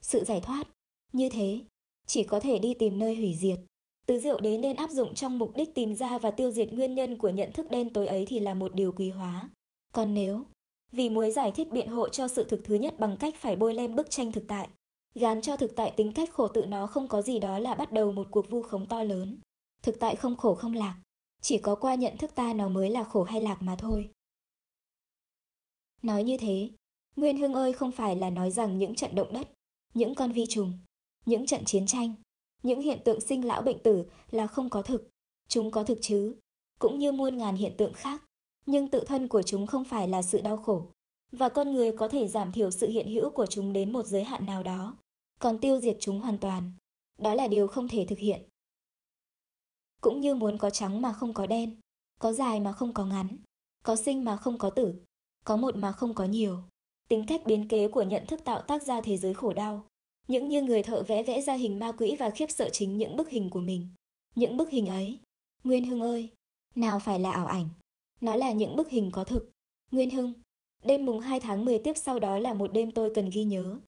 Sự 0.01 0.23
giải 0.23 0.41
thoát, 0.41 0.67
như 1.13 1.29
thế, 1.29 1.59
chỉ 2.07 2.23
có 2.23 2.39
thể 2.39 2.59
đi 2.59 2.73
tìm 2.73 2.99
nơi 2.99 3.15
hủy 3.15 3.35
diệt. 3.35 3.59
Từ 4.09 4.19
rượu 4.19 4.39
đến 4.39 4.61
nên 4.61 4.75
áp 4.75 4.89
dụng 4.89 5.13
trong 5.13 5.39
mục 5.39 5.55
đích 5.55 5.75
tìm 5.75 5.95
ra 5.95 6.17
và 6.17 6.31
tiêu 6.31 6.51
diệt 6.51 6.73
nguyên 6.73 6.95
nhân 6.95 7.17
của 7.17 7.29
nhận 7.29 7.51
thức 7.51 7.71
đen 7.71 7.93
tối 7.93 8.07
ấy 8.07 8.25
thì 8.25 8.39
là 8.39 8.53
một 8.53 8.75
điều 8.75 8.91
quý 8.91 9.09
hóa. 9.09 9.49
Còn 9.93 10.13
nếu, 10.13 10.43
vì 10.91 11.09
muốn 11.09 11.31
giải 11.31 11.51
thích 11.51 11.67
biện 11.71 11.87
hộ 11.87 12.09
cho 12.09 12.27
sự 12.27 12.43
thực 12.43 12.61
thứ 12.63 12.75
nhất 12.75 12.99
bằng 12.99 13.17
cách 13.19 13.35
phải 13.37 13.55
bôi 13.55 13.73
lem 13.73 13.95
bức 13.95 14.09
tranh 14.09 14.31
thực 14.31 14.43
tại, 14.47 14.69
gán 15.15 15.41
cho 15.41 15.57
thực 15.57 15.75
tại 15.75 15.93
tính 15.95 16.11
cách 16.13 16.29
khổ 16.33 16.47
tự 16.47 16.65
nó 16.65 16.87
không 16.87 17.07
có 17.07 17.21
gì 17.21 17.39
đó 17.39 17.59
là 17.59 17.75
bắt 17.75 17.91
đầu 17.91 18.11
một 18.11 18.27
cuộc 18.31 18.49
vu 18.49 18.61
khống 18.61 18.85
to 18.85 19.03
lớn. 19.03 19.39
Thực 19.81 19.99
tại 19.99 20.15
không 20.15 20.37
khổ 20.37 20.55
không 20.55 20.73
lạc, 20.73 20.97
chỉ 21.41 21.57
có 21.57 21.75
qua 21.75 21.95
nhận 21.95 22.17
thức 22.17 22.35
ta 22.35 22.53
nó 22.53 22.69
mới 22.69 22.89
là 22.89 23.03
khổ 23.03 23.23
hay 23.23 23.41
lạc 23.41 23.61
mà 23.61 23.75
thôi. 23.75 24.09
Nói 26.01 26.23
như 26.23 26.37
thế, 26.37 26.69
Nguyên 27.15 27.37
Hưng 27.37 27.53
ơi 27.53 27.73
không 27.73 27.91
phải 27.91 28.15
là 28.15 28.29
nói 28.29 28.51
rằng 28.51 28.77
những 28.77 28.95
trận 28.95 29.15
động 29.15 29.33
đất, 29.33 29.49
những 29.93 30.15
con 30.15 30.31
vi 30.31 30.45
trùng, 30.49 30.73
những 31.25 31.45
trận 31.45 31.65
chiến 31.65 31.85
tranh, 31.85 32.13
những 32.63 32.81
hiện 32.81 32.99
tượng 33.05 33.21
sinh 33.21 33.45
lão 33.45 33.61
bệnh 33.61 33.83
tử 33.83 34.05
là 34.31 34.47
không 34.47 34.69
có 34.69 34.81
thực. 34.81 35.09
Chúng 35.47 35.71
có 35.71 35.83
thực 35.83 35.97
chứ, 36.01 36.35
cũng 36.79 36.99
như 36.99 37.11
muôn 37.11 37.37
ngàn 37.37 37.55
hiện 37.55 37.73
tượng 37.77 37.93
khác, 37.93 38.23
nhưng 38.65 38.87
tự 38.87 39.03
thân 39.07 39.27
của 39.27 39.41
chúng 39.41 39.67
không 39.67 39.85
phải 39.85 40.07
là 40.07 40.21
sự 40.21 40.41
đau 40.41 40.57
khổ. 40.57 40.87
Và 41.31 41.49
con 41.49 41.73
người 41.73 41.91
có 41.91 42.07
thể 42.07 42.27
giảm 42.27 42.51
thiểu 42.51 42.71
sự 42.71 42.87
hiện 42.87 43.07
hữu 43.07 43.29
của 43.29 43.45
chúng 43.45 43.73
đến 43.73 43.93
một 43.93 44.05
giới 44.05 44.23
hạn 44.23 44.45
nào 44.45 44.63
đó, 44.63 44.97
còn 45.39 45.59
tiêu 45.59 45.79
diệt 45.79 45.97
chúng 45.99 46.19
hoàn 46.19 46.37
toàn. 46.37 46.71
Đó 47.19 47.33
là 47.33 47.47
điều 47.47 47.67
không 47.67 47.87
thể 47.87 48.05
thực 48.09 48.19
hiện. 48.19 48.41
Cũng 50.01 50.21
như 50.21 50.35
muốn 50.35 50.57
có 50.57 50.69
trắng 50.69 51.01
mà 51.01 51.13
không 51.13 51.33
có 51.33 51.47
đen, 51.47 51.75
có 52.19 52.33
dài 52.33 52.59
mà 52.59 52.71
không 52.71 52.93
có 52.93 53.05
ngắn, 53.05 53.37
có 53.83 53.95
sinh 53.95 54.25
mà 54.25 54.37
không 54.37 54.57
có 54.57 54.69
tử, 54.69 54.95
có 55.45 55.57
một 55.57 55.75
mà 55.75 55.91
không 55.91 56.13
có 56.13 56.25
nhiều. 56.25 56.57
Tính 57.07 57.25
cách 57.27 57.41
biến 57.45 57.67
kế 57.67 57.87
của 57.87 58.03
nhận 58.03 58.25
thức 58.25 58.43
tạo 58.43 58.61
tác 58.61 58.83
ra 58.83 59.01
thế 59.01 59.17
giới 59.17 59.33
khổ 59.33 59.53
đau. 59.53 59.88
Những 60.29 60.49
như 60.49 60.61
người 60.61 60.83
thợ 60.83 61.03
vẽ 61.03 61.23
vẽ 61.23 61.41
ra 61.41 61.53
hình 61.53 61.79
ma 61.79 61.91
quỷ 61.91 62.15
và 62.19 62.29
khiếp 62.29 62.51
sợ 62.51 62.69
chính 62.69 62.97
những 62.97 63.15
bức 63.15 63.29
hình 63.29 63.49
của 63.49 63.59
mình. 63.59 63.87
Những 64.35 64.57
bức 64.57 64.69
hình 64.69 64.87
ấy. 64.87 65.19
Nguyên 65.63 65.85
Hưng 65.85 66.01
ơi, 66.01 66.29
nào 66.75 66.99
phải 66.99 67.19
là 67.19 67.31
ảo 67.31 67.47
ảnh. 67.47 67.69
Nó 68.21 68.35
là 68.35 68.51
những 68.51 68.75
bức 68.75 68.89
hình 68.89 69.11
có 69.11 69.23
thực. 69.23 69.49
Nguyên 69.91 70.09
Hưng, 70.09 70.33
đêm 70.83 71.05
mùng 71.05 71.19
2 71.19 71.39
tháng 71.39 71.65
10 71.65 71.79
tiếp 71.79 71.93
sau 71.97 72.19
đó 72.19 72.39
là 72.39 72.53
một 72.53 72.73
đêm 72.73 72.91
tôi 72.91 73.11
cần 73.15 73.29
ghi 73.33 73.43
nhớ. 73.43 73.79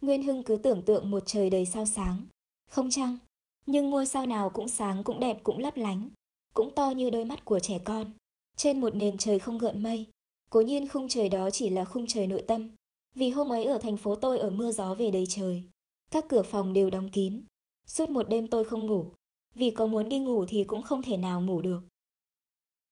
Nguyên 0.00 0.22
Hưng 0.22 0.42
cứ 0.42 0.56
tưởng 0.56 0.82
tượng 0.82 1.10
một 1.10 1.22
trời 1.26 1.50
đầy 1.50 1.66
sao 1.66 1.86
sáng. 1.86 2.26
Không 2.70 2.90
chăng, 2.90 3.18
nhưng 3.66 3.90
ngôi 3.90 4.06
sao 4.06 4.26
nào 4.26 4.50
cũng 4.50 4.68
sáng 4.68 5.04
cũng 5.04 5.20
đẹp 5.20 5.40
cũng 5.42 5.58
lấp 5.58 5.76
lánh, 5.76 6.10
cũng 6.54 6.74
to 6.74 6.90
như 6.90 7.10
đôi 7.10 7.24
mắt 7.24 7.44
của 7.44 7.60
trẻ 7.60 7.78
con. 7.84 8.12
Trên 8.56 8.80
một 8.80 8.94
nền 8.94 9.18
trời 9.18 9.38
không 9.38 9.58
gợn 9.58 9.82
mây, 9.82 10.06
cố 10.50 10.60
nhiên 10.60 10.88
khung 10.88 11.08
trời 11.08 11.28
đó 11.28 11.50
chỉ 11.50 11.70
là 11.70 11.84
khung 11.84 12.06
trời 12.06 12.26
nội 12.26 12.44
tâm, 12.46 12.70
vì 13.18 13.30
hôm 13.30 13.52
ấy 13.52 13.64
ở 13.64 13.78
thành 13.78 13.96
phố 13.96 14.14
tôi 14.14 14.38
ở 14.38 14.50
mưa 14.50 14.72
gió 14.72 14.94
về 14.94 15.10
đầy 15.10 15.26
trời. 15.28 15.62
Các 16.10 16.24
cửa 16.28 16.42
phòng 16.42 16.72
đều 16.72 16.90
đóng 16.90 17.08
kín. 17.08 17.44
Suốt 17.86 18.10
một 18.10 18.28
đêm 18.28 18.46
tôi 18.46 18.64
không 18.64 18.86
ngủ. 18.86 19.06
Vì 19.54 19.70
có 19.70 19.86
muốn 19.86 20.08
đi 20.08 20.18
ngủ 20.18 20.44
thì 20.48 20.64
cũng 20.64 20.82
không 20.82 21.02
thể 21.02 21.16
nào 21.16 21.40
ngủ 21.40 21.60
được. 21.60 21.80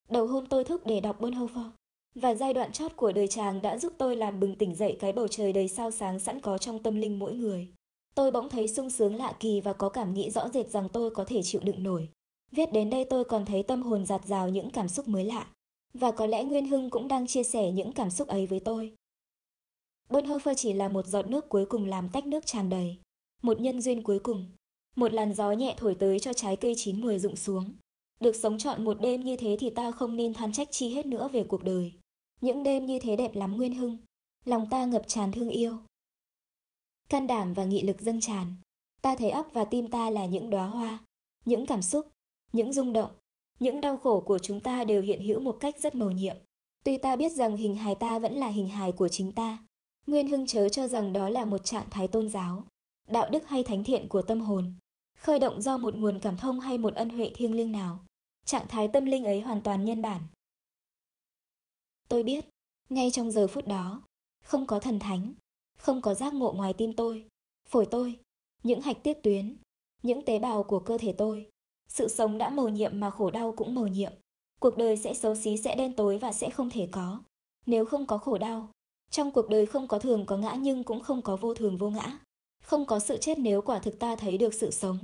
Đầu 0.09 0.27
hôm 0.27 0.47
tôi 0.47 0.65
thức 0.65 0.87
để 0.87 1.01
đọc 1.01 1.21
Bonhoeffer. 1.21 1.71
Và 2.15 2.35
giai 2.35 2.55
đoạn 2.55 2.73
chót 2.73 2.97
của 2.97 3.13
đời 3.13 3.29
chàng 3.29 3.63
đã 3.63 3.79
giúp 3.79 3.93
tôi 3.99 4.17
làm 4.17 4.41
bừng 4.41 4.57
tỉnh 4.57 4.75
dậy 4.75 4.97
cái 5.01 5.13
bầu 5.13 5.29
trời 5.29 5.53
đầy 5.53 5.69
sao 5.69 5.91
sáng 5.91 6.19
sẵn 6.19 6.41
có 6.41 6.59
trong 6.59 6.83
tâm 6.83 6.97
linh 6.97 7.19
mỗi 7.19 7.35
người. 7.35 7.69
Tôi 8.15 8.31
bỗng 8.31 8.49
thấy 8.49 8.69
sung 8.69 8.91
sướng 8.91 9.17
lạ 9.17 9.37
kỳ 9.41 9.61
và 9.61 9.73
có 9.73 9.89
cảm 9.89 10.15
nghĩ 10.15 10.31
rõ 10.31 10.49
rệt 10.49 10.71
rằng 10.71 10.89
tôi 10.89 11.11
có 11.11 11.25
thể 11.25 11.43
chịu 11.43 11.61
đựng 11.65 11.83
nổi. 11.83 12.09
Viết 12.51 12.73
đến 12.73 12.91
đây 12.91 13.05
tôi 13.05 13.25
còn 13.25 13.45
thấy 13.45 13.63
tâm 13.63 13.83
hồn 13.83 14.07
giạt 14.07 14.27
rào 14.27 14.49
những 14.49 14.71
cảm 14.71 14.89
xúc 14.89 15.09
mới 15.09 15.25
lạ. 15.25 15.47
Và 15.95 16.11
có 16.11 16.27
lẽ 16.27 16.45
Nguyên 16.45 16.67
Hưng 16.67 16.91
cũng 16.91 17.09
đang 17.09 17.27
chia 17.27 17.43
sẻ 17.43 17.71
những 17.71 17.93
cảm 17.93 18.11
xúc 18.11 18.29
ấy 18.29 18.47
với 18.47 18.61
tôi. 18.61 18.95
Bonhoeffer 20.09 20.55
chỉ 20.55 20.73
là 20.73 20.89
một 20.89 21.07
giọt 21.07 21.27
nước 21.27 21.49
cuối 21.49 21.67
cùng 21.67 21.85
làm 21.85 22.09
tách 22.09 22.27
nước 22.27 22.47
tràn 22.47 22.69
đầy. 22.69 22.97
Một 23.43 23.61
nhân 23.61 23.81
duyên 23.81 24.03
cuối 24.03 24.19
cùng. 24.19 24.47
Một 24.97 25.13
làn 25.13 25.35
gió 25.35 25.53
nhẹ 25.53 25.75
thổi 25.77 25.95
tới 25.95 26.19
cho 26.19 26.33
trái 26.33 26.57
cây 26.57 26.75
chín 26.77 27.01
mùi 27.01 27.19
rụng 27.19 27.37
xuống. 27.37 27.73
Được 28.21 28.37
sống 28.37 28.59
trọn 28.59 28.85
một 28.85 29.01
đêm 29.01 29.21
như 29.21 29.37
thế 29.37 29.57
thì 29.61 29.71
ta 29.71 29.91
không 29.91 30.17
nên 30.17 30.35
than 30.35 30.53
trách 30.53 30.69
chi 30.71 30.95
hết 30.95 31.07
nữa 31.07 31.29
về 31.33 31.45
cuộc 31.45 31.65
đời. 31.65 31.93
Những 32.41 32.63
đêm 32.63 32.87
như 32.87 32.99
thế 32.99 33.17
đẹp 33.17 33.35
lắm 33.35 33.57
Nguyên 33.57 33.75
Hưng. 33.75 33.99
Lòng 34.45 34.67
ta 34.71 34.85
ngập 34.85 35.03
tràn 35.09 35.33
thương 35.33 35.49
yêu. 35.49 35.79
Can 37.09 37.27
đảm 37.27 37.55
và 37.55 37.65
nghị 37.65 37.83
lực 37.83 38.01
dâng 38.01 38.21
tràn. 38.21 38.55
Ta 39.03 39.17
thấy 39.17 39.31
óc 39.31 39.49
và 39.53 39.65
tim 39.65 39.89
ta 39.89 40.11
là 40.11 40.27
những 40.27 40.51
đóa 40.51 40.67
hoa. 40.67 40.99
Những 41.45 41.67
cảm 41.67 41.83
xúc, 41.83 42.09
những 42.53 42.73
rung 42.73 42.93
động, 42.93 43.11
những 43.61 43.81
đau 43.81 43.97
khổ 43.97 44.21
của 44.21 44.39
chúng 44.39 44.61
ta 44.61 44.85
đều 44.85 45.03
hiện 45.03 45.23
hữu 45.25 45.41
một 45.41 45.57
cách 45.61 45.81
rất 45.81 45.95
mầu 45.95 46.11
nhiệm. 46.11 46.37
Tuy 46.85 46.99
ta 46.99 47.17
biết 47.17 47.33
rằng 47.33 47.57
hình 47.57 47.77
hài 47.77 47.95
ta 47.95 48.19
vẫn 48.19 48.35
là 48.35 48.49
hình 48.49 48.69
hài 48.69 48.93
của 48.93 49.09
chính 49.09 49.33
ta, 49.33 49.59
Nguyên 50.07 50.29
Hưng 50.29 50.47
chớ 50.47 50.69
cho 50.69 50.89
rằng 50.89 51.13
đó 51.13 51.29
là 51.29 51.45
một 51.45 51.65
trạng 51.65 51.91
thái 51.91 52.09
tôn 52.09 52.29
giáo. 52.29 52.65
đạo 53.09 53.29
đức 53.31 53.49
hay 53.49 53.65
thánh 53.65 53.85
thiện 53.85 54.09
của 54.09 54.23
tâm 54.23 54.41
hồn, 54.41 54.75
khơi 55.19 55.39
động 55.39 55.63
do 55.63 55.79
một 55.79 55.95
nguồn 55.95 56.19
cảm 56.19 56.37
thông 56.37 56.61
hay 56.61 56.79
một 56.79 56.95
ân 56.95 57.09
huệ 57.09 57.31
thiêng 57.35 57.55
liêng 57.55 57.73
nào. 57.73 57.99
Trạng 58.45 58.69
thái 58.69 58.89
tâm 58.89 59.05
linh 59.05 59.25
ấy 59.25 59.41
hoàn 59.41 59.63
toàn 59.63 59.85
nhân 59.85 60.03
bản. 60.03 60.23
Tôi 62.09 62.23
biết, 62.23 62.45
ngay 62.89 63.11
trong 63.11 63.31
giờ 63.31 63.47
phút 63.47 63.67
đó, 63.67 64.03
không 64.45 64.67
có 64.67 64.81
thần 64.81 64.99
thánh, 64.99 65.35
không 65.79 66.03
có 66.03 66.15
giác 66.15 66.35
ngộ 66.35 66.53
ngoài 66.53 66.73
tim 66.73 66.93
tôi, 66.93 67.27
phổi 67.69 67.87
tôi, 67.87 68.19
những 68.63 68.81
hạch 68.81 69.03
tiết 69.03 69.23
tuyến, 69.23 69.57
những 70.03 70.25
tế 70.25 70.39
bào 70.39 70.63
của 70.63 70.79
cơ 70.79 70.99
thể 70.99 71.13
tôi. 71.13 71.49
Sự 71.89 72.09
sống 72.09 72.39
đã 72.39 72.51
mầu 72.51 72.69
nhiệm 72.69 73.01
mà 73.01 73.11
khổ 73.11 73.31
đau 73.31 73.55
cũng 73.57 73.75
mầu 73.75 73.87
nhiệm. 73.87 74.13
Cuộc 74.61 74.77
đời 74.77 74.97
sẽ 74.97 75.15
xấu 75.15 75.35
xí 75.35 75.57
sẽ 75.57 75.77
đen 75.77 75.93
tối 75.97 76.19
và 76.19 76.33
sẽ 76.33 76.51
không 76.51 76.71
thể 76.71 76.89
có. 76.93 77.23
Nếu 77.67 77.85
không 77.85 78.07
có 78.07 78.19
khổ 78.19 78.39
đau, 78.39 78.69
trong 79.11 79.31
cuộc 79.31 79.49
đời 79.49 79.67
không 79.67 79.89
có 79.89 79.99
thường 79.99 80.27
có 80.27 80.37
ngã 80.37 80.55
nhưng 80.59 80.85
cũng 80.85 81.01
không 81.01 81.23
có 81.23 81.37
vô 81.37 81.55
thường 81.55 81.77
vô 81.77 81.91
ngã. 81.91 82.19
Không 82.63 82.87
có 82.87 82.99
sự 82.99 83.17
chết 83.21 83.39
nếu 83.39 83.63
quả 83.63 83.79
thực 83.79 83.99
ta 83.99 84.17
thấy 84.17 84.39
được 84.39 84.55
sự 84.55 84.71
sống. 84.71 84.99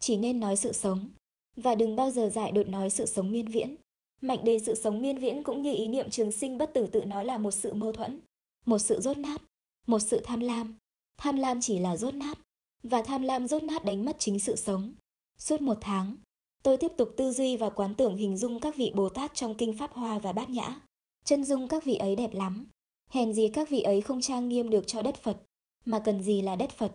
Chỉ 0.00 0.16
nên 0.16 0.40
nói 0.40 0.56
sự 0.56 0.72
sống, 0.72 1.08
và 1.56 1.74
đừng 1.74 1.96
bao 1.96 2.10
giờ 2.10 2.28
dại 2.28 2.52
đột 2.52 2.68
nói 2.68 2.90
sự 2.90 3.06
sống 3.06 3.30
miên 3.30 3.46
viễn. 3.46 3.76
Mạnh 4.20 4.44
đề 4.44 4.58
sự 4.58 4.74
sống 4.74 5.02
miên 5.02 5.18
viễn 5.18 5.42
cũng 5.42 5.62
như 5.62 5.74
ý 5.74 5.88
niệm 5.88 6.10
trường 6.10 6.32
sinh 6.32 6.58
bất 6.58 6.74
tử 6.74 6.86
tự 6.86 7.04
nói 7.04 7.24
là 7.24 7.38
một 7.38 7.50
sự 7.50 7.74
mâu 7.74 7.92
thuẫn, 7.92 8.20
một 8.66 8.78
sự 8.78 9.00
rốt 9.00 9.18
nát, 9.18 9.42
một 9.86 9.98
sự 9.98 10.20
tham 10.24 10.40
lam. 10.40 10.76
Tham 11.16 11.36
lam 11.36 11.60
chỉ 11.60 11.78
là 11.78 11.96
rốt 11.96 12.14
nát, 12.14 12.38
và 12.82 13.02
tham 13.02 13.22
lam 13.22 13.48
rốt 13.48 13.62
nát 13.62 13.84
đánh 13.84 14.04
mất 14.04 14.16
chính 14.18 14.38
sự 14.38 14.56
sống. 14.56 14.94
Suốt 15.38 15.60
một 15.60 15.78
tháng, 15.80 16.16
tôi 16.62 16.76
tiếp 16.76 16.92
tục 16.96 17.14
tư 17.16 17.32
duy 17.32 17.56
và 17.56 17.70
quán 17.70 17.94
tưởng 17.94 18.16
hình 18.16 18.36
dung 18.36 18.60
các 18.60 18.76
vị 18.76 18.92
Bồ 18.94 19.08
Tát 19.08 19.34
trong 19.34 19.54
kinh 19.54 19.78
Pháp 19.78 19.92
Hoa 19.92 20.18
và 20.18 20.32
Bát 20.32 20.50
Nhã. 20.50 20.80
Chân 21.28 21.44
dung 21.44 21.68
các 21.68 21.84
vị 21.84 21.96
ấy 21.96 22.16
đẹp 22.16 22.34
lắm, 22.34 22.66
hèn 23.10 23.32
gì 23.32 23.48
các 23.48 23.68
vị 23.68 23.82
ấy 23.82 24.00
không 24.00 24.20
trang 24.20 24.48
nghiêm 24.48 24.70
được 24.70 24.86
cho 24.86 25.02
đất 25.02 25.16
Phật, 25.16 25.36
mà 25.84 25.98
cần 26.04 26.22
gì 26.22 26.42
là 26.42 26.56
đất 26.56 26.70
Phật. 26.70 26.92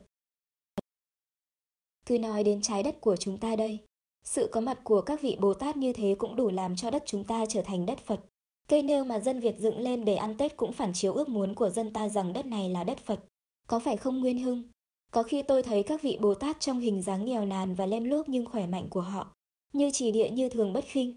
Cứ 2.06 2.20
nói 2.20 2.44
đến 2.44 2.62
trái 2.62 2.84
đất 2.84 3.02
của 3.02 3.16
chúng 3.16 3.38
ta 3.38 3.56
đây, 3.56 3.80
sự 4.24 4.50
có 4.52 4.62
mặt 4.62 4.80
của 4.84 5.02
các 5.02 5.22
vị 5.22 5.38
Bồ 5.40 5.54
Tát 5.54 5.78
như 5.78 5.94
thế 5.94 6.16
cũng 6.20 6.36
đủ 6.36 6.50
làm 6.50 6.76
cho 6.76 6.92
đất 6.92 7.04
chúng 7.06 7.24
ta 7.24 7.46
trở 7.50 7.62
thành 7.62 7.86
đất 7.86 8.00
Phật. 8.00 8.20
Cây 8.68 8.84
nêu 8.84 9.04
mà 9.04 9.20
dân 9.20 9.40
Việt 9.40 9.56
dựng 9.60 9.80
lên 9.80 10.06
để 10.06 10.16
ăn 10.16 10.38
Tết 10.38 10.58
cũng 10.58 10.74
phản 10.74 10.94
chiếu 10.94 11.14
ước 11.14 11.30
muốn 11.30 11.56
của 11.56 11.70
dân 11.70 11.94
ta 11.94 12.10
rằng 12.10 12.34
đất 12.34 12.46
này 12.46 12.70
là 12.70 12.84
đất 12.84 12.98
Phật. 12.98 13.20
Có 13.68 13.80
phải 13.80 13.98
không 13.98 14.20
Nguyên 14.20 14.40
Hưng? 14.40 14.64
Có 15.12 15.24
khi 15.24 15.44
tôi 15.44 15.64
thấy 15.64 15.84
các 15.84 16.02
vị 16.02 16.18
Bồ 16.22 16.34
Tát 16.34 16.60
trong 16.60 16.80
hình 16.80 17.02
dáng 17.02 17.26
nghèo 17.26 17.46
nàn 17.46 17.76
và 17.76 17.86
lem 17.86 18.04
lốp 18.04 18.30
nhưng 18.30 18.46
khỏe 18.46 18.68
mạnh 18.68 18.88
của 18.90 19.02
họ, 19.02 19.34
như 19.74 19.90
chỉ 19.94 20.12
địa 20.12 20.30
như 20.30 20.50
thường 20.50 20.74
bất 20.74 20.86
khinh. 20.86 21.16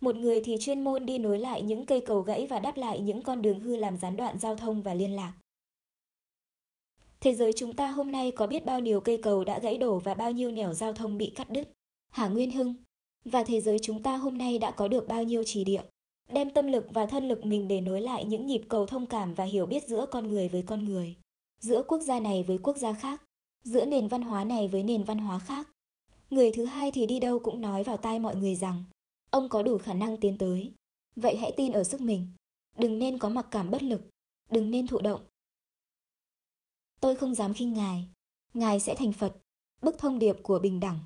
Một 0.00 0.16
người 0.16 0.40
thì 0.44 0.56
chuyên 0.60 0.84
môn 0.84 1.06
đi 1.06 1.18
nối 1.18 1.38
lại 1.38 1.62
những 1.62 1.86
cây 1.86 2.00
cầu 2.00 2.20
gãy 2.20 2.46
và 2.46 2.58
đắp 2.58 2.76
lại 2.76 3.00
những 3.00 3.22
con 3.22 3.42
đường 3.42 3.60
hư 3.60 3.76
làm 3.76 3.96
gián 3.96 4.16
đoạn 4.16 4.38
giao 4.38 4.56
thông 4.56 4.82
và 4.82 4.94
liên 4.94 5.16
lạc. 5.16 5.32
Thế 7.20 7.34
giới 7.34 7.52
chúng 7.56 7.76
ta 7.76 7.88
hôm 7.88 8.12
nay 8.12 8.30
có 8.30 8.46
biết 8.46 8.64
bao 8.64 8.80
nhiêu 8.80 9.00
cây 9.00 9.18
cầu 9.22 9.44
đã 9.44 9.58
gãy 9.58 9.78
đổ 9.78 9.98
và 9.98 10.14
bao 10.14 10.32
nhiêu 10.32 10.50
nẻo 10.50 10.74
giao 10.74 10.92
thông 10.92 11.18
bị 11.18 11.32
cắt 11.36 11.50
đứt. 11.50 11.72
Hà 12.10 12.28
Nguyên 12.28 12.50
Hưng? 12.50 12.74
Và 13.24 13.44
thế 13.44 13.60
giới 13.60 13.78
chúng 13.78 14.02
ta 14.02 14.16
hôm 14.16 14.38
nay 14.38 14.58
đã 14.58 14.70
có 14.70 14.88
được 14.88 15.08
bao 15.08 15.22
nhiêu 15.22 15.44
trì 15.44 15.64
địa, 15.64 15.82
đem 16.32 16.50
tâm 16.50 16.66
lực 16.66 16.86
và 16.90 17.06
thân 17.06 17.28
lực 17.28 17.44
mình 17.44 17.68
để 17.68 17.80
nối 17.80 18.00
lại 18.00 18.24
những 18.24 18.46
nhịp 18.46 18.62
cầu 18.68 18.86
thông 18.86 19.06
cảm 19.06 19.34
và 19.34 19.44
hiểu 19.44 19.66
biết 19.66 19.88
giữa 19.88 20.06
con 20.10 20.28
người 20.28 20.48
với 20.48 20.62
con 20.62 20.84
người, 20.84 21.16
giữa 21.60 21.82
quốc 21.82 22.00
gia 22.00 22.20
này 22.20 22.42
với 22.42 22.58
quốc 22.58 22.76
gia 22.76 22.92
khác, 22.92 23.22
giữa 23.64 23.84
nền 23.84 24.08
văn 24.08 24.22
hóa 24.22 24.44
này 24.44 24.68
với 24.68 24.82
nền 24.82 25.04
văn 25.04 25.18
hóa 25.18 25.38
khác. 25.38 25.68
Người 26.30 26.52
thứ 26.52 26.64
hai 26.64 26.90
thì 26.90 27.06
đi 27.06 27.20
đâu 27.20 27.38
cũng 27.38 27.60
nói 27.60 27.84
vào 27.84 27.96
tai 27.96 28.18
mọi 28.18 28.36
người 28.36 28.54
rằng, 28.54 28.84
ông 29.30 29.48
có 29.48 29.62
đủ 29.62 29.78
khả 29.78 29.94
năng 29.94 30.16
tiến 30.16 30.38
tới. 30.38 30.72
Vậy 31.16 31.36
hãy 31.36 31.52
tin 31.56 31.72
ở 31.72 31.84
sức 31.84 32.00
mình, 32.00 32.26
đừng 32.78 32.98
nên 32.98 33.18
có 33.18 33.28
mặc 33.28 33.46
cảm 33.50 33.70
bất 33.70 33.82
lực, 33.82 34.00
đừng 34.50 34.70
nên 34.70 34.86
thụ 34.86 34.98
động, 34.98 35.20
Tôi 37.00 37.16
không 37.16 37.34
dám 37.34 37.54
khinh 37.54 37.72
Ngài. 37.72 38.04
Ngài 38.54 38.80
sẽ 38.80 38.94
thành 38.94 39.12
Phật, 39.12 39.36
bức 39.82 39.98
thông 39.98 40.18
điệp 40.18 40.36
của 40.42 40.58
bình 40.58 40.80
đẳng. 40.80 40.98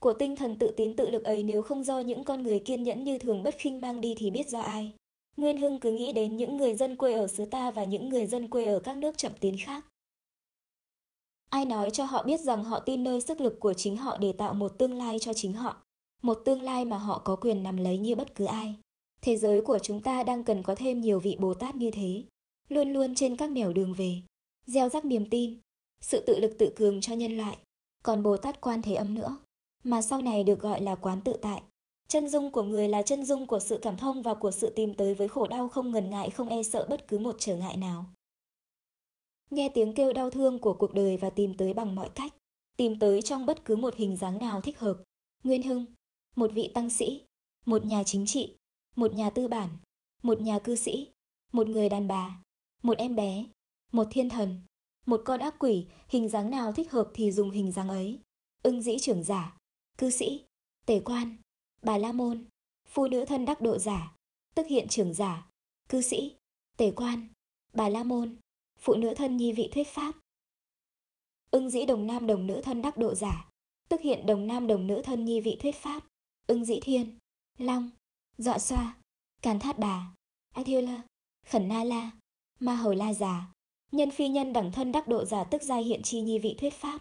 Của 0.00 0.12
tinh 0.12 0.36
thần 0.36 0.58
tự 0.58 0.74
tín 0.76 0.96
tự 0.96 1.10
lực 1.10 1.24
ấy 1.24 1.42
nếu 1.42 1.62
không 1.62 1.84
do 1.84 2.00
những 2.00 2.24
con 2.24 2.42
người 2.42 2.58
kiên 2.58 2.82
nhẫn 2.82 3.04
như 3.04 3.18
thường 3.18 3.42
bất 3.42 3.54
khinh 3.58 3.80
mang 3.80 4.00
đi 4.00 4.14
thì 4.18 4.30
biết 4.30 4.48
do 4.48 4.60
ai. 4.60 4.92
Nguyên 5.36 5.60
Hưng 5.60 5.80
cứ 5.80 5.92
nghĩ 5.92 6.12
đến 6.12 6.36
những 6.36 6.56
người 6.56 6.74
dân 6.74 6.96
quê 6.96 7.12
ở 7.12 7.26
xứ 7.26 7.44
ta 7.44 7.70
và 7.70 7.84
những 7.84 8.08
người 8.08 8.26
dân 8.26 8.48
quê 8.50 8.64
ở 8.64 8.80
các 8.80 8.96
nước 8.96 9.18
chậm 9.18 9.32
tiến 9.40 9.56
khác. 9.64 9.86
Ai 11.50 11.64
nói 11.64 11.90
cho 11.90 12.04
họ 12.04 12.22
biết 12.22 12.40
rằng 12.40 12.64
họ 12.64 12.80
tin 12.80 13.04
nơi 13.04 13.20
sức 13.20 13.40
lực 13.40 13.60
của 13.60 13.74
chính 13.74 13.96
họ 13.96 14.16
để 14.18 14.32
tạo 14.32 14.54
một 14.54 14.78
tương 14.78 14.94
lai 14.98 15.18
cho 15.18 15.32
chính 15.32 15.52
họ, 15.52 15.82
một 16.22 16.42
tương 16.44 16.62
lai 16.62 16.84
mà 16.84 16.98
họ 16.98 17.18
có 17.18 17.36
quyền 17.36 17.62
nắm 17.62 17.76
lấy 17.76 17.98
như 17.98 18.14
bất 18.14 18.34
cứ 18.34 18.44
ai. 18.44 18.74
Thế 19.22 19.36
giới 19.36 19.60
của 19.60 19.78
chúng 19.78 20.00
ta 20.00 20.22
đang 20.22 20.44
cần 20.44 20.62
có 20.62 20.74
thêm 20.74 21.00
nhiều 21.00 21.20
vị 21.20 21.36
Bồ 21.40 21.54
Tát 21.54 21.76
như 21.76 21.90
thế, 21.90 22.24
luôn 22.68 22.92
luôn 22.92 23.14
trên 23.14 23.36
các 23.36 23.50
nẻo 23.50 23.72
đường 23.72 23.94
về, 23.94 24.22
gieo 24.66 24.88
rắc 24.88 25.04
niềm 25.04 25.30
tin, 25.30 25.58
sự 26.00 26.24
tự 26.26 26.38
lực 26.38 26.58
tự 26.58 26.72
cường 26.76 27.00
cho 27.00 27.14
nhân 27.14 27.36
loại. 27.36 27.58
Còn 28.02 28.22
Bồ 28.22 28.36
Tát 28.36 28.60
Quan 28.60 28.82
Thế 28.82 28.94
Âm 28.94 29.14
nữa, 29.14 29.36
mà 29.84 30.02
sau 30.02 30.22
này 30.22 30.44
được 30.44 30.60
gọi 30.60 30.80
là 30.80 30.94
quán 30.94 31.20
tự 31.20 31.32
tại. 31.42 31.62
Chân 32.08 32.28
dung 32.28 32.50
của 32.50 32.62
người 32.62 32.88
là 32.88 33.02
chân 33.02 33.24
dung 33.24 33.46
của 33.46 33.58
sự 33.58 33.78
cảm 33.82 33.96
thông 33.96 34.22
và 34.22 34.34
của 34.34 34.50
sự 34.50 34.70
tìm 34.70 34.94
tới 34.94 35.14
với 35.14 35.28
khổ 35.28 35.46
đau 35.46 35.68
không 35.68 35.90
ngần 35.90 36.10
ngại 36.10 36.30
không 36.30 36.48
e 36.48 36.62
sợ 36.62 36.86
bất 36.90 37.08
cứ 37.08 37.18
một 37.18 37.36
trở 37.38 37.56
ngại 37.56 37.76
nào. 37.76 38.04
Nghe 39.50 39.68
tiếng 39.68 39.94
kêu 39.94 40.12
đau 40.12 40.30
thương 40.30 40.58
của 40.58 40.74
cuộc 40.74 40.94
đời 40.94 41.16
và 41.16 41.30
tìm 41.30 41.54
tới 41.54 41.74
bằng 41.74 41.94
mọi 41.94 42.08
cách, 42.14 42.34
tìm 42.76 42.98
tới 42.98 43.22
trong 43.22 43.46
bất 43.46 43.64
cứ 43.64 43.76
một 43.76 43.94
hình 43.94 44.16
dáng 44.16 44.38
nào 44.38 44.60
thích 44.60 44.78
hợp. 44.78 44.96
Nguyên 45.44 45.62
Hưng, 45.62 45.84
một 46.36 46.50
vị 46.54 46.70
tăng 46.74 46.90
sĩ, 46.90 47.22
một 47.66 47.84
nhà 47.84 48.02
chính 48.04 48.26
trị, 48.26 48.56
một 48.96 49.14
nhà 49.14 49.30
tư 49.30 49.48
bản, 49.48 49.68
một 50.22 50.40
nhà 50.40 50.58
cư 50.58 50.76
sĩ, 50.76 51.08
một 51.52 51.68
người 51.68 51.88
đàn 51.88 52.08
bà, 52.08 52.42
một 52.82 52.98
em 52.98 53.16
bé, 53.16 53.44
một 53.92 54.06
thiên 54.10 54.28
thần, 54.28 54.60
một 55.06 55.22
con 55.24 55.40
ác 55.40 55.54
quỷ, 55.58 55.86
hình 56.08 56.28
dáng 56.28 56.50
nào 56.50 56.72
thích 56.72 56.90
hợp 56.90 57.10
thì 57.14 57.32
dùng 57.32 57.50
hình 57.50 57.72
dáng 57.72 57.88
ấy. 57.88 58.18
Ưng 58.62 58.82
dĩ 58.82 58.98
trưởng 58.98 59.24
giả, 59.24 59.56
cư 59.98 60.10
sĩ, 60.10 60.44
tể 60.86 61.00
quan, 61.04 61.36
bà 61.82 61.98
la 61.98 62.12
môn, 62.12 62.44
phụ 62.86 63.08
nữ 63.08 63.24
thân 63.24 63.44
đắc 63.44 63.60
độ 63.60 63.78
giả, 63.78 64.16
tức 64.54 64.66
hiện 64.66 64.88
trưởng 64.88 65.14
giả, 65.14 65.50
cư 65.88 66.02
sĩ, 66.02 66.36
tể 66.76 66.92
quan, 66.96 67.28
bà 67.72 67.88
la 67.88 68.04
môn, 68.04 68.36
phụ 68.78 68.94
nữ 68.94 69.14
thân 69.16 69.36
nhi 69.36 69.52
vị 69.52 69.68
thuyết 69.72 69.88
pháp. 69.88 70.14
Ưng 71.50 71.70
dĩ 71.70 71.86
đồng 71.86 72.06
nam 72.06 72.26
đồng 72.26 72.46
nữ 72.46 72.60
thân 72.64 72.82
đắc 72.82 72.96
độ 72.96 73.14
giả, 73.14 73.50
tức 73.88 74.00
hiện 74.00 74.26
đồng 74.26 74.46
nam 74.46 74.66
đồng 74.66 74.86
nữ 74.86 75.02
thân 75.04 75.24
nhi 75.24 75.40
vị 75.40 75.56
thuyết 75.60 75.74
pháp. 75.76 76.02
Ưng 76.48 76.64
dĩ 76.64 76.80
thiên, 76.82 77.18
long, 77.58 77.90
dọa 78.38 78.58
xoa, 78.58 78.96
càn 79.42 79.58
thát 79.58 79.78
bà, 79.78 80.14
athila 80.54 81.02
khẩn 81.46 81.68
na 81.68 81.84
la, 81.84 82.10
ma 82.60 82.74
hầu 82.74 82.92
la 82.92 83.14
già, 83.14 83.52
nhân 83.92 84.10
phi 84.10 84.28
nhân 84.28 84.52
đẳng 84.52 84.72
thân 84.72 84.92
đắc 84.92 85.08
độ 85.08 85.24
giả 85.24 85.44
tức 85.44 85.62
giai 85.62 85.82
hiện 85.82 86.02
chi 86.02 86.20
nhi 86.20 86.38
vị 86.38 86.56
thuyết 86.58 86.74
pháp. 86.74 87.00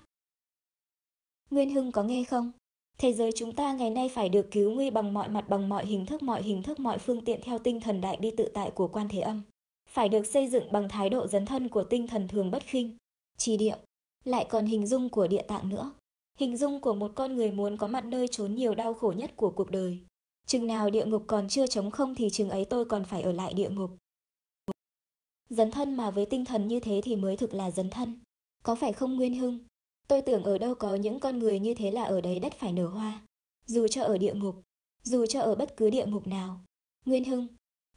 Nguyên 1.49 1.69
Hưng 1.69 1.91
có 1.91 2.03
nghe 2.03 2.23
không? 2.23 2.51
Thế 2.97 3.13
giới 3.13 3.31
chúng 3.35 3.55
ta 3.55 3.73
ngày 3.73 3.89
nay 3.89 4.09
phải 4.09 4.29
được 4.29 4.47
cứu 4.51 4.71
nguy 4.71 4.89
bằng 4.89 5.13
mọi 5.13 5.29
mặt 5.29 5.49
bằng 5.49 5.69
mọi 5.69 5.85
hình 5.85 6.05
thức 6.05 6.23
mọi 6.23 6.43
hình 6.43 6.63
thức 6.63 6.79
mọi 6.79 6.97
phương 6.97 7.25
tiện 7.25 7.41
theo 7.43 7.59
tinh 7.59 7.79
thần 7.79 8.01
đại 8.01 8.17
bi 8.17 8.31
tự 8.37 8.51
tại 8.53 8.71
của 8.71 8.87
quan 8.87 9.07
thế 9.09 9.19
âm. 9.19 9.41
Phải 9.89 10.09
được 10.09 10.27
xây 10.27 10.47
dựng 10.47 10.71
bằng 10.71 10.89
thái 10.89 11.09
độ 11.09 11.27
dấn 11.27 11.45
thân 11.45 11.69
của 11.69 11.83
tinh 11.83 12.07
thần 12.07 12.27
thường 12.27 12.51
bất 12.51 12.63
khinh, 12.63 12.97
trì 13.37 13.57
địa, 13.57 13.75
lại 14.23 14.45
còn 14.49 14.65
hình 14.65 14.87
dung 14.87 15.09
của 15.09 15.27
địa 15.27 15.41
tạng 15.41 15.69
nữa. 15.69 15.91
Hình 16.37 16.57
dung 16.57 16.81
của 16.81 16.93
một 16.93 17.11
con 17.15 17.35
người 17.35 17.51
muốn 17.51 17.77
có 17.77 17.87
mặt 17.87 18.05
nơi 18.05 18.27
trốn 18.27 18.55
nhiều 18.55 18.75
đau 18.75 18.93
khổ 18.93 19.13
nhất 19.17 19.31
của 19.35 19.49
cuộc 19.49 19.71
đời. 19.71 19.99
Chừng 20.47 20.67
nào 20.67 20.89
địa 20.89 21.05
ngục 21.05 21.23
còn 21.27 21.47
chưa 21.49 21.67
trống 21.67 21.91
không 21.91 22.15
thì 22.15 22.29
chừng 22.29 22.49
ấy 22.49 22.65
tôi 22.65 22.85
còn 22.85 23.05
phải 23.05 23.21
ở 23.21 23.31
lại 23.31 23.53
địa 23.53 23.69
ngục. 23.69 23.91
Dấn 25.49 25.71
thân 25.71 25.95
mà 25.97 26.11
với 26.11 26.25
tinh 26.25 26.45
thần 26.45 26.67
như 26.67 26.79
thế 26.79 27.01
thì 27.03 27.15
mới 27.15 27.37
thực 27.37 27.53
là 27.53 27.71
dấn 27.71 27.89
thân. 27.89 28.19
Có 28.63 28.75
phải 28.75 28.93
không 28.93 29.15
Nguyên 29.15 29.35
Hưng? 29.35 29.59
Tôi 30.07 30.21
tưởng 30.21 30.43
ở 30.43 30.57
đâu 30.57 30.75
có 30.75 30.95
những 30.95 31.19
con 31.19 31.39
người 31.39 31.59
như 31.59 31.73
thế 31.73 31.91
là 31.91 32.03
ở 32.03 32.21
đấy 32.21 32.39
đất 32.39 32.53
phải 32.59 32.73
nở 32.73 32.87
hoa. 32.87 33.21
Dù 33.65 33.87
cho 33.87 34.03
ở 34.03 34.17
địa 34.17 34.33
ngục, 34.33 34.61
dù 35.03 35.25
cho 35.25 35.41
ở 35.41 35.55
bất 35.55 35.77
cứ 35.77 35.89
địa 35.89 36.05
ngục 36.05 36.27
nào. 36.27 36.59
Nguyên 37.05 37.23
Hưng, 37.23 37.47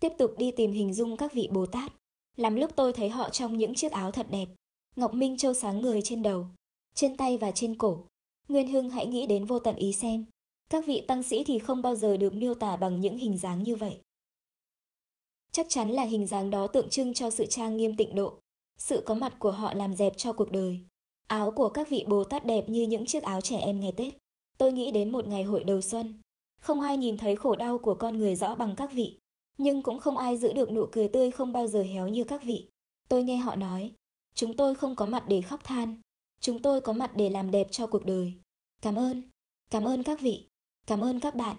tiếp 0.00 0.12
tục 0.18 0.34
đi 0.38 0.50
tìm 0.50 0.72
hình 0.72 0.94
dung 0.94 1.16
các 1.16 1.32
vị 1.32 1.48
Bồ 1.52 1.66
Tát. 1.66 1.92
Làm 2.36 2.56
lúc 2.56 2.70
tôi 2.76 2.92
thấy 2.92 3.08
họ 3.08 3.30
trong 3.30 3.56
những 3.56 3.74
chiếc 3.74 3.92
áo 3.92 4.12
thật 4.12 4.26
đẹp. 4.30 4.46
Ngọc 4.96 5.14
Minh 5.14 5.36
Châu 5.36 5.54
sáng 5.54 5.80
người 5.80 6.00
trên 6.04 6.22
đầu, 6.22 6.46
trên 6.94 7.16
tay 7.16 7.38
và 7.38 7.50
trên 7.50 7.78
cổ. 7.78 8.04
Nguyên 8.50 8.68
Hưng 8.68 8.90
hãy 8.90 9.06
nghĩ 9.06 9.26
đến 9.26 9.44
vô 9.44 9.58
tận 9.58 9.76
ý 9.76 9.92
xem. 9.92 10.24
Các 10.70 10.86
vị 10.86 11.04
tăng 11.08 11.22
sĩ 11.22 11.44
thì 11.44 11.58
không 11.58 11.82
bao 11.82 11.94
giờ 11.94 12.16
được 12.16 12.34
miêu 12.34 12.54
tả 12.54 12.76
bằng 12.76 13.00
những 13.00 13.18
hình 13.18 13.38
dáng 13.38 13.62
như 13.62 13.76
vậy. 13.76 14.00
Chắc 15.52 15.66
chắn 15.68 15.90
là 15.90 16.02
hình 16.02 16.26
dáng 16.26 16.50
đó 16.50 16.66
tượng 16.66 16.88
trưng 16.88 17.14
cho 17.14 17.30
sự 17.30 17.46
trang 17.46 17.76
nghiêm 17.76 17.96
tịnh 17.96 18.14
độ. 18.14 18.38
Sự 18.78 19.02
có 19.06 19.14
mặt 19.14 19.36
của 19.38 19.50
họ 19.50 19.74
làm 19.74 19.94
dẹp 19.94 20.16
cho 20.16 20.32
cuộc 20.32 20.50
đời. 20.50 20.80
Áo 21.26 21.50
của 21.50 21.68
các 21.68 21.88
vị 21.88 22.04
Bồ 22.08 22.24
Tát 22.24 22.46
đẹp 22.46 22.68
như 22.68 22.82
những 22.82 23.06
chiếc 23.06 23.22
áo 23.22 23.40
trẻ 23.40 23.58
em 23.58 23.80
ngày 23.80 23.92
Tết. 23.96 24.14
Tôi 24.58 24.72
nghĩ 24.72 24.90
đến 24.90 25.12
một 25.12 25.26
ngày 25.26 25.42
hội 25.42 25.64
đầu 25.64 25.80
xuân. 25.80 26.14
Không 26.60 26.80
ai 26.80 26.96
nhìn 26.96 27.16
thấy 27.16 27.36
khổ 27.36 27.56
đau 27.56 27.78
của 27.78 27.94
con 27.94 28.18
người 28.18 28.36
rõ 28.36 28.54
bằng 28.54 28.74
các 28.76 28.92
vị. 28.92 29.18
Nhưng 29.58 29.82
cũng 29.82 29.98
không 29.98 30.16
ai 30.16 30.36
giữ 30.36 30.52
được 30.52 30.72
nụ 30.72 30.86
cười 30.92 31.08
tươi 31.08 31.30
không 31.30 31.52
bao 31.52 31.66
giờ 31.66 31.82
héo 31.82 32.08
như 32.08 32.24
các 32.24 32.42
vị. 32.42 32.68
Tôi 33.08 33.22
nghe 33.22 33.36
họ 33.36 33.56
nói, 33.56 33.92
chúng 34.34 34.56
tôi 34.56 34.74
không 34.74 34.96
có 34.96 35.06
mặt 35.06 35.24
để 35.28 35.40
khóc 35.40 35.64
than. 35.64 36.00
Chúng 36.40 36.62
tôi 36.62 36.80
có 36.80 36.92
mặt 36.92 37.10
để 37.16 37.30
làm 37.30 37.50
đẹp 37.50 37.66
cho 37.70 37.86
cuộc 37.86 38.04
đời. 38.04 38.32
Cảm 38.82 38.94
ơn, 38.94 39.22
cảm 39.70 39.84
ơn 39.84 40.02
các 40.02 40.20
vị, 40.20 40.48
cảm 40.86 41.00
ơn 41.00 41.20
các 41.20 41.34
bạn. 41.34 41.56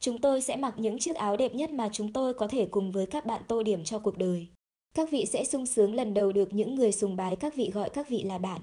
Chúng 0.00 0.20
tôi 0.20 0.40
sẽ 0.40 0.56
mặc 0.56 0.74
những 0.76 0.98
chiếc 0.98 1.16
áo 1.16 1.36
đẹp 1.36 1.54
nhất 1.54 1.70
mà 1.70 1.88
chúng 1.92 2.12
tôi 2.12 2.34
có 2.34 2.48
thể 2.48 2.68
cùng 2.70 2.92
với 2.92 3.06
các 3.06 3.26
bạn 3.26 3.42
tô 3.48 3.62
điểm 3.62 3.84
cho 3.84 3.98
cuộc 3.98 4.18
đời. 4.18 4.48
Các 4.94 5.10
vị 5.10 5.26
sẽ 5.26 5.44
sung 5.44 5.66
sướng 5.66 5.94
lần 5.94 6.14
đầu 6.14 6.32
được 6.32 6.48
những 6.52 6.74
người 6.74 6.92
sùng 6.92 7.16
bái 7.16 7.36
các 7.36 7.54
vị 7.54 7.70
gọi 7.74 7.90
các 7.90 8.08
vị 8.08 8.22
là 8.22 8.38
bạn. 8.38 8.60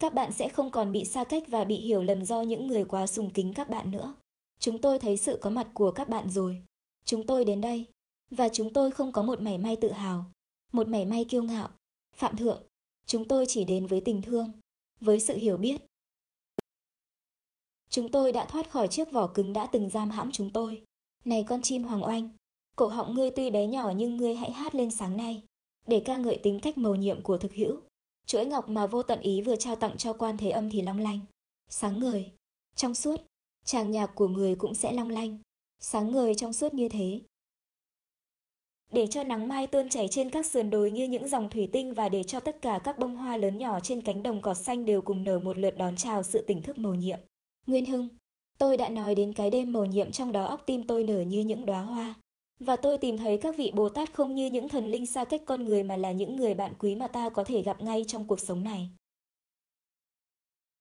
Các 0.00 0.14
bạn 0.14 0.32
sẽ 0.32 0.48
không 0.48 0.70
còn 0.70 0.92
bị 0.92 1.04
xa 1.04 1.24
cách 1.24 1.42
và 1.48 1.64
bị 1.64 1.76
hiểu 1.76 2.02
lầm 2.02 2.24
do 2.24 2.42
những 2.42 2.66
người 2.66 2.84
quá 2.84 3.06
sùng 3.06 3.30
kính 3.30 3.54
các 3.54 3.70
bạn 3.70 3.90
nữa. 3.90 4.14
Chúng 4.58 4.78
tôi 4.78 4.98
thấy 4.98 5.16
sự 5.16 5.38
có 5.42 5.50
mặt 5.50 5.68
của 5.74 5.90
các 5.90 6.08
bạn 6.08 6.30
rồi. 6.30 6.62
Chúng 7.04 7.26
tôi 7.26 7.44
đến 7.44 7.60
đây. 7.60 7.84
Và 8.30 8.48
chúng 8.48 8.72
tôi 8.72 8.90
không 8.90 9.12
có 9.12 9.22
một 9.22 9.40
mảy 9.40 9.58
may 9.58 9.76
tự 9.76 9.92
hào, 9.92 10.24
một 10.72 10.88
mảy 10.88 11.04
may 11.04 11.24
kiêu 11.24 11.42
ngạo. 11.42 11.68
Phạm 12.16 12.36
thượng, 12.36 12.62
chúng 13.08 13.28
tôi 13.28 13.46
chỉ 13.48 13.64
đến 13.64 13.86
với 13.86 14.00
tình 14.00 14.22
thương, 14.22 14.52
với 15.00 15.20
sự 15.20 15.36
hiểu 15.36 15.56
biết. 15.56 15.80
Chúng 17.90 18.08
tôi 18.08 18.32
đã 18.32 18.44
thoát 18.44 18.70
khỏi 18.70 18.88
chiếc 18.88 19.12
vỏ 19.12 19.26
cứng 19.26 19.52
đã 19.52 19.66
từng 19.66 19.90
giam 19.90 20.10
hãm 20.10 20.30
chúng 20.32 20.50
tôi. 20.50 20.82
Này 21.24 21.44
con 21.48 21.62
chim 21.62 21.82
hoàng 21.84 22.04
oanh, 22.04 22.30
cổ 22.76 22.86
họng 22.86 23.14
ngươi 23.14 23.30
tuy 23.30 23.50
bé 23.50 23.66
nhỏ 23.66 23.92
nhưng 23.96 24.16
ngươi 24.16 24.34
hãy 24.34 24.52
hát 24.52 24.74
lên 24.74 24.90
sáng 24.90 25.16
nay, 25.16 25.42
để 25.86 26.02
ca 26.04 26.16
ngợi 26.16 26.40
tính 26.42 26.60
cách 26.60 26.78
mầu 26.78 26.94
nhiệm 26.94 27.22
của 27.22 27.38
thực 27.38 27.52
hữu. 27.52 27.80
Chuỗi 28.26 28.46
ngọc 28.46 28.68
mà 28.68 28.86
vô 28.86 29.02
tận 29.02 29.20
ý 29.20 29.42
vừa 29.42 29.56
trao 29.56 29.76
tặng 29.76 29.96
cho 29.96 30.12
quan 30.12 30.36
thế 30.36 30.50
âm 30.50 30.70
thì 30.70 30.82
long 30.82 30.98
lanh, 30.98 31.20
sáng 31.68 32.00
ngời, 32.00 32.30
trong 32.76 32.94
suốt, 32.94 33.20
tràng 33.64 33.90
nhạc 33.90 34.14
của 34.14 34.28
người 34.28 34.54
cũng 34.54 34.74
sẽ 34.74 34.92
long 34.92 35.10
lanh, 35.10 35.38
sáng 35.80 36.12
ngời 36.12 36.34
trong 36.34 36.52
suốt 36.52 36.74
như 36.74 36.88
thế. 36.88 37.20
Để 38.92 39.06
cho 39.06 39.24
nắng 39.24 39.48
mai 39.48 39.66
tuôn 39.66 39.88
chảy 39.88 40.08
trên 40.08 40.30
các 40.30 40.46
sườn 40.46 40.70
đồi 40.70 40.90
như 40.90 41.04
những 41.04 41.28
dòng 41.28 41.50
thủy 41.50 41.68
tinh 41.72 41.94
và 41.94 42.08
để 42.08 42.22
cho 42.22 42.40
tất 42.40 42.62
cả 42.62 42.80
các 42.84 42.98
bông 42.98 43.16
hoa 43.16 43.36
lớn 43.36 43.58
nhỏ 43.58 43.80
trên 43.80 44.00
cánh 44.00 44.22
đồng 44.22 44.40
cỏ 44.40 44.54
xanh 44.54 44.84
đều 44.84 45.02
cùng 45.02 45.24
nở 45.24 45.38
một 45.38 45.58
lượt 45.58 45.78
đón 45.78 45.96
chào 45.96 46.22
sự 46.22 46.44
tỉnh 46.46 46.62
thức 46.62 46.78
mầu 46.78 46.94
nhiệm. 46.94 47.18
Nguyên 47.66 47.86
Hưng, 47.86 48.08
tôi 48.58 48.76
đã 48.76 48.88
nói 48.88 49.14
đến 49.14 49.32
cái 49.32 49.50
đêm 49.50 49.72
mầu 49.72 49.84
nhiệm 49.84 50.12
trong 50.12 50.32
đó 50.32 50.44
óc 50.44 50.62
tim 50.66 50.82
tôi 50.86 51.04
nở 51.04 51.20
như 51.20 51.40
những 51.40 51.66
đóa 51.66 51.80
hoa. 51.80 52.14
Và 52.60 52.76
tôi 52.76 52.98
tìm 52.98 53.18
thấy 53.18 53.38
các 53.38 53.56
vị 53.56 53.72
Bồ 53.74 53.88
Tát 53.88 54.14
không 54.14 54.34
như 54.34 54.46
những 54.46 54.68
thần 54.68 54.86
linh 54.86 55.06
xa 55.06 55.24
cách 55.24 55.42
con 55.46 55.64
người 55.64 55.82
mà 55.82 55.96
là 55.96 56.12
những 56.12 56.36
người 56.36 56.54
bạn 56.54 56.72
quý 56.78 56.94
mà 56.94 57.06
ta 57.08 57.28
có 57.28 57.44
thể 57.44 57.62
gặp 57.62 57.82
ngay 57.82 58.04
trong 58.08 58.26
cuộc 58.26 58.40
sống 58.40 58.64
này. 58.64 58.90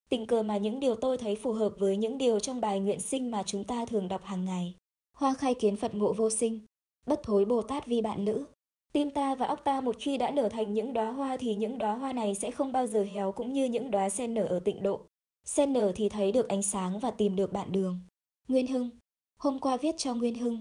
Tình 0.09 0.25
cờ 0.25 0.43
mà 0.43 0.57
những 0.57 0.79
điều 0.79 0.95
tôi 0.95 1.17
thấy 1.17 1.35
phù 1.35 1.53
hợp 1.53 1.73
với 1.77 1.97
những 1.97 2.17
điều 2.17 2.39
trong 2.39 2.61
bài 2.61 2.79
nguyện 2.79 2.99
sinh 2.99 3.31
mà 3.31 3.43
chúng 3.43 3.63
ta 3.63 3.85
thường 3.85 4.07
đọc 4.07 4.23
hàng 4.23 4.45
ngày. 4.45 4.75
Hoa 5.13 5.33
khai 5.33 5.53
kiến 5.53 5.75
Phật 5.75 5.95
ngộ 5.95 6.13
vô 6.13 6.29
sinh, 6.29 6.59
bất 7.07 7.23
thối 7.23 7.45
Bồ 7.45 7.61
Tát 7.61 7.85
vi 7.85 8.01
bạn 8.01 8.25
nữ. 8.25 8.45
Tim 8.93 9.11
ta 9.11 9.35
và 9.35 9.45
óc 9.45 9.61
ta 9.63 9.81
một 9.81 9.95
khi 9.99 10.17
đã 10.17 10.31
nở 10.31 10.49
thành 10.49 10.73
những 10.73 10.93
đóa 10.93 11.11
hoa 11.11 11.37
thì 11.37 11.55
những 11.55 11.77
đóa 11.77 11.93
hoa 11.93 12.13
này 12.13 12.35
sẽ 12.35 12.51
không 12.51 12.71
bao 12.71 12.87
giờ 12.87 13.03
héo 13.03 13.31
cũng 13.31 13.53
như 13.53 13.65
những 13.65 13.91
đóa 13.91 14.09
sen 14.09 14.33
nở 14.33 14.43
ở 14.45 14.59
tịnh 14.59 14.83
độ. 14.83 15.01
Sen 15.45 15.73
nở 15.73 15.91
thì 15.95 16.09
thấy 16.09 16.31
được 16.31 16.49
ánh 16.49 16.63
sáng 16.63 16.99
và 16.99 17.11
tìm 17.11 17.35
được 17.35 17.53
bạn 17.53 17.71
đường. 17.71 17.99
Nguyên 18.47 18.67
Hưng. 18.67 18.89
Hôm 19.37 19.59
qua 19.59 19.77
viết 19.77 19.95
cho 19.97 20.15
Nguyên 20.15 20.35
Hưng. 20.35 20.59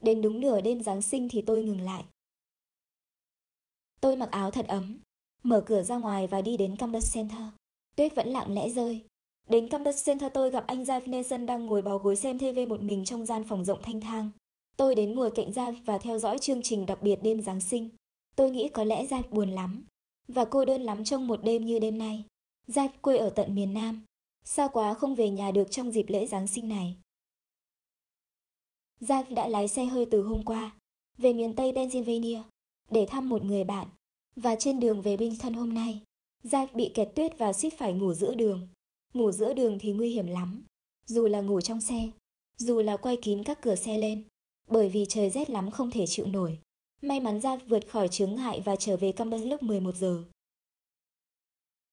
Đến 0.00 0.22
đúng 0.22 0.40
nửa 0.40 0.60
đêm 0.60 0.82
Giáng 0.82 1.02
sinh 1.02 1.28
thì 1.28 1.42
tôi 1.42 1.62
ngừng 1.62 1.80
lại. 1.80 2.04
Tôi 4.00 4.16
mặc 4.16 4.30
áo 4.30 4.50
thật 4.50 4.66
ấm, 4.68 4.98
mở 5.42 5.60
cửa 5.66 5.82
ra 5.82 5.96
ngoài 5.96 6.26
và 6.26 6.40
đi 6.40 6.56
đến 6.56 6.76
Campus 6.76 7.14
Center. 7.14 7.40
Tuyết 7.96 8.14
vẫn 8.14 8.28
lặng 8.28 8.54
lẽ 8.54 8.70
rơi. 8.70 9.04
Đến 9.48 9.68
Campus 9.68 10.06
Center 10.06 10.32
tôi 10.34 10.50
gặp 10.50 10.64
anh 10.66 10.84
Jeff 10.84 11.00
Nelson 11.06 11.46
đang 11.46 11.66
ngồi 11.66 11.82
bò 11.82 11.98
gối 11.98 12.16
xem 12.16 12.38
TV 12.38 12.58
một 12.68 12.82
mình 12.82 13.04
trong 13.04 13.26
gian 13.26 13.44
phòng 13.44 13.64
rộng 13.64 13.82
thanh 13.82 14.00
thang. 14.00 14.30
Tôi 14.78 14.94
đến 14.94 15.14
ngồi 15.14 15.30
cạnh 15.30 15.50
Jeff 15.50 15.74
và 15.84 15.98
theo 15.98 16.18
dõi 16.18 16.38
chương 16.38 16.62
trình 16.62 16.86
đặc 16.86 17.02
biệt 17.02 17.18
đêm 17.22 17.42
Giáng 17.42 17.60
sinh. 17.60 17.90
Tôi 18.36 18.50
nghĩ 18.50 18.68
có 18.68 18.84
lẽ 18.84 19.06
Jeff 19.06 19.22
buồn 19.30 19.50
lắm 19.50 19.84
và 20.28 20.44
cô 20.44 20.64
đơn 20.64 20.82
lắm 20.82 21.04
trong 21.04 21.26
một 21.26 21.44
đêm 21.44 21.66
như 21.66 21.78
đêm 21.78 21.98
nay. 21.98 22.24
Jeff 22.68 22.88
quê 23.00 23.16
ở 23.16 23.30
tận 23.30 23.54
miền 23.54 23.74
Nam, 23.74 24.04
xa 24.44 24.68
quá 24.68 24.94
không 24.94 25.14
về 25.14 25.30
nhà 25.30 25.50
được 25.50 25.70
trong 25.70 25.90
dịp 25.90 26.04
lễ 26.08 26.26
Giáng 26.26 26.46
sinh 26.46 26.68
này. 26.68 26.96
Jack 29.00 29.34
đã 29.34 29.48
lái 29.48 29.68
xe 29.68 29.84
hơi 29.84 30.06
từ 30.10 30.22
hôm 30.22 30.42
qua, 30.44 30.76
về 31.18 31.32
miền 31.32 31.54
Tây 31.54 31.72
Pennsylvania, 31.74 32.42
để 32.90 33.06
thăm 33.06 33.28
một 33.28 33.44
người 33.44 33.64
bạn. 33.64 33.88
Và 34.36 34.56
trên 34.56 34.80
đường 34.80 35.02
về 35.02 35.16
Bington 35.16 35.52
hôm 35.52 35.74
nay, 35.74 36.02
Jack 36.44 36.66
bị 36.74 36.90
kẹt 36.94 37.08
tuyết 37.14 37.38
và 37.38 37.52
suýt 37.52 37.70
phải 37.78 37.92
ngủ 37.92 38.14
giữa 38.14 38.34
đường. 38.34 38.68
Ngủ 39.14 39.32
giữa 39.32 39.52
đường 39.54 39.78
thì 39.80 39.92
nguy 39.92 40.10
hiểm 40.10 40.26
lắm, 40.26 40.64
dù 41.06 41.26
là 41.26 41.40
ngủ 41.40 41.60
trong 41.60 41.80
xe, 41.80 42.10
dù 42.56 42.82
là 42.82 42.96
quay 42.96 43.16
kín 43.22 43.44
các 43.44 43.62
cửa 43.62 43.74
xe 43.74 43.98
lên, 43.98 44.24
bởi 44.70 44.88
vì 44.88 45.06
trời 45.08 45.30
rét 45.30 45.50
lắm 45.50 45.70
không 45.70 45.90
thể 45.90 46.06
chịu 46.06 46.26
nổi. 46.26 46.58
May 47.02 47.20
mắn 47.20 47.40
ra 47.40 47.56
vượt 47.56 47.88
khỏi 47.88 48.08
chướng 48.08 48.34
ngại 48.34 48.60
và 48.64 48.76
trở 48.76 48.96
về 48.96 49.12
campus 49.12 49.42
lúc 49.44 49.62
11 49.62 49.94
giờ. 49.94 50.24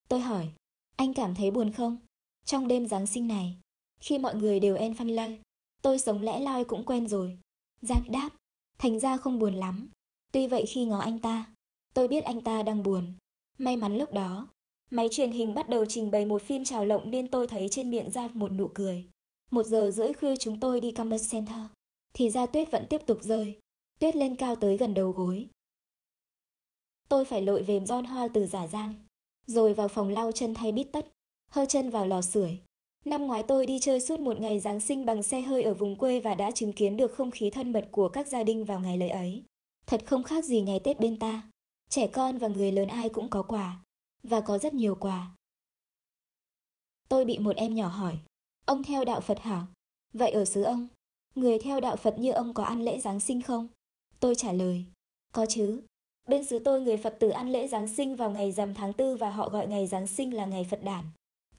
Tôi 0.08 0.20
hỏi, 0.20 0.48
anh 0.96 1.14
cảm 1.14 1.34
thấy 1.34 1.50
buồn 1.50 1.72
không? 1.72 1.96
Trong 2.44 2.68
đêm 2.68 2.86
Giáng 2.86 3.06
sinh 3.06 3.28
này, 3.28 3.56
khi 4.00 4.18
mọi 4.18 4.34
người 4.34 4.60
đều 4.60 4.76
en 4.76 4.94
phân 4.94 5.08
lân, 5.08 5.38
tôi 5.82 5.98
sống 5.98 6.22
lẽ 6.22 6.40
loi 6.40 6.64
cũng 6.64 6.84
quen 6.84 7.08
rồi. 7.08 7.38
Giang 7.80 8.02
đáp, 8.08 8.30
thành 8.78 9.00
ra 9.00 9.16
không 9.16 9.38
buồn 9.38 9.54
lắm. 9.54 9.88
Tuy 10.32 10.46
vậy 10.46 10.64
khi 10.68 10.84
ngó 10.84 10.98
anh 10.98 11.18
ta, 11.18 11.54
tôi 11.94 12.08
biết 12.08 12.24
anh 12.24 12.40
ta 12.40 12.62
đang 12.62 12.82
buồn. 12.82 13.12
May 13.58 13.76
mắn 13.76 13.98
lúc 13.98 14.12
đó, 14.12 14.48
máy 14.90 15.08
truyền 15.10 15.30
hình 15.30 15.54
bắt 15.54 15.68
đầu 15.68 15.84
trình 15.88 16.10
bày 16.10 16.26
một 16.26 16.42
phim 16.42 16.64
trào 16.64 16.84
lộng 16.84 17.10
nên 17.10 17.28
tôi 17.28 17.46
thấy 17.46 17.68
trên 17.70 17.90
miệng 17.90 18.10
ra 18.10 18.28
một 18.34 18.52
nụ 18.52 18.68
cười. 18.74 19.04
Một 19.50 19.66
giờ 19.66 19.90
rưỡi 19.94 20.12
khuya 20.12 20.36
chúng 20.36 20.60
tôi 20.60 20.80
đi 20.80 20.92
Campus 20.92 21.32
Center, 21.32 21.58
thì 22.16 22.30
ra 22.30 22.46
tuyết 22.46 22.70
vẫn 22.70 22.86
tiếp 22.90 23.00
tục 23.06 23.18
rơi. 23.22 23.58
Tuyết 23.98 24.16
lên 24.16 24.36
cao 24.36 24.56
tới 24.56 24.76
gần 24.76 24.94
đầu 24.94 25.10
gối. 25.10 25.48
Tôi 27.08 27.24
phải 27.24 27.42
lội 27.42 27.62
về 27.62 27.80
John 27.80 28.06
Hall 28.06 28.30
từ 28.34 28.46
giả 28.46 28.66
giang, 28.66 28.94
rồi 29.46 29.74
vào 29.74 29.88
phòng 29.88 30.08
lau 30.08 30.32
chân 30.32 30.54
thay 30.54 30.72
bít 30.72 30.88
tất 30.92 31.06
hơ 31.50 31.66
chân 31.66 31.90
vào 31.90 32.06
lò 32.06 32.22
sưởi. 32.22 32.58
Năm 33.04 33.26
ngoái 33.26 33.42
tôi 33.42 33.66
đi 33.66 33.78
chơi 33.78 34.00
suốt 34.00 34.20
một 34.20 34.40
ngày 34.40 34.60
Giáng 34.60 34.80
sinh 34.80 35.06
bằng 35.06 35.22
xe 35.22 35.40
hơi 35.40 35.62
ở 35.62 35.74
vùng 35.74 35.96
quê 35.96 36.20
và 36.20 36.34
đã 36.34 36.50
chứng 36.50 36.72
kiến 36.72 36.96
được 36.96 37.14
không 37.14 37.30
khí 37.30 37.50
thân 37.50 37.72
mật 37.72 37.88
của 37.90 38.08
các 38.08 38.26
gia 38.26 38.42
đình 38.42 38.64
vào 38.64 38.80
ngày 38.80 38.98
lễ 38.98 39.08
ấy. 39.08 39.42
Thật 39.86 40.02
không 40.06 40.22
khác 40.22 40.44
gì 40.44 40.60
ngày 40.60 40.80
Tết 40.84 41.00
bên 41.00 41.18
ta. 41.18 41.50
Trẻ 41.88 42.06
con 42.06 42.38
và 42.38 42.48
người 42.48 42.72
lớn 42.72 42.88
ai 42.88 43.08
cũng 43.08 43.28
có 43.28 43.42
quà. 43.42 43.82
Và 44.22 44.40
có 44.40 44.58
rất 44.58 44.74
nhiều 44.74 44.94
quà. 44.94 45.34
Tôi 47.08 47.24
bị 47.24 47.38
một 47.38 47.56
em 47.56 47.74
nhỏ 47.74 47.88
hỏi. 47.88 48.18
Ông 48.64 48.82
theo 48.82 49.04
đạo 49.04 49.20
Phật 49.20 49.38
hả? 49.38 49.66
Vậy 50.12 50.30
ở 50.30 50.44
xứ 50.44 50.62
ông, 50.62 50.88
người 51.36 51.58
theo 51.58 51.80
đạo 51.80 51.96
Phật 51.96 52.18
như 52.18 52.32
ông 52.32 52.54
có 52.54 52.64
ăn 52.64 52.84
lễ 52.84 53.00
Giáng 53.00 53.20
sinh 53.20 53.42
không? 53.42 53.68
Tôi 54.20 54.34
trả 54.34 54.52
lời. 54.52 54.84
Có 55.32 55.46
chứ. 55.46 55.82
Bên 56.28 56.44
xứ 56.44 56.58
tôi 56.58 56.80
người 56.80 56.96
Phật 56.96 57.16
tử 57.20 57.28
ăn 57.28 57.52
lễ 57.52 57.68
Giáng 57.68 57.88
sinh 57.88 58.16
vào 58.16 58.30
ngày 58.30 58.52
rằm 58.52 58.74
tháng 58.74 58.92
tư 58.92 59.16
và 59.16 59.30
họ 59.30 59.48
gọi 59.48 59.68
ngày 59.68 59.86
Giáng 59.86 60.06
sinh 60.06 60.34
là 60.34 60.46
ngày 60.46 60.66
Phật 60.70 60.84
đản. 60.84 61.04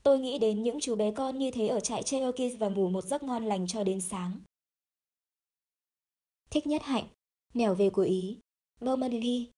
Tôi 0.04 0.20
nghĩ 0.20 0.40
đến 0.40 0.64
những 0.64 0.80
chú 0.80 0.96
bé 0.96 1.12
con 1.12 1.38
như 1.38 1.52
thế 1.52 1.68
ở 1.68 1.80
trại 1.80 2.04
Cherokee 2.04 2.50
và 2.50 2.70
ngủ 2.70 2.90
một 2.90 3.04
giấc 3.04 3.24
ngon 3.24 3.46
lành 3.46 3.68
cho 3.68 3.84
đến 3.84 4.02
sáng. 4.02 4.40
Thích 6.50 6.68
nhất 6.68 6.82
hạnh, 6.84 7.06
nẻo 7.54 7.76
về 7.76 7.90
của 7.90 8.02
Ý, 8.02 8.38
Normandy, 8.86 9.50